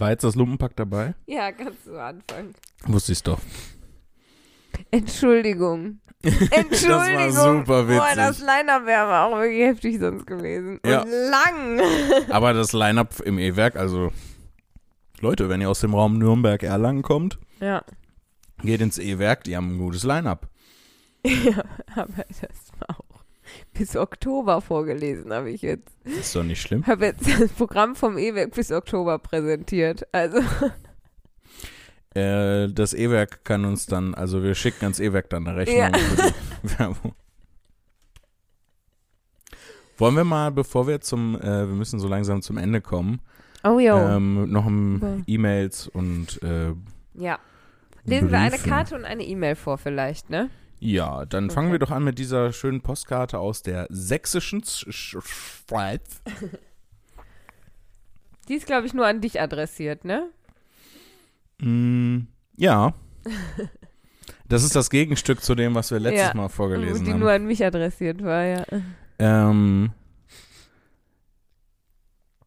War 0.00 0.10
jetzt 0.10 0.24
das 0.24 0.34
Lumpenpack 0.34 0.74
dabei? 0.76 1.14
Ja, 1.26 1.52
kannst 1.52 1.86
du 1.86 1.98
anfangen. 1.98 2.54
Wusste 2.86 3.12
ich's 3.12 3.22
doch. 3.22 3.38
Entschuldigung. 4.90 6.00
Entschuldigung. 6.22 7.32
super 7.32 7.86
witzig. 7.88 7.98
Boah, 8.02 8.16
das 8.16 8.40
Line-Up 8.40 8.86
wäre 8.86 9.00
aber 9.02 9.24
auch 9.36 9.40
wirklich 9.40 9.62
heftig 9.62 9.98
sonst 10.00 10.26
gewesen. 10.26 10.80
Ja. 10.84 11.02
Und 11.02 11.10
lang. 11.10 11.80
Aber 12.30 12.52
das 12.52 12.72
Line-Up 12.72 13.20
im 13.20 13.38
E-Werk, 13.38 13.76
also 13.76 14.12
Leute, 15.20 15.48
wenn 15.48 15.60
ihr 15.60 15.70
aus 15.70 15.80
dem 15.80 15.94
Raum 15.94 16.18
Nürnberg-Erlangen 16.18 17.02
kommt, 17.02 17.38
Ja. 17.60 17.82
geht 18.62 18.80
ins 18.80 18.98
E-Werk, 18.98 19.44
die 19.44 19.56
haben 19.56 19.74
ein 19.76 19.78
gutes 19.78 20.04
Line-Up. 20.04 20.48
ja, 21.26 21.62
aber 21.94 22.24
das 22.28 22.72
war 22.78 22.98
auch 23.00 23.09
bis 23.74 23.96
Oktober 23.96 24.60
vorgelesen, 24.60 25.32
habe 25.32 25.50
ich 25.50 25.62
jetzt. 25.62 25.92
Ist 26.04 26.34
doch 26.36 26.42
nicht 26.44 26.60
schlimm. 26.60 26.86
Habe 26.86 27.06
jetzt 27.06 27.26
das 27.40 27.50
Programm 27.52 27.94
vom 27.94 28.18
E-Werk 28.18 28.52
bis 28.54 28.70
Oktober 28.72 29.18
präsentiert. 29.18 30.06
Also, 30.12 30.40
Äh, 32.12 32.66
das 32.72 32.92
E-Werk 32.92 33.44
kann 33.44 33.64
uns 33.64 33.86
dann, 33.86 34.14
also 34.16 34.42
wir 34.42 34.56
schicken 34.56 34.82
ans 34.86 34.98
E-Werk 34.98 35.30
dann 35.30 35.46
eine 35.46 35.56
Rechnung 35.56 35.78
Ja. 35.78 35.90
für 35.96 36.32
die 36.64 36.78
Werbung. 36.78 37.14
Wollen 39.96 40.16
wir 40.16 40.24
mal, 40.24 40.50
bevor 40.50 40.88
wir 40.88 41.00
zum, 41.00 41.36
äh, 41.40 41.44
wir 41.68 41.74
müssen 41.74 42.00
so 42.00 42.08
langsam 42.08 42.42
zum 42.42 42.56
Ende 42.56 42.80
kommen, 42.80 43.20
oh 43.62 43.78
jo. 43.78 43.96
ähm, 43.96 44.50
noch 44.50 44.66
ein 44.66 45.00
Ja. 45.00 45.22
E-Mails 45.34 45.86
und 45.88 46.42
äh, 46.42 46.72
ja. 47.14 47.38
Lesen 48.04 48.30
wir 48.32 48.38
eine 48.38 48.50
Briefe. 48.52 48.68
Karte 48.68 48.94
und 48.96 49.04
eine 49.04 49.22
E-Mail 49.24 49.54
vor 49.54 49.76
vielleicht, 49.78 50.30
ne? 50.30 50.48
Ja, 50.80 51.24
dann 51.26 51.44
Okay. 51.44 51.54
fangen 51.54 51.72
wir 51.72 51.78
doch 51.78 51.90
an 51.92 52.02
mit 52.04 52.18
dieser 52.18 52.52
schönen 52.52 52.80
Postkarte 52.80 53.38
aus 53.38 53.62
der 53.62 53.86
sächsischen 53.90 54.62
Sch- 54.62 54.88
Sch- 54.88 55.22
Schweiz. 55.24 56.22
Die 58.48 58.54
ist, 58.54 58.66
glaube 58.66 58.86
ich, 58.86 58.94
nur 58.94 59.06
an 59.06 59.20
dich 59.20 59.40
adressiert, 59.40 60.04
ne? 60.04 60.28
Mm, 61.60 62.26
ja. 62.56 62.94
Das 64.48 64.64
ist 64.64 64.74
das 64.74 64.90
Gegenstück 64.90 65.44
zu 65.44 65.54
dem, 65.54 65.74
was 65.76 65.92
wir 65.92 66.00
letztes 66.00 66.28
Ja. 66.28 66.34
Mal 66.34 66.48
vorgelesen 66.48 67.04
Die 67.04 67.12
haben. 67.12 67.20
nur 67.20 67.30
an 67.30 67.46
mich 67.46 67.64
adressiert 67.64 68.24
war, 68.24 68.42
ja. 68.44 68.64
Ähm, 69.20 69.92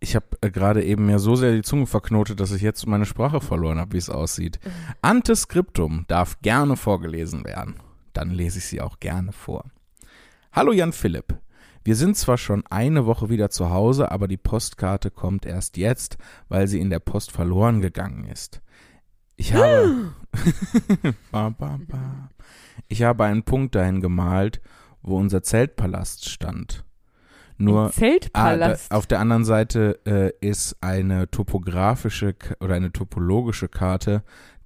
ich 0.02 0.16
habe 0.16 0.26
äh, 0.42 0.50
gerade 0.52 0.84
eben 0.84 1.06
mir 1.06 1.20
so 1.20 1.36
sehr 1.36 1.54
die 1.54 1.62
Zunge 1.62 1.86
verknotet, 1.86 2.42
dass 2.42 2.52
ich 2.52 2.62
jetzt 2.62 2.86
meine 2.88 3.06
Sprache 3.06 3.40
verloren 3.40 3.80
habe, 3.80 3.94
wie 3.94 3.98
es 4.00 4.10
aussieht. 4.10 4.60
Anteskriptum 5.02 6.04
darf 6.10 6.42
gerne 6.42 6.76
vorgelesen 6.76 7.46
werden. 7.46 7.76
Dann 8.14 8.30
lese 8.30 8.60
ich 8.60 8.66
sie 8.66 8.82
auch 8.82 9.00
gerne 9.00 9.32
vor. 9.32 9.66
Hallo 10.52 10.72
Jan 10.72 10.94
Philipp. 10.94 11.36
Wir 11.84 11.96
sind 11.96 12.16
zwar 12.16 12.38
schon 12.38 12.64
eine 12.68 13.06
Woche 13.06 13.30
wieder 13.30 13.50
zu 13.50 13.70
Hause, 13.70 14.12
aber 14.12 14.28
die 14.28 14.38
Postkarte 14.38 15.12
kommt 15.12 15.46
erst 15.46 15.76
jetzt, 15.76 16.18
weil 16.48 16.68
sie 16.68 16.80
in 16.80 16.90
der 16.90 17.00
Post 17.00 17.32
verloren 17.32 17.82
gegangen 17.82 18.26
ist. 18.26 18.62
Ich 19.36 19.54
habe, 19.56 20.14
ba, 21.32 21.50
ba, 21.50 21.80
ba. 21.88 22.30
ich 22.88 23.04
habe 23.04 23.26
einen 23.26 23.44
Punkt 23.44 23.76
dahin 23.76 24.00
gemalt, 24.00 24.62
wo 25.02 25.18
unser 25.18 25.44
Zeltpalast 25.44 26.30
stand. 26.30 26.86
Nur. 27.58 27.92
Ah, 28.34 28.56
da, 28.56 28.76
auf 28.90 29.06
der 29.06 29.20
anderen 29.20 29.46
Seite 29.46 30.00
äh, 30.06 30.32
ist 30.48 30.78
eine 30.82 31.30
topografische 31.30 32.36
oder 32.60 32.76
eine 32.76 32.92
topologische 32.92 33.68
Karte 33.68 34.24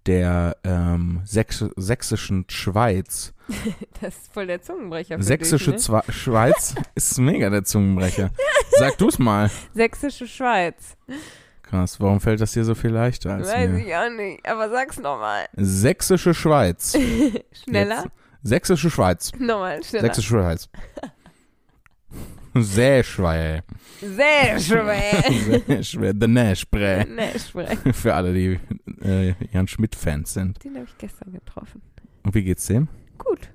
der 0.07 0.57
ähm, 0.63 1.21
Sächs 1.25 1.63
sächsischen 1.75 2.45
Schweiz. 2.49 3.33
das 4.01 4.15
ist 4.15 4.33
voll 4.33 4.47
der 4.47 4.61
Zungenbrecher. 4.61 5.21
Sächsische 5.21 5.73
dich, 5.73 5.89
ne? 5.89 6.03
Schweiz 6.09 6.75
ist 6.95 7.17
mega 7.19 7.49
der 7.49 7.63
Zungenbrecher. 7.63 8.31
Sag 8.77 8.97
du's 8.97 9.19
mal. 9.19 9.51
Sächsische 9.73 10.27
Schweiz. 10.27 10.97
Krass, 11.63 11.99
warum 11.99 12.21
fällt 12.21 12.39
das 12.39 12.53
dir 12.53 12.63
so 12.63 12.75
viel 12.75 12.91
leichter 12.91 13.33
als 13.33 13.49
Weiß 13.49 13.69
mir? 13.69 13.85
ich 13.85 13.95
auch 13.95 14.09
nicht, 14.09 14.47
aber 14.47 14.69
sag's 14.69 14.97
nochmal. 14.97 15.47
Sächsische 15.55 16.33
Schweiz. 16.33 16.97
Schneller? 17.63 18.03
Jetzt. 18.03 18.11
Sächsische 18.43 18.89
Schweiz. 18.89 19.31
Nochmal, 19.37 19.83
schneller. 19.83 20.05
Sächsische 20.05 20.29
Schweiz. 20.29 20.69
Sehr 22.63 23.03
schwer. 23.03 23.63
Sehr 24.01 24.59
schwer. 24.59 25.23
Sehr 25.67 25.83
schwer. 25.83 26.13
The 26.19 26.27
Nashbre. 26.27 27.05
schwer. 27.39 27.77
Für 27.93 28.13
alle, 28.13 28.33
die 28.33 28.59
äh, 29.01 29.33
Jan 29.51 29.67
Schmidt-Fans 29.67 30.33
sind. 30.33 30.63
Den 30.63 30.75
habe 30.75 30.85
ich 30.85 30.97
gestern 30.97 31.31
getroffen. 31.33 31.81
Und 32.23 32.35
wie 32.35 32.43
geht's 32.43 32.65
dem? 32.67 32.87
Gut. 33.17 33.49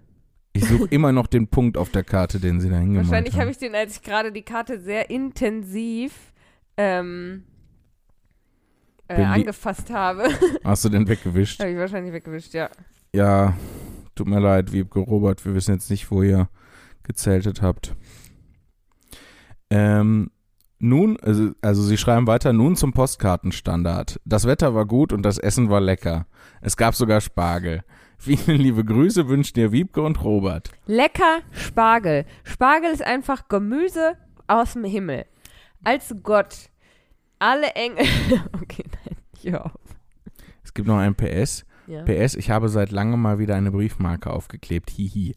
Ich 0.53 0.65
suche 0.65 0.87
immer 0.91 1.13
noch 1.13 1.27
den 1.27 1.49
Punkt 1.49 1.77
auf 1.77 1.91
der 1.91 2.05
Karte, 2.05 2.41
den 2.41 2.61
sie 2.61 2.69
da 2.69 2.77
hingemalt 2.79 3.09
Wahrscheinlich 3.09 3.39
habe 3.39 3.51
ich 3.51 3.59
den, 3.59 3.75
als 3.75 3.97
ich 3.97 4.03
gerade 4.03 4.33
die 4.33 4.43
Karte 4.43 4.81
sehr 4.81 5.11
intensiv 5.11 6.33
ähm, 6.77 7.45
äh, 9.09 9.23
angefasst 9.23 9.91
habe, 9.91 10.29
Hast 10.65 10.85
du 10.85 10.89
den 10.89 11.07
weggewischt? 11.09 11.61
habe 11.61 11.71
ich 11.71 11.79
wahrscheinlich 11.79 12.13
weggewischt, 12.13 12.55
ja. 12.55 12.71
Ja, 13.15 13.57
tut 14.15 14.27
mir 14.27 14.41
leid, 14.41 14.73
Wiebke 14.73 15.01
Robert, 15.01 15.45
wir 15.45 15.55
wissen 15.55 15.75
jetzt 15.75 15.91
nicht, 15.91 16.11
wo 16.11 16.23
ihr 16.23 16.49
gezeltet 17.03 17.61
habt. 17.63 17.95
Ähm, 19.73 20.31
nun, 20.79 21.17
also, 21.23 21.53
also 21.63 21.83
sie 21.83 21.97
schreiben 21.97 22.27
weiter, 22.27 22.53
nun 22.53 22.77
zum 22.77 22.93
Postkartenstandard. 22.93 24.21
Das 24.27 24.47
Wetter 24.47 24.75
war 24.75 24.85
gut 24.85 25.13
und 25.15 25.23
das 25.23 25.39
Essen 25.39 25.71
war 25.71 25.81
lecker. 25.81 26.27
Es 26.61 26.77
gab 26.77 26.95
sogar 26.95 27.23
Spargel. 27.23 27.83
Viele 28.19 28.55
liebe 28.55 28.85
Grüße 28.85 29.29
wünschen 29.29 29.55
dir 29.55 29.73
Wiebke 29.73 30.03
und 30.03 30.23
Robert. 30.23 30.71
Lecker 30.87 31.39
Spargel. 31.53 32.27
Spargel 32.45 32.91
ist 32.91 33.03
einfach 33.03 33.49
Gemüse 33.49 34.19
aus 34.47 34.75
dem 34.75 34.85
Himmel. 34.85 35.25
Als 35.85 36.15
Gott 36.23 36.69
alle 37.39 37.69
Engel. 37.69 38.05
okay, 38.53 38.85
nein, 39.05 39.17
ja. 39.41 39.73
Es 40.63 40.75
gibt 40.75 40.87
noch 40.87 40.99
ein 40.99 41.15
PS. 41.15 41.65
ja. 41.87 42.03
PS, 42.03 42.35
ich 42.35 42.51
habe 42.51 42.69
seit 42.69 42.91
langem 42.91 43.23
mal 43.23 43.39
wieder 43.39 43.55
eine 43.55 43.73
Briefmarke 43.73 44.31
aufgeklebt. 44.31 44.91
Hihi. 44.91 45.35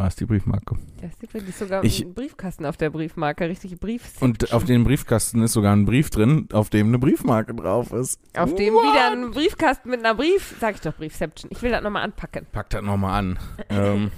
Da 0.00 0.06
ist 0.06 0.18
die 0.18 0.24
Briefmarke. 0.24 0.76
Da 1.02 1.10
steht 1.10 1.34
wirklich 1.34 1.54
sogar 1.54 1.84
Ich- 1.84 2.00
ein 2.02 2.14
Briefkasten 2.14 2.64
auf 2.64 2.78
der 2.78 2.88
Briefmarke, 2.88 3.46
richtig 3.50 3.78
Brief. 3.78 4.22
Und 4.22 4.50
auf 4.50 4.64
dem 4.64 4.82
Briefkasten 4.82 5.42
ist 5.42 5.52
sogar 5.52 5.76
ein 5.76 5.84
Brief 5.84 6.08
drin, 6.08 6.48
auf 6.54 6.70
dem 6.70 6.86
eine 6.86 6.98
Briefmarke 6.98 7.52
drauf 7.54 7.92
ist. 7.92 8.18
Auf 8.34 8.54
dem 8.54 8.72
What? 8.72 8.82
wieder 8.82 9.10
ein 9.12 9.30
Briefkasten 9.32 9.90
mit 9.90 10.00
einer 10.00 10.14
Brief. 10.14 10.56
Sag 10.58 10.76
ich 10.76 10.80
doch 10.80 10.94
Briefception. 10.94 11.50
Ich 11.52 11.60
will 11.60 11.70
das 11.70 11.82
nochmal 11.82 12.02
anpacken. 12.02 12.46
Pack 12.50 12.70
das 12.70 12.80
nochmal 12.82 13.18
an. 13.18 13.38
ähm, 13.68 14.10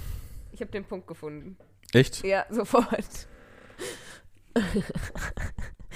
Ich 0.53 0.61
habe 0.61 0.71
den 0.71 0.85
Punkt 0.85 1.05
gefunden. 1.05 1.57
echt? 1.91 2.23
Ja, 2.23 2.45
sofort. 2.49 3.27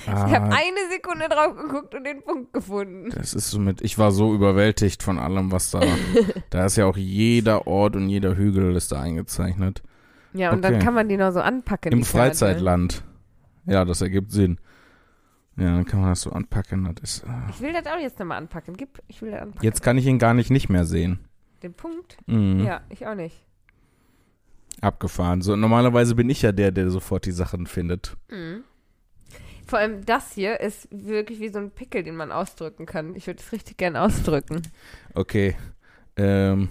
Ah, 0.05 0.27
Ich 0.27 0.35
habe 0.35 0.45
eine 0.45 0.89
Sekunde 0.91 1.27
drauf 1.29 1.55
geguckt 1.57 1.95
und 1.95 2.03
den 2.03 2.21
Punkt 2.23 2.53
gefunden. 2.53 3.09
das 3.15 3.33
ist 3.33 3.49
so 3.49 3.59
mit, 3.59 3.81
ich 3.81 3.97
war 3.97 4.11
so 4.11 4.33
überwältigt 4.33 5.01
von 5.03 5.17
allem, 5.17 5.51
was 5.51 5.71
da, 5.71 5.81
da 6.49 6.65
ist 6.65 6.75
ja 6.77 6.85
auch 6.85 6.97
jeder 6.97 7.65
Ort 7.67 7.95
und 7.95 8.09
jeder 8.09 8.35
Hügel 8.35 8.75
ist 8.75 8.91
da 8.91 9.01
eingezeichnet. 9.01 9.81
Ja, 10.33 10.51
und 10.51 10.61
dann 10.63 10.75
Okay. 10.75 10.83
kann 10.83 10.93
man 10.93 11.09
die 11.09 11.17
noch 11.17 11.31
so 11.31 11.39
anpacken. 11.41 11.91
Im 11.91 11.99
Karte. 12.01 12.11
Freizeitland. 12.17 13.03
Ja, 13.65 13.85
das 13.85 14.01
ergibt 14.01 14.31
Sinn. 14.31 14.59
Ja, 15.57 15.71
dann 15.71 15.85
kann 15.85 16.01
man 16.01 16.09
das 16.09 16.21
so 16.21 16.31
anpacken. 16.31 16.93
Das 17.01 17.17
ist, 17.17 17.23
äh, 17.23 17.27
Ich 17.49 17.59
will 17.61 17.73
das 17.73 17.87
auch 17.87 17.99
jetzt 17.99 18.19
nochmal 18.19 18.37
anpacken. 18.37 18.77
Gib, 18.77 19.01
ich 19.07 19.21
will 19.23 19.31
das 19.31 19.41
anpacken. 19.41 19.63
jetzt 19.65 19.81
kann 19.81 19.97
ich 19.97 20.05
ihn 20.05 20.19
gar 20.19 20.35
nicht 20.35 20.51
nicht 20.51 20.69
mehr 20.69 20.85
sehen. 20.85 21.19
Den 21.63 21.73
Punkt? 21.73 22.17
Mhm. 22.27 22.59
Ja, 22.63 22.81
ich 22.89 23.07
auch 23.07 23.15
nicht. 23.15 23.43
Abgefahren. 24.79 25.41
So, 25.41 25.55
normalerweise 25.55 26.13
bin 26.13 26.29
ich 26.29 26.43
ja 26.43 26.51
der, 26.51 26.71
der 26.71 26.91
sofort 26.91 27.25
die 27.25 27.31
Sachen 27.31 27.65
findet. 27.65 28.15
Mhm. 28.29 28.63
Vor 29.67 29.79
allem 29.79 30.05
das 30.05 30.33
hier 30.33 30.59
ist 30.61 30.87
wirklich 30.91 31.39
wie 31.39 31.49
so 31.49 31.59
ein 31.59 31.71
Pickel, 31.71 32.03
den 32.03 32.15
man 32.15 32.31
ausdrücken 32.31 32.85
kann. 32.85 33.15
Ich 33.15 33.27
würde 33.27 33.41
es 33.41 33.51
richtig 33.51 33.77
gern 33.77 33.95
ausdrücken. 33.97 34.61
Okay. 35.13 35.55
Ähm, 36.15 36.69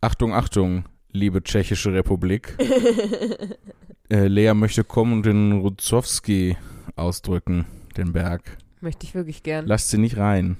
Achtung, 0.00 0.34
Achtung, 0.34 0.84
liebe 1.12 1.42
Tschechische 1.42 1.92
Republik. 1.92 2.56
äh, 4.10 4.26
Lea 4.26 4.54
möchte 4.54 4.82
kommen 4.82 5.12
und 5.12 5.26
den 5.26 5.52
Rudzowski 5.52 6.56
ausdrücken, 6.96 7.66
den 7.96 8.12
Berg. 8.12 8.58
Möchte 8.80 9.06
ich 9.06 9.14
wirklich 9.14 9.44
gern. 9.44 9.66
Lasst 9.66 9.90
sie 9.90 9.98
nicht 9.98 10.16
rein. 10.16 10.56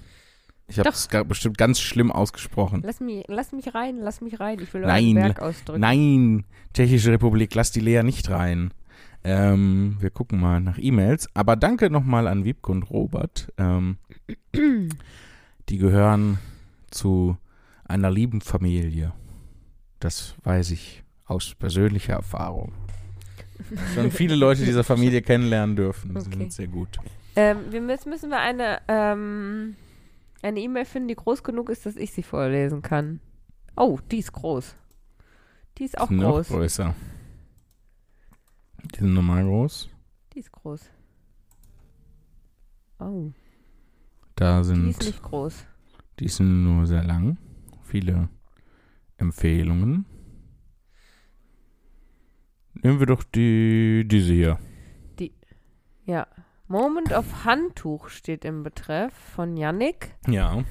Ich 0.68 0.78
habe 0.78 0.88
es 0.88 1.08
bestimmt 1.26 1.58
ganz 1.58 1.80
schlimm 1.80 2.10
ausgesprochen. 2.12 2.82
Lass 2.84 3.00
mich, 3.00 3.24
lass 3.26 3.52
mich 3.52 3.74
rein, 3.74 3.98
lass 3.98 4.20
mich 4.20 4.40
rein. 4.40 4.58
Ich 4.62 4.72
will 4.72 4.82
Nein, 4.82 5.04
euren 5.04 5.14
Berg 5.14 5.42
ausdrücken. 5.42 5.80
Nein, 5.80 6.44
Tschechische 6.72 7.10
Republik, 7.10 7.54
lasst 7.54 7.74
die 7.76 7.80
Lea 7.80 8.02
nicht 8.02 8.30
rein. 8.30 8.72
Ähm, 9.24 9.96
wir 10.00 10.10
gucken 10.10 10.40
mal 10.40 10.60
nach 10.60 10.78
E-Mails. 10.78 11.28
Aber 11.34 11.56
danke 11.56 11.90
nochmal 11.90 12.26
an 12.26 12.44
Wiebke 12.44 12.72
und 12.72 12.90
Robert. 12.90 13.52
Ähm, 13.58 13.98
die 15.68 15.78
gehören 15.78 16.38
zu 16.90 17.36
einer 17.84 18.10
lieben 18.10 18.40
Familie. 18.40 19.12
Das 20.00 20.34
weiß 20.42 20.70
ich 20.72 21.02
aus 21.26 21.54
persönlicher 21.54 22.14
Erfahrung. 22.14 22.72
Schon 23.94 24.10
viele 24.10 24.34
Leute 24.34 24.64
dieser 24.64 24.82
Familie 24.82 25.22
kennenlernen 25.22 25.76
dürfen. 25.76 26.18
Sie 26.20 26.26
Okay. 26.28 26.38
sind 26.38 26.52
sehr 26.52 26.66
gut. 26.66 26.98
Ähm, 27.36 27.58
wir 27.70 27.80
müssen, 27.80 28.10
müssen 28.10 28.28
wir 28.30 28.40
eine 28.40 28.80
ähm, 28.88 29.76
eine 30.42 30.60
E-Mail 30.60 30.84
finden, 30.84 31.08
die 31.08 31.14
groß 31.14 31.44
genug 31.44 31.70
ist, 31.70 31.86
dass 31.86 31.94
ich 31.96 32.12
sie 32.12 32.24
vorlesen 32.24 32.82
kann. 32.82 33.20
Oh, 33.76 33.98
die 34.10 34.18
ist 34.18 34.32
groß. 34.32 34.74
Die 35.78 35.84
ist 35.84 35.98
auch 35.98 36.10
Noch 36.10 36.32
groß. 36.32 36.48
größer. 36.48 36.94
Die 38.84 38.98
sind 38.98 39.14
normal 39.14 39.44
groß. 39.44 39.88
Die 40.34 40.38
ist 40.40 40.52
groß. 40.52 40.90
Oh, 42.98 43.30
Da 44.36 44.58
die 44.60 44.64
sind, 44.68 44.88
ist 44.90 45.02
nicht 45.04 45.22
groß. 45.22 45.66
die 46.20 46.28
sind 46.28 46.62
nur 46.64 46.86
sehr 46.86 47.02
lang. 47.04 47.36
Viele 47.82 48.28
Empfehlungen. 49.16 50.06
Nehmen 52.74 52.98
wir 52.98 53.06
doch 53.06 53.22
die, 53.22 54.04
diese 54.06 54.32
hier. 54.32 54.58
Ja. 56.04 56.26
Moment 56.66 57.12
of 57.12 57.44
Handtuch 57.44 58.08
steht 58.08 58.44
im 58.44 58.62
Betreff 58.62 59.12
von 59.12 59.56
Yannick. 59.56 60.14
Ja. 60.26 60.64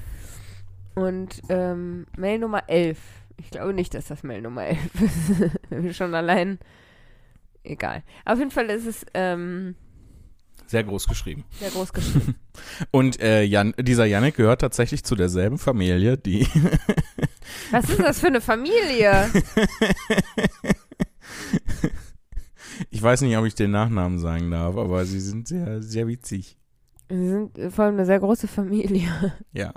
Und 0.94 1.40
ähm, 1.48 2.06
Mail 2.18 2.38
Nummer 2.40 2.68
11. 2.68 2.98
Ich 3.38 3.50
glaube 3.50 3.72
nicht, 3.72 3.94
dass 3.94 4.06
das 4.08 4.22
Mail 4.24 4.42
Nummer 4.42 4.64
11 4.66 4.94
ist. 5.00 5.50
Wenn 5.70 5.84
wir 5.84 5.94
schon 5.94 6.14
allein. 6.14 6.58
Egal. 7.64 8.02
Auf 8.24 8.38
jeden 8.38 8.50
Fall 8.50 8.66
ist 8.70 8.86
es 8.86 9.06
ähm, 9.14 9.74
Sehr 10.66 10.84
groß 10.84 11.06
geschrieben. 11.06 11.44
sehr 11.60 11.70
groß 11.70 11.92
geschrieben. 11.92 12.34
Und 12.90 13.20
äh, 13.20 13.42
Jan, 13.44 13.74
dieser 13.78 14.04
Yannick 14.04 14.36
gehört 14.36 14.60
tatsächlich 14.60 15.04
zu 15.04 15.14
derselben 15.14 15.58
Familie, 15.58 16.18
die. 16.18 16.46
Was 17.70 17.88
ist 17.90 18.00
das 18.00 18.20
für 18.20 18.26
eine 18.28 18.40
Familie? 18.40 19.30
ich 22.90 23.02
weiß 23.02 23.20
nicht, 23.22 23.36
ob 23.36 23.44
ich 23.46 23.54
den 23.54 23.70
Nachnamen 23.70 24.18
sagen 24.18 24.50
darf, 24.50 24.76
aber 24.76 25.04
sie 25.04 25.20
sind 25.20 25.48
sehr, 25.48 25.82
sehr 25.82 26.06
witzig. 26.08 26.56
Sie 27.08 27.28
sind 27.28 27.58
vor 27.72 27.84
allem 27.86 27.94
eine 27.94 28.06
sehr 28.06 28.20
große 28.20 28.48
Familie. 28.48 29.34
Ja. 29.52 29.74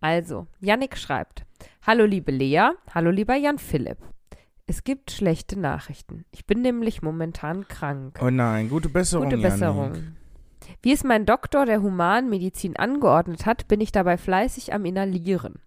Also, 0.00 0.46
Yannick 0.60 0.96
schreibt: 0.98 1.44
Hallo 1.86 2.04
liebe 2.04 2.32
Lea, 2.32 2.70
hallo 2.92 3.10
lieber 3.10 3.36
Jan 3.36 3.58
Philipp. 3.58 3.98
Es 4.68 4.82
gibt 4.82 5.12
schlechte 5.12 5.56
Nachrichten. 5.58 6.24
Ich 6.32 6.44
bin 6.44 6.60
nämlich 6.60 7.00
momentan 7.00 7.68
krank. 7.68 8.18
Oh 8.20 8.30
nein, 8.30 8.68
gute 8.68 8.88
Besserung. 8.88 9.26
Gute 9.30 9.40
Besserung. 9.40 9.94
Yannick. 9.94 10.12
Wie 10.82 10.92
es 10.92 11.04
mein 11.04 11.24
Doktor 11.24 11.66
der 11.66 11.82
Humanmedizin 11.82 12.76
angeordnet 12.76 13.46
hat, 13.46 13.68
bin 13.68 13.80
ich 13.80 13.92
dabei 13.92 14.16
fleißig 14.16 14.72
am 14.74 14.84
Inhalieren. 14.84 15.60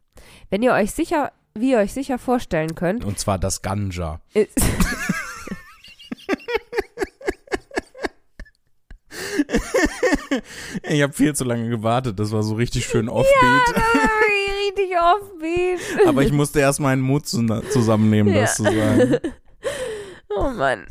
Wenn 0.49 0.61
ihr 0.63 0.73
euch 0.73 0.91
sicher, 0.91 1.31
wie 1.53 1.71
ihr 1.71 1.77
euch 1.77 1.93
sicher 1.93 2.17
vorstellen 2.19 2.75
könnt, 2.75 3.05
Und 3.05 3.17
zwar 3.17 3.39
das 3.39 3.61
Ganja. 3.61 4.19
ist, 4.33 4.59
Ich 10.83 11.01
habe 11.01 11.13
viel 11.13 11.33
zu 11.35 11.43
lange 11.43 11.69
gewartet. 11.69 12.19
Das 12.19 12.31
war 12.31 12.43
so 12.43 12.55
richtig 12.55 12.85
schön 12.85 13.09
offbeat. 13.09 13.75
Richtig 14.69 14.95
offbeat. 14.97 16.07
Aber 16.07 16.23
ich 16.23 16.31
musste 16.31 16.59
erst 16.59 16.79
meinen 16.79 17.01
Mut 17.01 17.27
zu, 17.27 17.45
zusammennehmen, 17.69 18.33
das 18.33 18.55
zu 18.55 18.63
sagen. 18.63 19.17
Oh 20.31 20.51
Mann. 20.51 20.85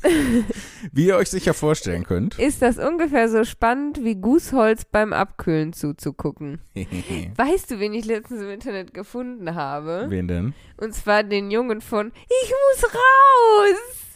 Wie 0.93 1.07
ihr 1.07 1.17
euch 1.17 1.31
sicher 1.31 1.55
vorstellen 1.55 2.03
könnt. 2.03 2.37
Ist 2.41 2.61
das 2.61 2.77
ungefähr 2.77 3.29
so 3.29 3.45
spannend 3.45 4.03
wie 4.03 4.17
Gußholz 4.17 4.85
beim 4.85 5.13
Abkühlen 5.13 5.73
zuzugucken? 5.73 6.61
Weißt 7.37 7.71
du, 7.71 7.79
wen 7.79 7.95
ich 7.95 8.05
letztens 8.05 8.43
im 8.43 8.51
Internet 8.51 8.93
gefunden 8.93 9.55
habe? 9.55 10.07
Wen 10.09 10.27
denn? 10.27 10.55
Und 10.77 10.93
zwar 10.93 11.23
den 11.23 11.53
Jungen 11.53 11.81
von 11.81 12.13
Ich 12.43 12.51
muss 12.51 12.93
raus! 12.93 14.09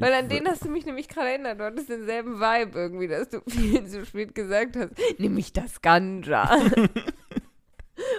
Weil 0.00 0.14
an 0.14 0.28
den 0.28 0.48
hast 0.48 0.64
du 0.64 0.68
mich 0.68 0.86
nämlich 0.86 1.08
gerade 1.08 1.28
erinnert. 1.28 1.60
Du 1.60 1.64
hattest 1.64 1.88
denselben 1.88 2.40
Vibe 2.40 2.78
irgendwie, 2.78 3.08
dass 3.08 3.28
du 3.28 3.40
viel 3.46 3.84
zu 3.86 4.06
spät 4.06 4.34
gesagt 4.34 4.76
hast. 4.76 4.92
Nimm 5.18 5.34
mich 5.34 5.52
das 5.52 5.82
Ganja. 5.82 6.58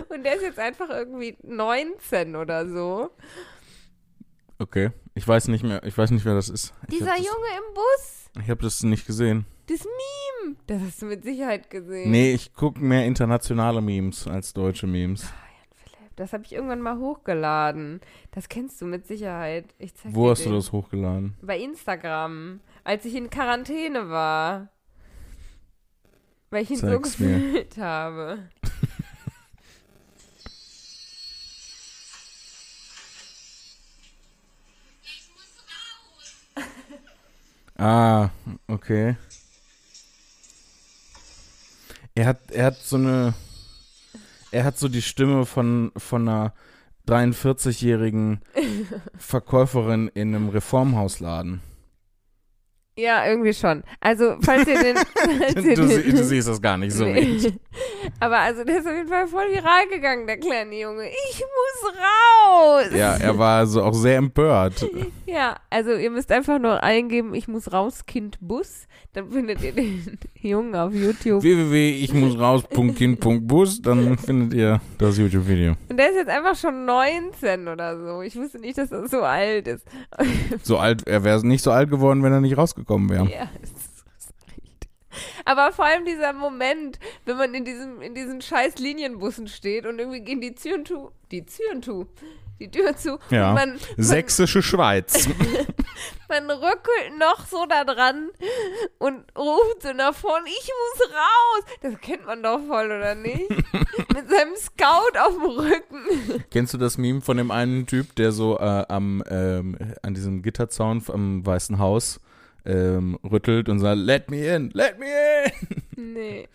Und 0.10 0.24
der 0.24 0.36
ist 0.36 0.41
jetzt 0.41 0.60
einfach 0.60 0.89
irgendwie 0.89 1.38
19 1.43 2.36
oder 2.36 2.68
so. 2.68 3.12
Okay. 4.57 4.91
Ich 5.14 5.28
weiß 5.28 5.47
nicht 5.49 5.64
mehr, 5.64 5.84
ich 5.84 5.97
weiß 5.97 6.12
nicht, 6.12 6.26
wer 6.26 6.34
das 6.36 6.49
ist. 6.49 6.74
Ich 6.84 6.97
Dieser 6.97 7.12
das, 7.16 7.18
Junge 7.20 7.47
im 7.57 7.74
Bus. 7.74 8.30
Ich 8.43 8.49
habe 8.49 8.62
das 8.62 8.84
nicht 8.84 9.05
gesehen. 9.05 9.45
Das 9.68 9.84
Meme. 9.84 10.55
Das 10.68 10.82
hast 10.82 11.01
du 11.01 11.05
mit 11.05 11.24
Sicherheit 11.24 11.70
gesehen. 11.70 12.12
Nee, 12.12 12.34
ich 12.34 12.53
gucke 12.53 12.80
mehr 12.80 13.05
internationale 13.05 13.82
Memes 13.82 14.28
als 14.28 14.53
deutsche 14.53 14.88
Memes. 14.88 15.26
Philipp, 15.76 16.16
das 16.16 16.34
habe 16.34 16.43
ich 16.43 16.53
irgendwann 16.53 16.82
mal 16.82 16.97
hochgeladen. 16.97 18.01
Das 18.32 18.49
kennst 18.49 18.82
du 18.82 18.86
mit 18.86 19.05
Sicherheit. 19.05 19.66
Wo 20.05 20.30
hast 20.30 20.41
du 20.45 20.49
den. 20.49 20.55
das 20.55 20.72
hochgeladen? 20.72 21.36
Bei 21.41 21.60
Instagram, 21.60 22.62
als 22.84 23.05
ich 23.05 23.16
in 23.16 23.30
Quarantäne 23.30 24.10
war. 24.10 24.70
Weil 26.49 26.64
ich 26.64 26.72
ihn 26.72 26.78
so 26.78 26.88
Zeig's 26.88 27.20
mir. 27.20 27.28
gefühlt 27.36 27.78
habe. 27.78 28.39
Ah, 37.80 38.32
okay. 38.68 39.16
Er 42.14 42.26
hat, 42.26 42.52
er 42.52 42.66
hat 42.66 42.76
so 42.76 42.98
eine, 42.98 43.34
er 44.52 44.66
hat 44.66 44.78
so 44.78 44.90
die 44.90 45.02
Stimme 45.02 45.46
von, 45.46 45.94
von 45.96 46.28
einer 46.28 46.54
43-jährigen 47.08 48.42
Verkäuferin 49.18 50.10
in 50.10 50.36
einem 50.36 50.50
Reformhausladen. 50.50 51.62
Ja, 53.00 53.26
irgendwie 53.28 53.54
schon. 53.54 53.84
Also, 54.02 54.36
falls 54.41 54.68
ihr 54.68 54.78
den. 54.82 54.97
Falls 55.16 55.54
Du, 55.56 55.62
ihr 55.70 55.76
den 55.76 55.88
sie- 55.89 56.12
du 56.12 56.24
siehst 56.24 56.47
das 56.50 56.62
gar 56.62 56.78
nicht 56.78 56.93
so. 56.93 57.06
Nee. 57.06 57.54
Aber 58.20 58.39
also, 58.39 58.64
der 58.64 58.80
ist 58.80 58.88
auf 58.88 58.95
jeden 58.95 59.08
Fall 59.08 59.28
voll 59.28 59.45
viral 59.52 59.88
gegangen, 59.89 60.26
der 60.28 60.38
kleine 60.38 60.76
Junge. 60.80 61.08
Ich 61.30 61.39
muss 61.39 61.93
raus! 61.93 62.86
Ja, 62.95 63.16
er 63.16 63.38
war 63.38 63.60
also 63.60 63.84
auch 63.84 63.93
sehr 63.93 64.18
empört. 64.18 64.86
Ja, 65.30 65.58
also 65.70 65.91
ihr 65.93 66.10
müsst 66.10 66.32
einfach 66.32 66.58
nur 66.58 66.82
eingeben, 66.82 67.36
ich 67.36 67.47
muss 67.47 67.72
raus, 67.72 68.08
Kind 68.08 68.39
Bus. 68.41 68.88
Dann 69.14 69.30
findet 69.30 69.62
ihr 69.62 69.74
den 69.74 70.18
Jungen 70.41 70.74
auf 70.76 70.91
YouTube. 70.91 71.43
www.ichmussraus.kind.bus, 71.43 73.82
dann 73.84 74.18
findet 74.18 74.56
ihr 74.58 74.82
das 74.97 75.20
YouTube-Video. 75.20 75.76
Und 75.88 75.97
der 75.97 76.10
ist 76.10 76.16
jetzt 76.16 76.30
einfach 76.30 76.56
schon 76.56 76.86
19 76.86 77.68
oder 77.68 77.95
so. 78.00 78.24
Ich 78.24 78.36
wusste 78.38 78.58
nicht, 78.60 78.80
dass 78.80 78.91
er 78.91 79.08
so 79.08 79.22
alt 79.22 79.68
ist. 79.68 79.86
So 80.64 80.80
alt, 80.80 81.08
er 81.08 81.24
wäre 81.24 81.45
nicht 81.45 81.62
so 81.64 81.70
alt 81.72 81.91
geworden, 81.91 82.24
wenn 82.24 82.34
er 82.34 82.41
nicht 82.41 82.58
rausgekommen 82.58 82.89
wäre. 82.90 83.30
Ja, 83.30 83.50
es 83.62 83.70
ist 83.72 84.46
richtig. 84.48 84.90
Aber 85.46 85.72
vor 85.72 85.86
allem 85.86 86.06
dieser 86.06 86.34
Moment, 86.34 87.00
wenn 87.26 87.38
man 87.38 87.54
in 87.54 87.66
diesem, 87.66 88.02
in 88.02 88.16
diesen 88.16 88.42
scheiß 88.42 88.80
Linienbussen 88.80 89.48
steht 89.48 89.86
und 89.86 90.00
irgendwie 90.00 90.22
gehen 90.22 90.42
die 90.42 90.56
Türen 90.56 90.86
zu, 90.86 91.12
die 91.32 91.46
Türen 91.46 91.84
zu, 91.84 92.08
die 92.60 92.70
Tür 92.70 92.96
zu. 92.96 93.20
Ja. 93.30 93.54
Man, 93.54 93.70
man, 93.70 93.80
Sächsische 93.98 94.62
Schweiz. 94.62 95.28
man 96.30 96.50
rückelt 96.50 97.18
noch 97.18 97.46
so 97.48 97.66
da 97.66 97.84
dran 97.84 98.30
und 98.98 99.24
ruft 99.38 99.82
so 99.82 99.94
nach 99.94 100.14
vorne, 100.14 100.48
ich 100.48 100.70
muss 100.70 101.10
raus. 101.10 101.78
Das 101.82 102.02
kennt 102.02 102.26
man 102.26 102.44
doch 102.44 102.60
voll, 102.68 102.86
oder 102.86 103.16
nicht? 103.16 103.50
Mit 104.14 104.30
seinem 104.30 104.56
Scout 104.58 105.18
auf 105.20 105.34
dem 105.34 105.46
Rücken. 105.46 106.44
Kennst 106.52 106.74
du 106.74 106.78
das 106.78 106.98
Meme 106.98 107.22
von 107.22 107.38
dem 107.38 107.52
einen 107.52 107.88
Typ, 107.88 108.16
der 108.16 108.32
so 108.32 108.60
äh, 108.60 108.86
am, 108.90 109.24
ähm, 109.30 109.78
an 110.04 110.14
diesem 110.14 110.42
Gitterzaun 110.42 111.04
am 111.08 111.46
Weißen 111.46 111.80
Haus 111.80 112.20
ähm, 112.66 113.18
rüttelt 113.24 113.70
und 113.70 113.80
sagt, 113.80 113.97
let 113.99 114.30
me 114.30 114.55
in, 114.55 114.70
let 114.72 114.99
me 114.99 115.05
in. 115.07 115.51
Nee. 116.14 116.47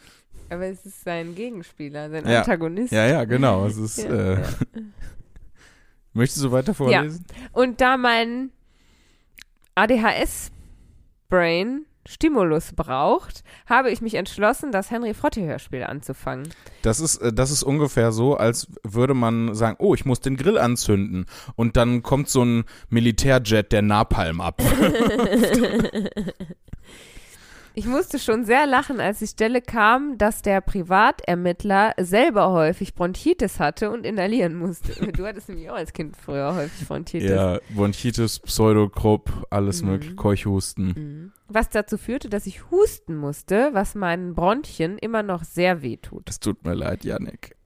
Aber 0.49 0.67
es 0.67 0.85
ist 0.87 1.03
sein 1.05 1.35
Gegenspieler, 1.35 2.09
sein 2.11 2.27
Ja. 2.29 2.41
Antagonist. 2.41 2.93
Ja, 2.93 3.07
ja, 3.07 3.25
genau. 3.25 3.67
Es 3.67 3.77
ist, 3.99 3.99
Ja, 4.05 4.35
äh, 4.35 4.41
ja. 4.41 4.43
Möchtest 6.13 6.45
du 6.45 6.53
weiter 6.53 6.75
vorlesen? 6.75 7.25
Und 7.53 7.81
da 7.81 7.97
mein 7.97 8.51
ADHS-Brain 9.75 11.87
Stimulus 12.07 12.73
braucht, 12.75 13.45
habe 13.67 13.91
ich 13.91 14.01
mich 14.01 14.15
entschlossen, 14.15 14.73
das 14.73 14.91
Henry 14.91 15.15
Frotte-Hörspiel 15.15 15.85
anzufangen. 15.85 16.49
Das 16.83 17.01
ist, 17.01 17.17
äh, 17.19 17.33
das 17.33 17.51
ist 17.51 17.63
ungefähr 17.63 18.13
so, 18.13 18.37
als 18.37 18.69
würde 18.83 19.15
man 19.15 19.55
sagen, 19.55 19.77
oh, 19.79 19.95
ich 19.95 20.05
muss 20.05 20.21
den 20.21 20.37
Grill 20.37 20.59
anzünden. 20.59 21.27
Und 21.57 21.77
dann 21.77 22.03
kommt 22.03 22.29
so 22.29 22.45
ein 22.45 22.65
Militärjet, 22.89 23.73
der 23.73 23.83
Napalm 23.83 24.41
ab. 24.41 24.63
Ich 27.77 27.87
musste 27.87 28.21
schon 28.21 28.45
sehr 28.45 28.67
lachen, 28.67 29.01
als 29.01 29.19
die 29.19 29.27
Stelle 29.27 29.61
kam, 29.61 30.17
dass 30.17 30.43
der 30.43 30.61
Privatermittler 30.61 31.93
selber 31.99 32.51
häufig 32.53 32.95
Bronchitis 32.95 33.59
hatte 33.59 33.91
und 33.91 34.07
inhalieren 34.07 34.55
musste. 34.55 34.93
Du 35.13 35.27
hattest 35.27 35.49
nämlich 35.49 35.69
auch 35.71 35.75
als 35.75 35.93
Kind 35.93 36.17
früher 36.17 36.55
häufig 36.55 36.87
Bronchitis. 36.87 37.29
ja, 37.31 37.59
Bronchitis, 37.75 38.39
Pseudokrupp, 38.41 39.47
alles 39.51 39.83
Mhm. 39.83 39.89
mögliche, 39.91 40.15
Keuchhusten. 40.15 40.87
Mhm. 40.87 41.33
Was 41.49 41.69
dazu 41.69 41.99
führte, 41.99 42.29
dass 42.29 42.47
ich 42.47 42.71
husten 42.71 43.17
musste, 43.17 43.71
was 43.73 43.95
meinen 43.97 44.35
Bronchien 44.35 44.97
immer 44.99 45.23
noch 45.25 45.43
sehr 45.45 45.83
weh 45.83 45.97
tut. 45.97 46.29
Es 46.31 46.39
tut 46.39 46.65
mir 46.65 46.75
leid, 46.75 47.05
Yannick. 47.05 47.57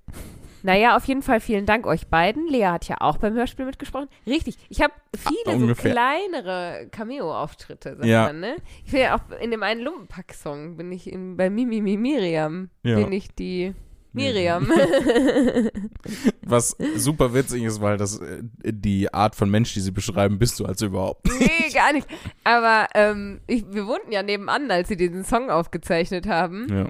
Naja, 0.69 0.97
auf 0.99 1.05
jeden 1.07 1.23
Fall 1.23 1.41
vielen 1.41 1.65
Dank 1.65 1.87
euch 1.87 2.09
beiden. 2.09 2.47
Lea 2.47 2.67
hat 2.67 2.87
ja 2.89 2.97
auch 3.01 3.17
beim 3.17 3.33
Hörspiel 3.33 3.65
mitgesprochen. 3.65 4.09
Richtig, 4.27 4.59
ich 4.69 4.83
habe 4.83 4.93
viele 5.17 5.57
so 5.57 5.63
ungefähr. 5.63 5.93
kleinere 5.93 6.89
Cameo-Auftritte, 6.91 7.95
sagt 7.97 8.05
Ja. 8.05 8.25
man, 8.27 8.41
ne? 8.41 8.57
Ich 8.85 8.91
bin 8.93 9.01
ja 9.01 9.17
auch 9.17 9.41
in 9.41 9.51
dem 9.51 9.63
einen 9.63 9.81
Lumpenpack-Song, 9.81 10.77
bin 10.77 10.93
ich 10.93 11.11
in, 11.11 11.39
bei 11.39 11.49
Mimi 11.49 11.81
Mi 11.81 11.97
Miriam, 11.97 12.69
Ja. 12.83 12.97
bin 12.97 13.11
ich 13.13 13.29
die 13.35 13.73
Miriam. 14.13 14.71
Was 16.43 16.77
super 16.97 17.33
witzig 17.33 17.63
ist, 17.63 17.81
weil 17.81 17.97
das 17.97 18.21
äh, 18.21 18.43
die 18.63 19.13
Art 19.15 19.37
von 19.37 19.51
Mensch, 19.51 19.73
die 19.73 19.81
sie 19.81 19.91
beschreiben, 19.91 20.39
bist 20.39 20.61
du 20.61 20.67
also 20.67 20.85
überhaupt. 20.85 21.29
nee, 21.39 21.71
gar 21.73 21.95
nicht. 21.95 22.07
Aber 22.45 22.89
ähm, 22.95 23.41
ich, 23.47 23.65
wir 23.73 23.87
wohnten 23.87 24.13
ja 24.13 24.23
nebenan, 24.23 24.71
als 24.71 24.89
sie 24.89 24.97
diesen 24.97 25.25
Song 25.25 25.49
aufgezeichnet 25.51 26.27
haben. 26.27 26.67
Ja. 26.71 26.89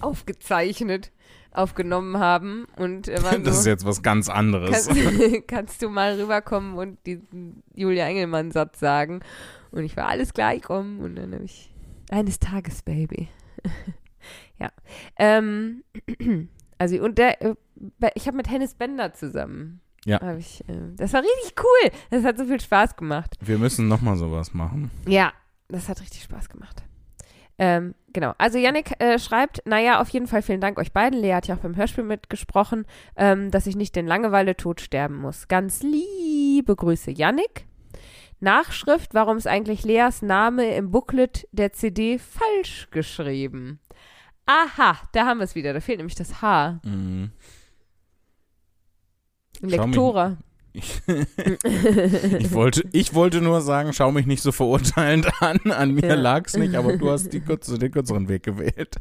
Aufgezeichnet, 0.00 1.10
aufgenommen 1.52 2.18
haben. 2.18 2.66
Und 2.76 3.08
äh, 3.08 3.22
waren 3.22 3.44
Das 3.44 3.54
so, 3.54 3.60
ist 3.60 3.66
jetzt 3.66 3.84
was 3.84 4.02
ganz 4.02 4.28
anderes. 4.28 4.86
kannst, 4.86 5.48
kannst 5.48 5.82
du 5.82 5.88
mal 5.88 6.20
rüberkommen 6.20 6.74
und 6.74 6.98
diesen 7.06 7.62
Julia 7.74 8.06
Engelmann-Satz 8.06 8.78
sagen? 8.80 9.20
Und 9.70 9.84
ich 9.84 9.96
war 9.96 10.08
alles 10.08 10.32
gleich 10.32 10.68
rum 10.68 11.00
und 11.00 11.16
dann 11.16 11.34
habe 11.34 11.44
ich 11.44 11.74
eines 12.10 12.38
Tages, 12.38 12.82
Baby. 12.82 13.28
ja. 14.58 14.70
Ähm, 15.18 15.84
also, 16.78 16.96
und 17.02 17.18
der, 17.18 17.42
äh, 17.42 17.54
ich 18.14 18.26
habe 18.26 18.36
mit 18.36 18.50
Hennis 18.50 18.74
Bender 18.74 19.12
zusammen. 19.12 19.80
Ja. 20.04 20.36
Ich, 20.36 20.66
äh, 20.68 20.94
das 20.96 21.12
war 21.12 21.22
richtig 21.22 21.54
cool. 21.58 21.90
Das 22.10 22.24
hat 22.24 22.38
so 22.38 22.46
viel 22.46 22.60
Spaß 22.60 22.96
gemacht. 22.96 23.36
Wir 23.40 23.58
müssen 23.58 23.88
nochmal 23.88 24.16
sowas 24.16 24.54
machen. 24.54 24.90
Ja, 25.06 25.32
das 25.68 25.88
hat 25.88 26.00
richtig 26.00 26.22
Spaß 26.22 26.48
gemacht. 26.48 26.82
Ähm, 27.58 27.94
genau. 28.12 28.34
Also 28.38 28.58
Yannick 28.58 28.92
äh, 29.00 29.18
schreibt, 29.18 29.62
naja, 29.66 30.00
auf 30.00 30.08
jeden 30.10 30.26
Fall 30.26 30.42
vielen 30.42 30.60
Dank 30.60 30.78
euch 30.78 30.92
beiden. 30.92 31.20
Lea 31.20 31.34
hat 31.34 31.48
ja 31.48 31.56
auch 31.56 31.60
beim 31.60 31.76
Hörspiel 31.76 32.04
mitgesprochen, 32.04 32.86
ähm, 33.16 33.50
dass 33.50 33.66
ich 33.66 33.76
nicht 33.76 33.96
den 33.96 34.06
Langeweile-Tod 34.06 34.80
sterben 34.80 35.16
muss. 35.16 35.48
Ganz 35.48 35.82
liebe 35.82 36.74
Grüße, 36.74 37.10
Yannick. 37.10 37.66
Nachschrift, 38.40 39.14
warum 39.14 39.36
ist 39.36 39.48
eigentlich 39.48 39.82
Leas 39.84 40.22
Name 40.22 40.76
im 40.76 40.92
Booklet 40.92 41.48
der 41.50 41.72
CD 41.72 42.18
falsch 42.18 42.88
geschrieben? 42.92 43.80
Aha, 44.46 44.96
da 45.12 45.26
haben 45.26 45.38
wir 45.38 45.44
es 45.44 45.56
wieder. 45.56 45.72
Da 45.72 45.80
fehlt 45.80 45.98
nämlich 45.98 46.14
das 46.14 46.40
H. 46.40 46.80
Mhm. 46.84 47.32
Lektora. 49.60 50.38
Ich, 50.78 51.02
ich, 52.38 52.52
wollte, 52.52 52.84
ich 52.92 53.14
wollte 53.14 53.40
nur 53.40 53.60
sagen, 53.60 53.92
schau 53.92 54.12
mich 54.12 54.26
nicht 54.26 54.42
so 54.42 54.52
verurteilend 54.52 55.28
an. 55.40 55.58
An 55.70 55.94
mir 55.94 56.06
Ja. 56.08 56.14
lag's 56.14 56.56
nicht, 56.56 56.74
aber 56.74 56.96
du 56.96 57.10
hast 57.10 57.32
die 57.32 57.40
kürze, 57.44 57.78
den 57.78 57.90
kürzeren 57.90 58.28
Weg 58.28 58.42
gewählt. 58.44 58.96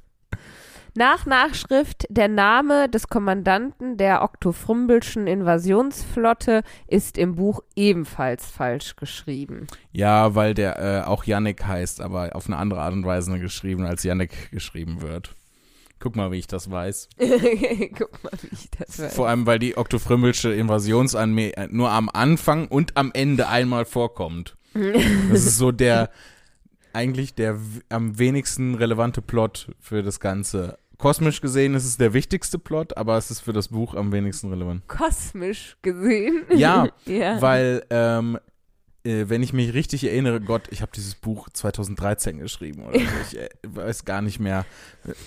Nach 0.95 1.27
Nachschrift, 1.27 2.07
der 2.09 2.27
Name 2.27 2.89
des 2.89 3.07
Kommandanten 3.07 3.97
der 3.97 4.23
Oktofrumbelschen 4.23 5.27
Invasionsflotte 5.27 6.63
ist 6.87 7.19
im 7.19 7.35
Buch 7.35 7.61
ebenfalls 7.75 8.47
falsch 8.49 8.95
geschrieben. 8.95 9.67
Ja, 9.91 10.33
weil 10.33 10.55
der 10.55 10.79
äh, 10.79 11.07
auch 11.07 11.23
Yannick 11.25 11.63
heißt, 11.67 12.01
aber 12.01 12.35
auf 12.35 12.47
eine 12.47 12.57
andere 12.57 12.81
Art 12.81 12.93
und 12.93 13.05
Weise 13.05 13.37
geschrieben, 13.37 13.85
als 13.85 14.01
Yannick 14.01 14.49
geschrieben 14.49 15.03
wird. 15.03 15.35
Guck 15.99 16.15
mal, 16.15 16.31
wie 16.31 16.37
ich 16.37 16.47
das 16.47 16.69
weiß. 16.69 17.09
Guck 17.17 18.23
mal, 18.23 18.31
wie 18.41 18.53
ich 18.53 18.69
das 18.71 18.99
weiß. 18.99 19.15
Vor 19.15 19.27
allem, 19.27 19.45
weil 19.45 19.59
die 19.59 19.77
Oktofrimbelsche 19.77 20.53
Invasionsarmee 20.53 21.51
äh, 21.51 21.67
nur 21.71 21.89
am 21.91 22.09
Anfang 22.11 22.67
und 22.67 22.95
am 22.97 23.11
Ende 23.13 23.47
einmal 23.47 23.85
vorkommt. 23.85 24.55
Das 25.31 25.45
ist 25.45 25.57
so 25.57 25.71
der, 25.71 26.11
eigentlich 26.93 27.33
der 27.33 27.57
am 27.89 28.19
wenigsten 28.19 28.75
relevante 28.75 29.23
Plot 29.23 29.71
für 29.79 30.03
das 30.03 30.19
Ganze. 30.19 30.77
Kosmisch 30.97 31.41
gesehen 31.41 31.75
ist 31.75 31.85
es 31.85 31.97
der 31.97 32.13
wichtigste 32.13 32.57
Plot, 32.57 32.97
aber 32.97 33.17
es 33.17 33.29
ist 33.29 33.41
für 33.41 33.53
das 33.53 33.67
Buch 33.67 33.93
am 33.93 34.11
wenigsten 34.11 34.49
relevant. 34.49 34.87
Kosmisch 34.87 35.77
gesehen. 35.81 36.43
Ja, 36.55 36.89
ja. 37.05 37.41
Weil, 37.41 37.85
ähm, 37.89 38.35
äh, 38.35 38.39
wenn 39.03 39.41
ich 39.43 39.53
mich 39.53 39.73
richtig 39.73 40.03
erinnere, 40.03 40.41
Gott, 40.41 40.63
ich 40.71 40.81
habe 40.81 40.91
dieses 40.93 41.15
Buch 41.15 41.47
2013 41.53 42.39
geschrieben 42.39 42.83
oder 42.85 42.99
so. 42.99 43.05
Ich 43.31 43.37
äh, 43.37 43.49
weiß 43.65 44.03
gar 44.05 44.21
nicht 44.21 44.39
mehr. 44.39 44.65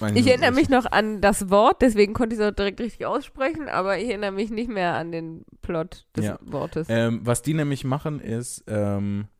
Mein- 0.00 0.16
Ich 0.16 0.26
erinnere 0.26 0.52
mich 0.52 0.68
noch 0.68 0.84
an 0.86 1.20
das 1.20 1.48
Wort, 1.50 1.80
deswegen 1.80 2.12
konnte 2.12 2.34
ich 2.34 2.40
es 2.40 2.46
auch 2.46 2.54
direkt 2.54 2.80
richtig 2.80 3.06
aussprechen, 3.06 3.68
aber 3.68 3.98
ich 3.98 4.08
erinnere 4.08 4.32
mich 4.32 4.50
nicht 4.50 4.68
mehr 4.70 4.94
an 4.94 5.12
den 5.12 5.44
Plot 5.62 6.06
des 6.16 6.24
Ja. 6.26 6.38
Wortes. 6.42 6.88
Ähm, 6.90 7.20
was 7.24 7.42
die 7.42 7.54
nämlich 7.54 7.84
machen 7.84 8.20
ist, 8.20 8.64
ähm, 8.66 9.26
äh, 9.26 9.39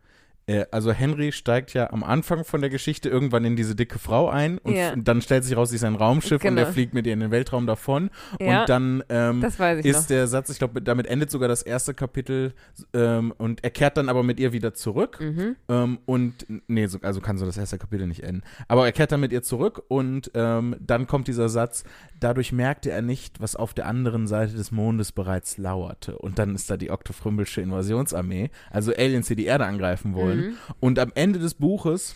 also 0.70 0.92
Henry 0.92 1.32
steigt 1.32 1.74
ja 1.74 1.90
am 1.92 2.03
Anfang 2.03 2.44
von 2.44 2.61
der 2.61 2.70
Geschichte 2.70 3.09
irgendwann 3.09 3.44
in 3.44 3.57
diese 3.57 3.74
dicke 3.74 3.98
Frau 3.98 4.28
ein 4.28 4.59
und 4.59 4.74
Ja. 4.74 4.94
dann 4.96 5.20
stellt 5.22 5.44
sich 5.44 5.57
raus, 5.57 5.70
sie 5.70 5.76
ist 5.76 5.84
ein 5.84 5.94
Raumschiff 5.96 6.42
und 6.42 6.51
Genau. 6.57 6.62
er 6.62 6.72
fliegt 6.72 6.94
mit 6.94 7.07
ihr 7.07 7.12
in 7.12 7.20
den 7.20 7.30
Weltraum 7.30 7.66
davon. 7.66 8.11
Ja, 8.40 8.61
Und 8.62 8.68
dann 8.68 9.05
ähm, 9.09 9.42
ist 9.42 9.59
noch. 9.61 10.07
der 10.07 10.26
Satz, 10.26 10.51
ich 10.51 10.59
glaube, 10.59 10.80
damit 10.82 11.07
endet 11.07 11.30
sogar 11.30 11.48
das 11.48 11.62
erste 11.62 11.94
Kapitel 11.94 12.53
ähm, 12.94 13.32
und 13.38 13.62
er 13.64 13.70
kehrt 13.70 13.96
dann 13.96 14.09
aber 14.09 14.22
mit 14.22 14.40
ihr 14.40 14.53
wieder 14.53 14.74
zurück. 14.74 15.18
Mhm. 15.20 15.57
Ähm, 15.68 15.98
und 16.07 16.46
nee, 16.68 16.86
so, 16.86 16.98
also 17.03 17.20
kann 17.20 17.38
so 17.38 17.46
das 17.46 17.57
erste 17.57 17.78
Kapitel 17.78 18.07
nicht 18.07 18.22
enden. 18.22 18.42
Aber 18.68 18.86
er 18.86 18.92
kehrt 18.92 19.12
dann 19.12 19.20
mit 19.20 19.32
ihr 19.32 19.42
zurück 19.42 19.82
und 19.88 20.30
ähm, 20.34 20.76
dann 20.80 21.07
kommt 21.07 21.28
dieser 21.28 21.48
Satz, 21.48 21.84
dadurch 22.18 22.53
merkte 22.53 22.90
er 22.90 23.03
nicht, 23.03 23.40
was 23.40 23.57
auf 23.57 23.74
der 23.74 23.86
anderen 23.86 24.26
Seite 24.26 24.55
des 24.55 24.70
Mondes 24.70 25.12
bereits 25.12 25.59
lauerte. 25.59 26.16
Und 26.18 26.38
dann 26.38 26.55
ist 26.55 26.70
da 26.70 26.76
die 26.76 26.90
Oktofrimbelsche 26.90 27.61
Invasionsarmee, 27.61 28.51
also 28.70 28.92
Aliens, 28.92 29.28
die 29.28 29.36
die 29.36 29.46
Erde 29.46 29.66
angreifen 29.66 30.14
wollen. 30.14 30.38
Mhm. 30.38 30.39
Und 30.80 30.99
am 30.99 31.12
Ende 31.14 31.38
des 31.38 31.55
Buches 31.55 32.14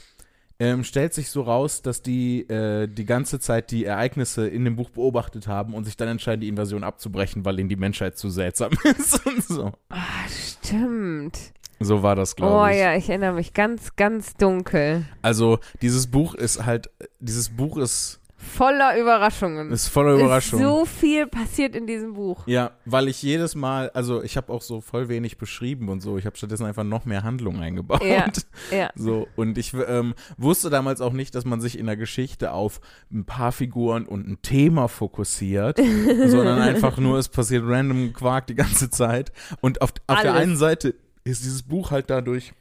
ähm, 0.60 0.84
stellt 0.84 1.12
sich 1.14 1.30
so 1.30 1.42
raus, 1.42 1.82
dass 1.82 2.00
die 2.02 2.48
äh, 2.48 2.86
die 2.86 3.04
ganze 3.04 3.40
Zeit 3.40 3.70
die 3.72 3.84
Ereignisse 3.84 4.46
in 4.46 4.64
dem 4.64 4.76
Buch 4.76 4.90
beobachtet 4.90 5.46
haben 5.48 5.74
und 5.74 5.84
sich 5.84 5.96
dann 5.96 6.08
entscheiden, 6.08 6.40
die 6.42 6.48
Invasion 6.48 6.84
abzubrechen, 6.84 7.44
weil 7.44 7.58
ihnen 7.58 7.68
die 7.68 7.76
Menschheit 7.76 8.16
zu 8.16 8.30
seltsam 8.30 8.70
ist 8.84 9.26
und 9.26 9.42
so. 9.42 9.72
Ah, 9.88 10.02
stimmt. 10.28 11.38
So 11.80 12.02
war 12.04 12.14
das, 12.14 12.32
Oh 12.34 12.36
glaube 12.36 12.70
ich. 12.72 12.78
ja, 12.78 12.94
ich 12.94 13.08
erinnere 13.08 13.32
mich 13.34 13.52
ganz, 13.52 13.96
ganz 13.96 14.34
dunkel. 14.34 15.04
Also 15.22 15.58
dieses 15.82 16.06
Buch 16.06 16.34
ist 16.34 16.64
halt, 16.64 16.88
dieses 17.18 17.48
Buch 17.50 17.76
ist, 17.76 18.20
Voller 18.44 18.98
Überraschungen. 18.98 19.70
ist 19.72 19.88
voller 19.88 20.14
Überraschung. 20.14 20.60
Ist 20.60 20.66
so 20.66 20.84
viel 20.84 21.26
passiert 21.26 21.74
in 21.74 21.86
diesem 21.86 22.14
Buch. 22.14 22.46
ja, 22.46 22.72
weil 22.84 23.08
ich 23.08 23.22
jedes 23.22 23.54
Mal, 23.54 23.90
also 23.90 24.22
ich 24.22 24.36
habe 24.36 24.52
auch 24.52 24.62
so 24.62 24.80
voll 24.80 25.08
wenig 25.08 25.38
beschrieben 25.38 25.88
und 25.88 26.00
so. 26.00 26.18
Ich 26.18 26.26
habe 26.26 26.36
stattdessen 26.36 26.66
einfach 26.66 26.84
noch 26.84 27.04
mehr 27.04 27.22
Handlung 27.22 27.60
eingebaut. 27.60 28.04
Ja. 28.04 28.26
Ja. 28.70 28.90
So, 28.94 29.28
und 29.36 29.58
ich 29.58 29.74
ähm, 29.74 30.14
wusste 30.36 30.70
damals 30.70 31.00
auch 31.00 31.12
nicht, 31.12 31.34
dass 31.34 31.44
man 31.44 31.60
sich 31.60 31.78
in 31.78 31.86
der 31.86 31.96
Geschichte 31.96 32.52
auf 32.52 32.80
ein 33.12 33.24
paar 33.24 33.52
Figuren 33.52 34.06
und 34.06 34.26
ein 34.28 34.42
Thema 34.42 34.88
fokussiert, 34.88 35.78
sondern 36.26 36.60
einfach 36.60 36.96
nur, 36.98 37.18
es 37.18 37.28
passiert 37.28 37.64
random 37.66 38.12
Quark 38.12 38.46
die 38.46 38.54
ganze 38.54 38.90
Zeit. 38.90 39.32
Und 39.60 39.82
auf, 39.82 39.92
auf 40.06 40.20
der 40.20 40.34
einen 40.34 40.56
Seite 40.56 40.94
ist 41.24 41.44
dieses 41.44 41.62
Buch 41.62 41.90
halt 41.90 42.10
dadurch 42.10 42.52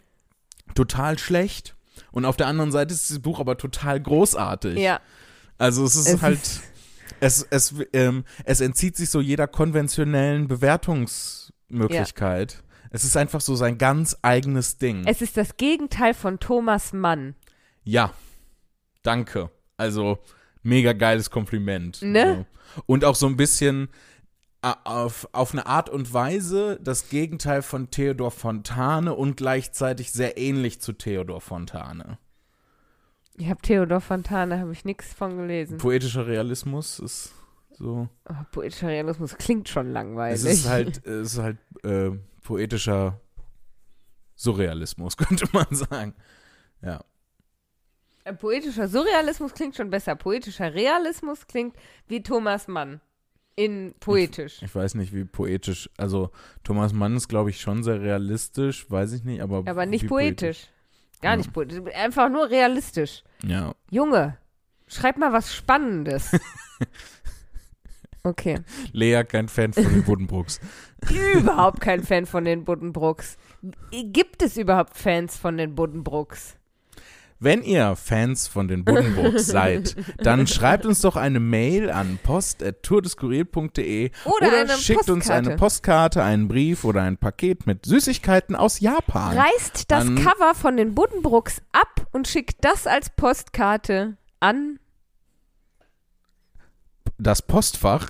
total 0.76 1.18
schlecht 1.20 1.76
und 2.12 2.26
auf 2.26 2.38
der 2.38 2.48
anderen 2.48 2.72
Seite 2.72 2.94
ist 2.94 3.10
dieses 3.10 3.22
Buch 3.22 3.40
aber 3.40 3.58
total 3.58 4.00
großartig. 4.00 4.78
Ja. 4.78 5.00
Also 5.58 5.86
es 5.86 5.96
ist 5.96 6.08
Es 6.08 6.22
halt, 6.22 6.40
ist- 6.42 6.62
es, 7.20 7.48
es, 7.50 7.74
ähm, 7.94 8.26
es 8.44 8.60
entzieht 8.62 8.98
sich 8.98 9.10
so 9.10 9.22
jeder 9.22 9.48
konventionellen 9.48 10.48
Bewertungsmöglichkeit. 10.48 12.64
Es 12.90 13.04
ist 13.04 13.18
einfach 13.18 13.42
so 13.42 13.56
sein 13.56 13.78
ganz 13.78 14.18
eigenes 14.22 14.78
Ding. 14.78 15.04
Es 15.08 15.22
ist 15.22 15.38
das 15.38 15.58
Gegenteil 15.58 16.14
von 16.14 16.40
Thomas 16.40 16.94
Mann. 16.94 17.36
Ja, 17.84 18.14
danke. 19.02 19.50
Also 19.78 20.20
mega 20.62 20.94
geiles 20.94 21.30
Kompliment. 21.32 22.02
Ne? 22.02 22.46
So. 22.76 22.84
Und 22.86 23.06
auch 23.06 23.16
so 23.16 23.26
ein 23.28 23.38
bisschen 23.38 23.90
auf, 24.62 25.28
auf 25.34 25.52
eine 25.54 25.66
Art 25.66 25.90
und 25.90 26.14
Weise 26.14 26.80
das 26.82 27.10
Gegenteil 27.10 27.62
von 27.62 27.90
Theodor 27.90 28.32
Fontane 28.32 29.14
und 29.14 29.36
gleichzeitig 29.36 30.12
sehr 30.14 30.38
ähnlich 30.38 30.80
zu 30.80 30.94
Theodor 30.94 31.42
Fontane. 31.42 32.18
Ich 33.38 33.50
habe 33.50 33.62
Theodor 33.62 34.00
Fontane, 34.00 34.60
habe 34.60 34.72
ich 34.72 34.86
nichts 34.86 35.14
von 35.14 35.38
gelesen. 35.38 35.78
Poetischer 35.78 36.28
Realismus 36.28 37.00
ist 37.00 37.34
so. 37.78 38.08
Oh, 38.30 38.34
poetischer 38.52 38.90
Realismus 38.90 39.36
klingt 39.36 39.68
schon 39.70 39.92
langweilig. 39.92 40.44
Es 40.44 40.46
ist 40.46 40.70
halt, 40.70 41.06
es 41.08 41.34
ist 41.34 41.40
halt 41.40 41.58
äh, 41.84 42.12
poetischer 42.44 43.20
Surrealismus, 44.36 45.18
könnte 45.18 45.48
man 45.52 45.66
sagen. 45.72 46.14
Ja. 46.82 47.04
Äh, 48.24 48.34
Poetischer 48.34 48.88
Surrealismus 48.88 49.54
klingt 49.54 49.76
schon 49.76 49.90
besser. 49.90 50.16
Poetischer 50.16 50.74
Realismus 50.74 51.48
klingt 51.48 51.76
wie 52.08 52.22
Thomas 52.22 52.68
Mann. 52.68 53.02
In 53.56 53.94
poetisch. 54.00 54.64
Ich 54.64 54.74
weiß 54.74 54.96
nicht, 54.96 55.14
wie 55.14 55.26
poetisch. 55.26 55.88
Also 55.98 56.32
Thomas 56.64 56.92
Mann 56.92 57.16
ist, 57.16 57.28
glaube 57.28 57.52
ich, 57.52 57.62
schon 57.62 57.84
sehr 57.84 58.02
realistisch, 58.02 58.90
weiß 58.90 59.12
ich 59.14 59.24
nicht, 59.24 59.42
aber. 59.42 59.64
Aber 59.68 59.86
nicht 59.86 60.06
wie 60.06 60.08
poetisch. 60.08 60.70
Gar 61.24 61.38
nicht 61.38 61.54
poetisch. 61.54 61.80
Einfach 61.96 62.30
nur 62.30 62.50
realistisch. 62.50 63.24
Ja. 63.44 63.74
Junge, 63.90 64.38
schreib 64.88 65.18
mal 65.18 65.34
was 65.34 65.54
Spannendes. 65.54 66.32
Okay. 68.26 68.62
Lea 68.94 69.24
kein 69.26 69.50
Fan 69.50 69.74
von 69.74 69.84
den 69.84 70.04
Buddenbrooks. 70.04 70.62
Überhaupt 71.34 71.82
kein 71.82 72.04
Fan 72.04 72.26
von 72.26 72.46
den 72.46 72.64
Buddenbrooks. 72.64 73.38
Gibt 73.92 74.42
es 74.42 74.56
überhaupt 74.56 74.96
Fans 74.96 75.36
von 75.36 75.58
den 75.58 75.76
Buddenbrooks? 75.76 76.56
Wenn 77.44 77.62
ihr 77.64 77.96
Fans 77.96 78.48
von 78.48 78.68
den 78.68 78.86
Buddenbrooks 78.86 79.46
seid, 79.48 79.96
dann 80.18 80.48
schreibt 80.48 80.86
uns 80.86 81.02
doch 81.02 81.16
eine 81.16 81.40
Mail 81.40 81.90
an 81.92 82.18
post.tourdeskurril.de 82.24 84.12
Oder 84.26 84.52
eine 84.62 84.78
schickt 84.78 85.10
uns 85.10 85.26
Postkarte. 85.26 85.48
eine 85.50 85.58
Postkarte, 85.58 86.24
einen 86.24 86.48
Brief 86.48 86.84
oder 86.84 87.02
ein 87.04 87.18
Paket 87.18 87.68
mit 87.68 87.86
Süßigkeiten 87.86 88.56
aus 88.56 88.80
Japan. 88.80 89.38
Reißt 89.38 89.92
das 89.92 90.06
An- 90.08 90.16
Cover 90.16 90.56
von 90.56 90.78
den 90.78 90.96
Buddenbrooks 90.96 91.62
ab 91.72 92.08
und 92.12 92.28
schickt 92.28 92.64
das 92.64 92.88
als 92.88 93.10
Postkarte 93.10 94.18
an. 94.40 94.80
Das 97.24 97.42
Postfach. 97.42 98.10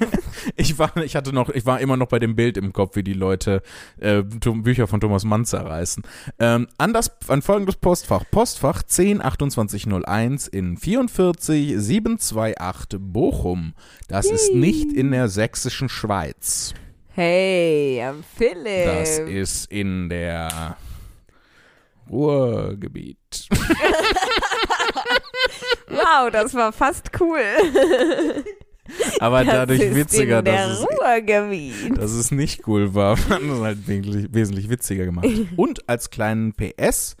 ich 0.56 0.78
war, 0.78 0.96
ich 0.98 1.16
hatte 1.16 1.32
noch, 1.32 1.48
ich 1.50 1.66
war 1.66 1.80
immer 1.80 1.96
noch 1.96 2.08
bei 2.08 2.18
dem 2.18 2.36
Bild 2.36 2.56
im 2.56 2.72
Kopf, 2.72 2.96
wie 2.96 3.02
die 3.02 3.14
Leute 3.14 3.62
äh, 3.98 4.22
Bücher 4.22 4.86
von 4.86 5.00
Thomas 5.00 5.24
Mann 5.24 5.44
zerreißen. 5.44 6.02
Ähm, 6.38 6.68
an 6.78 6.92
das, 6.92 7.10
an 7.28 7.42
folgendes 7.42 7.76
Postfach. 7.76 8.24
Postfach 8.30 8.82
102801 8.82 10.48
in 10.48 10.76
44 10.76 11.74
728 11.76 13.00
Bochum. 13.00 13.74
Das 14.08 14.26
ist 14.26 14.54
nicht 14.54 14.92
in 14.92 15.10
der 15.10 15.28
sächsischen 15.28 15.88
Schweiz. 15.88 16.74
Hey, 17.12 18.02
am 18.02 18.22
Philipp. 18.36 18.84
Das 18.86 19.18
ist 19.18 19.70
in 19.70 20.08
der 20.08 20.76
Ruhrgebiet. 22.10 23.48
wow, 25.88 26.30
das 26.30 26.54
war 26.54 26.72
fast 26.72 27.10
cool. 27.20 27.40
Aber 29.20 29.44
Das 29.44 29.54
dadurch 29.54 29.94
witziger, 29.94 30.42
dass 30.42 30.80
es 30.80 30.86
dass 31.94 32.10
es 32.12 32.30
nicht 32.30 32.66
cool 32.66 32.94
war, 32.94 33.16
fand 33.16 33.44
es 33.44 33.60
halt 33.60 33.86
wesentlich, 33.86 34.28
wesentlich 34.32 34.68
witziger 34.70 35.04
gemacht. 35.04 35.28
Und 35.56 35.88
als 35.88 36.10
kleinen 36.10 36.54
PS 36.54 37.16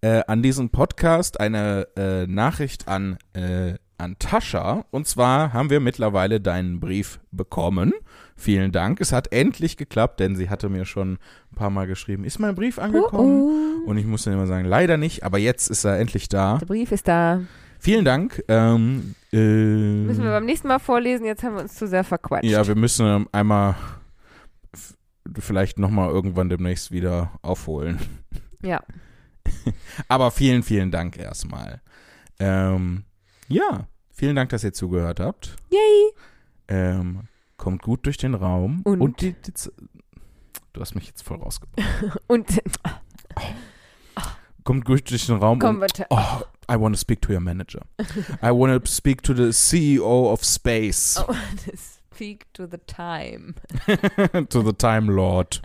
äh, 0.00 0.22
an 0.26 0.42
diesen 0.42 0.70
Podcast 0.70 1.40
eine 1.40 1.88
äh, 1.96 2.26
Nachricht 2.26 2.88
an, 2.88 3.18
äh, 3.32 3.74
an 3.96 4.16
Tascha. 4.18 4.84
Und 4.90 5.08
zwar 5.08 5.52
haben 5.52 5.70
wir 5.70 5.80
mittlerweile 5.80 6.40
deinen 6.40 6.80
Brief 6.80 7.20
bekommen. 7.32 7.92
Vielen 8.38 8.70
Dank. 8.70 9.00
Es 9.00 9.10
hat 9.10 9.32
endlich 9.32 9.76
geklappt, 9.76 10.20
denn 10.20 10.36
sie 10.36 10.48
hatte 10.48 10.68
mir 10.68 10.84
schon 10.84 11.18
ein 11.50 11.56
paar 11.56 11.70
Mal 11.70 11.88
geschrieben, 11.88 12.22
ist 12.22 12.38
mein 12.38 12.54
Brief 12.54 12.78
angekommen? 12.78 13.42
Oh, 13.42 13.82
oh. 13.84 13.90
Und 13.90 13.98
ich 13.98 14.06
musste 14.06 14.30
immer 14.30 14.46
sagen, 14.46 14.64
leider 14.64 14.96
nicht, 14.96 15.24
aber 15.24 15.38
jetzt 15.38 15.68
ist 15.68 15.84
er 15.84 15.98
endlich 15.98 16.28
da. 16.28 16.58
Der 16.58 16.66
Brief 16.66 16.92
ist 16.92 17.08
da. 17.08 17.40
Vielen 17.80 18.04
Dank. 18.04 18.40
Ähm, 18.46 19.16
äh, 19.32 19.36
Müssen 19.36 20.22
wir 20.22 20.30
beim 20.30 20.44
nächsten 20.44 20.68
Mal 20.68 20.78
vorlesen, 20.78 21.26
jetzt 21.26 21.42
haben 21.42 21.56
wir 21.56 21.62
uns 21.62 21.74
zu 21.74 21.88
sehr 21.88 22.04
verquatscht. 22.04 22.44
Ja, 22.44 22.64
wir 22.64 22.76
müssen 22.76 23.06
ähm, 23.06 23.28
einmal 23.32 23.74
vielleicht 25.36 25.80
nochmal 25.80 26.08
irgendwann 26.08 26.48
demnächst 26.48 26.92
wieder 26.92 27.32
aufholen. 27.42 27.98
ja. 28.62 28.82
Aber 30.08 30.30
vielen, 30.30 30.62
vielen 30.62 30.92
Dank 30.92 31.18
erstmal. 31.18 31.80
Ähm, 32.38 33.02
ja, 33.48 33.88
vielen 34.12 34.36
Dank, 34.36 34.50
dass 34.50 34.62
ihr 34.62 34.72
zugehört 34.72 35.18
habt. 35.18 35.56
Yay. 35.70 36.12
Ähm, 36.68 37.22
kommt 37.58 37.82
gut 37.82 38.06
durch 38.06 38.16
den 38.16 38.34
Raum. 38.34 38.80
Und? 38.84 39.20
die, 39.20 39.34
die, 39.34 39.52
Z- 39.52 39.72
du 40.72 40.80
hast 40.80 40.94
mich 40.94 41.06
jetzt 41.06 41.22
voll 41.22 41.36
rausgebracht. 41.38 42.18
Und 42.26 42.46
Kommt 44.64 44.84
gut 44.84 45.10
durch 45.10 45.26
den 45.26 45.36
Raum. 45.36 45.58
komm 45.58 45.80
und, 45.80 46.06
oh, 46.10 46.42
I 46.70 46.74
want 46.78 46.94
to 46.94 46.98
speak 47.00 47.22
to 47.22 47.32
your 47.32 47.40
manager. 47.40 47.80
I 48.42 48.50
want 48.50 48.84
to 48.84 48.90
speak 48.90 49.22
to 49.22 49.32
the 49.32 49.50
CEO 49.50 50.30
of 50.32 50.44
space. 50.44 51.18
Oh, 51.28 51.34
speak 52.14 52.52
to 52.52 52.66
the 52.66 52.76
time. 52.86 53.54
to 54.50 54.62
the 54.62 54.72
Time 54.74 55.10
Lord. 55.10 55.62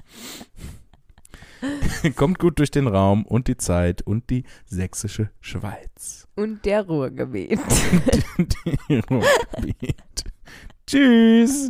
Kommt 2.15 2.39
gut 2.39 2.59
durch 2.59 2.71
den 2.71 2.87
Raum 2.87 3.25
und 3.25 3.47
die 3.49 3.57
Zeit 3.57 4.01
und 4.03 4.29
die 4.29 4.43
sächsische 4.65 5.31
Schweiz. 5.41 6.27
Und 6.35 6.63
der 6.63 6.83
Ruhrgebiet. 6.85 7.59
Die 8.37 8.95
Ruhrgebiet. 8.99 10.23
Tschüss. 10.87 11.69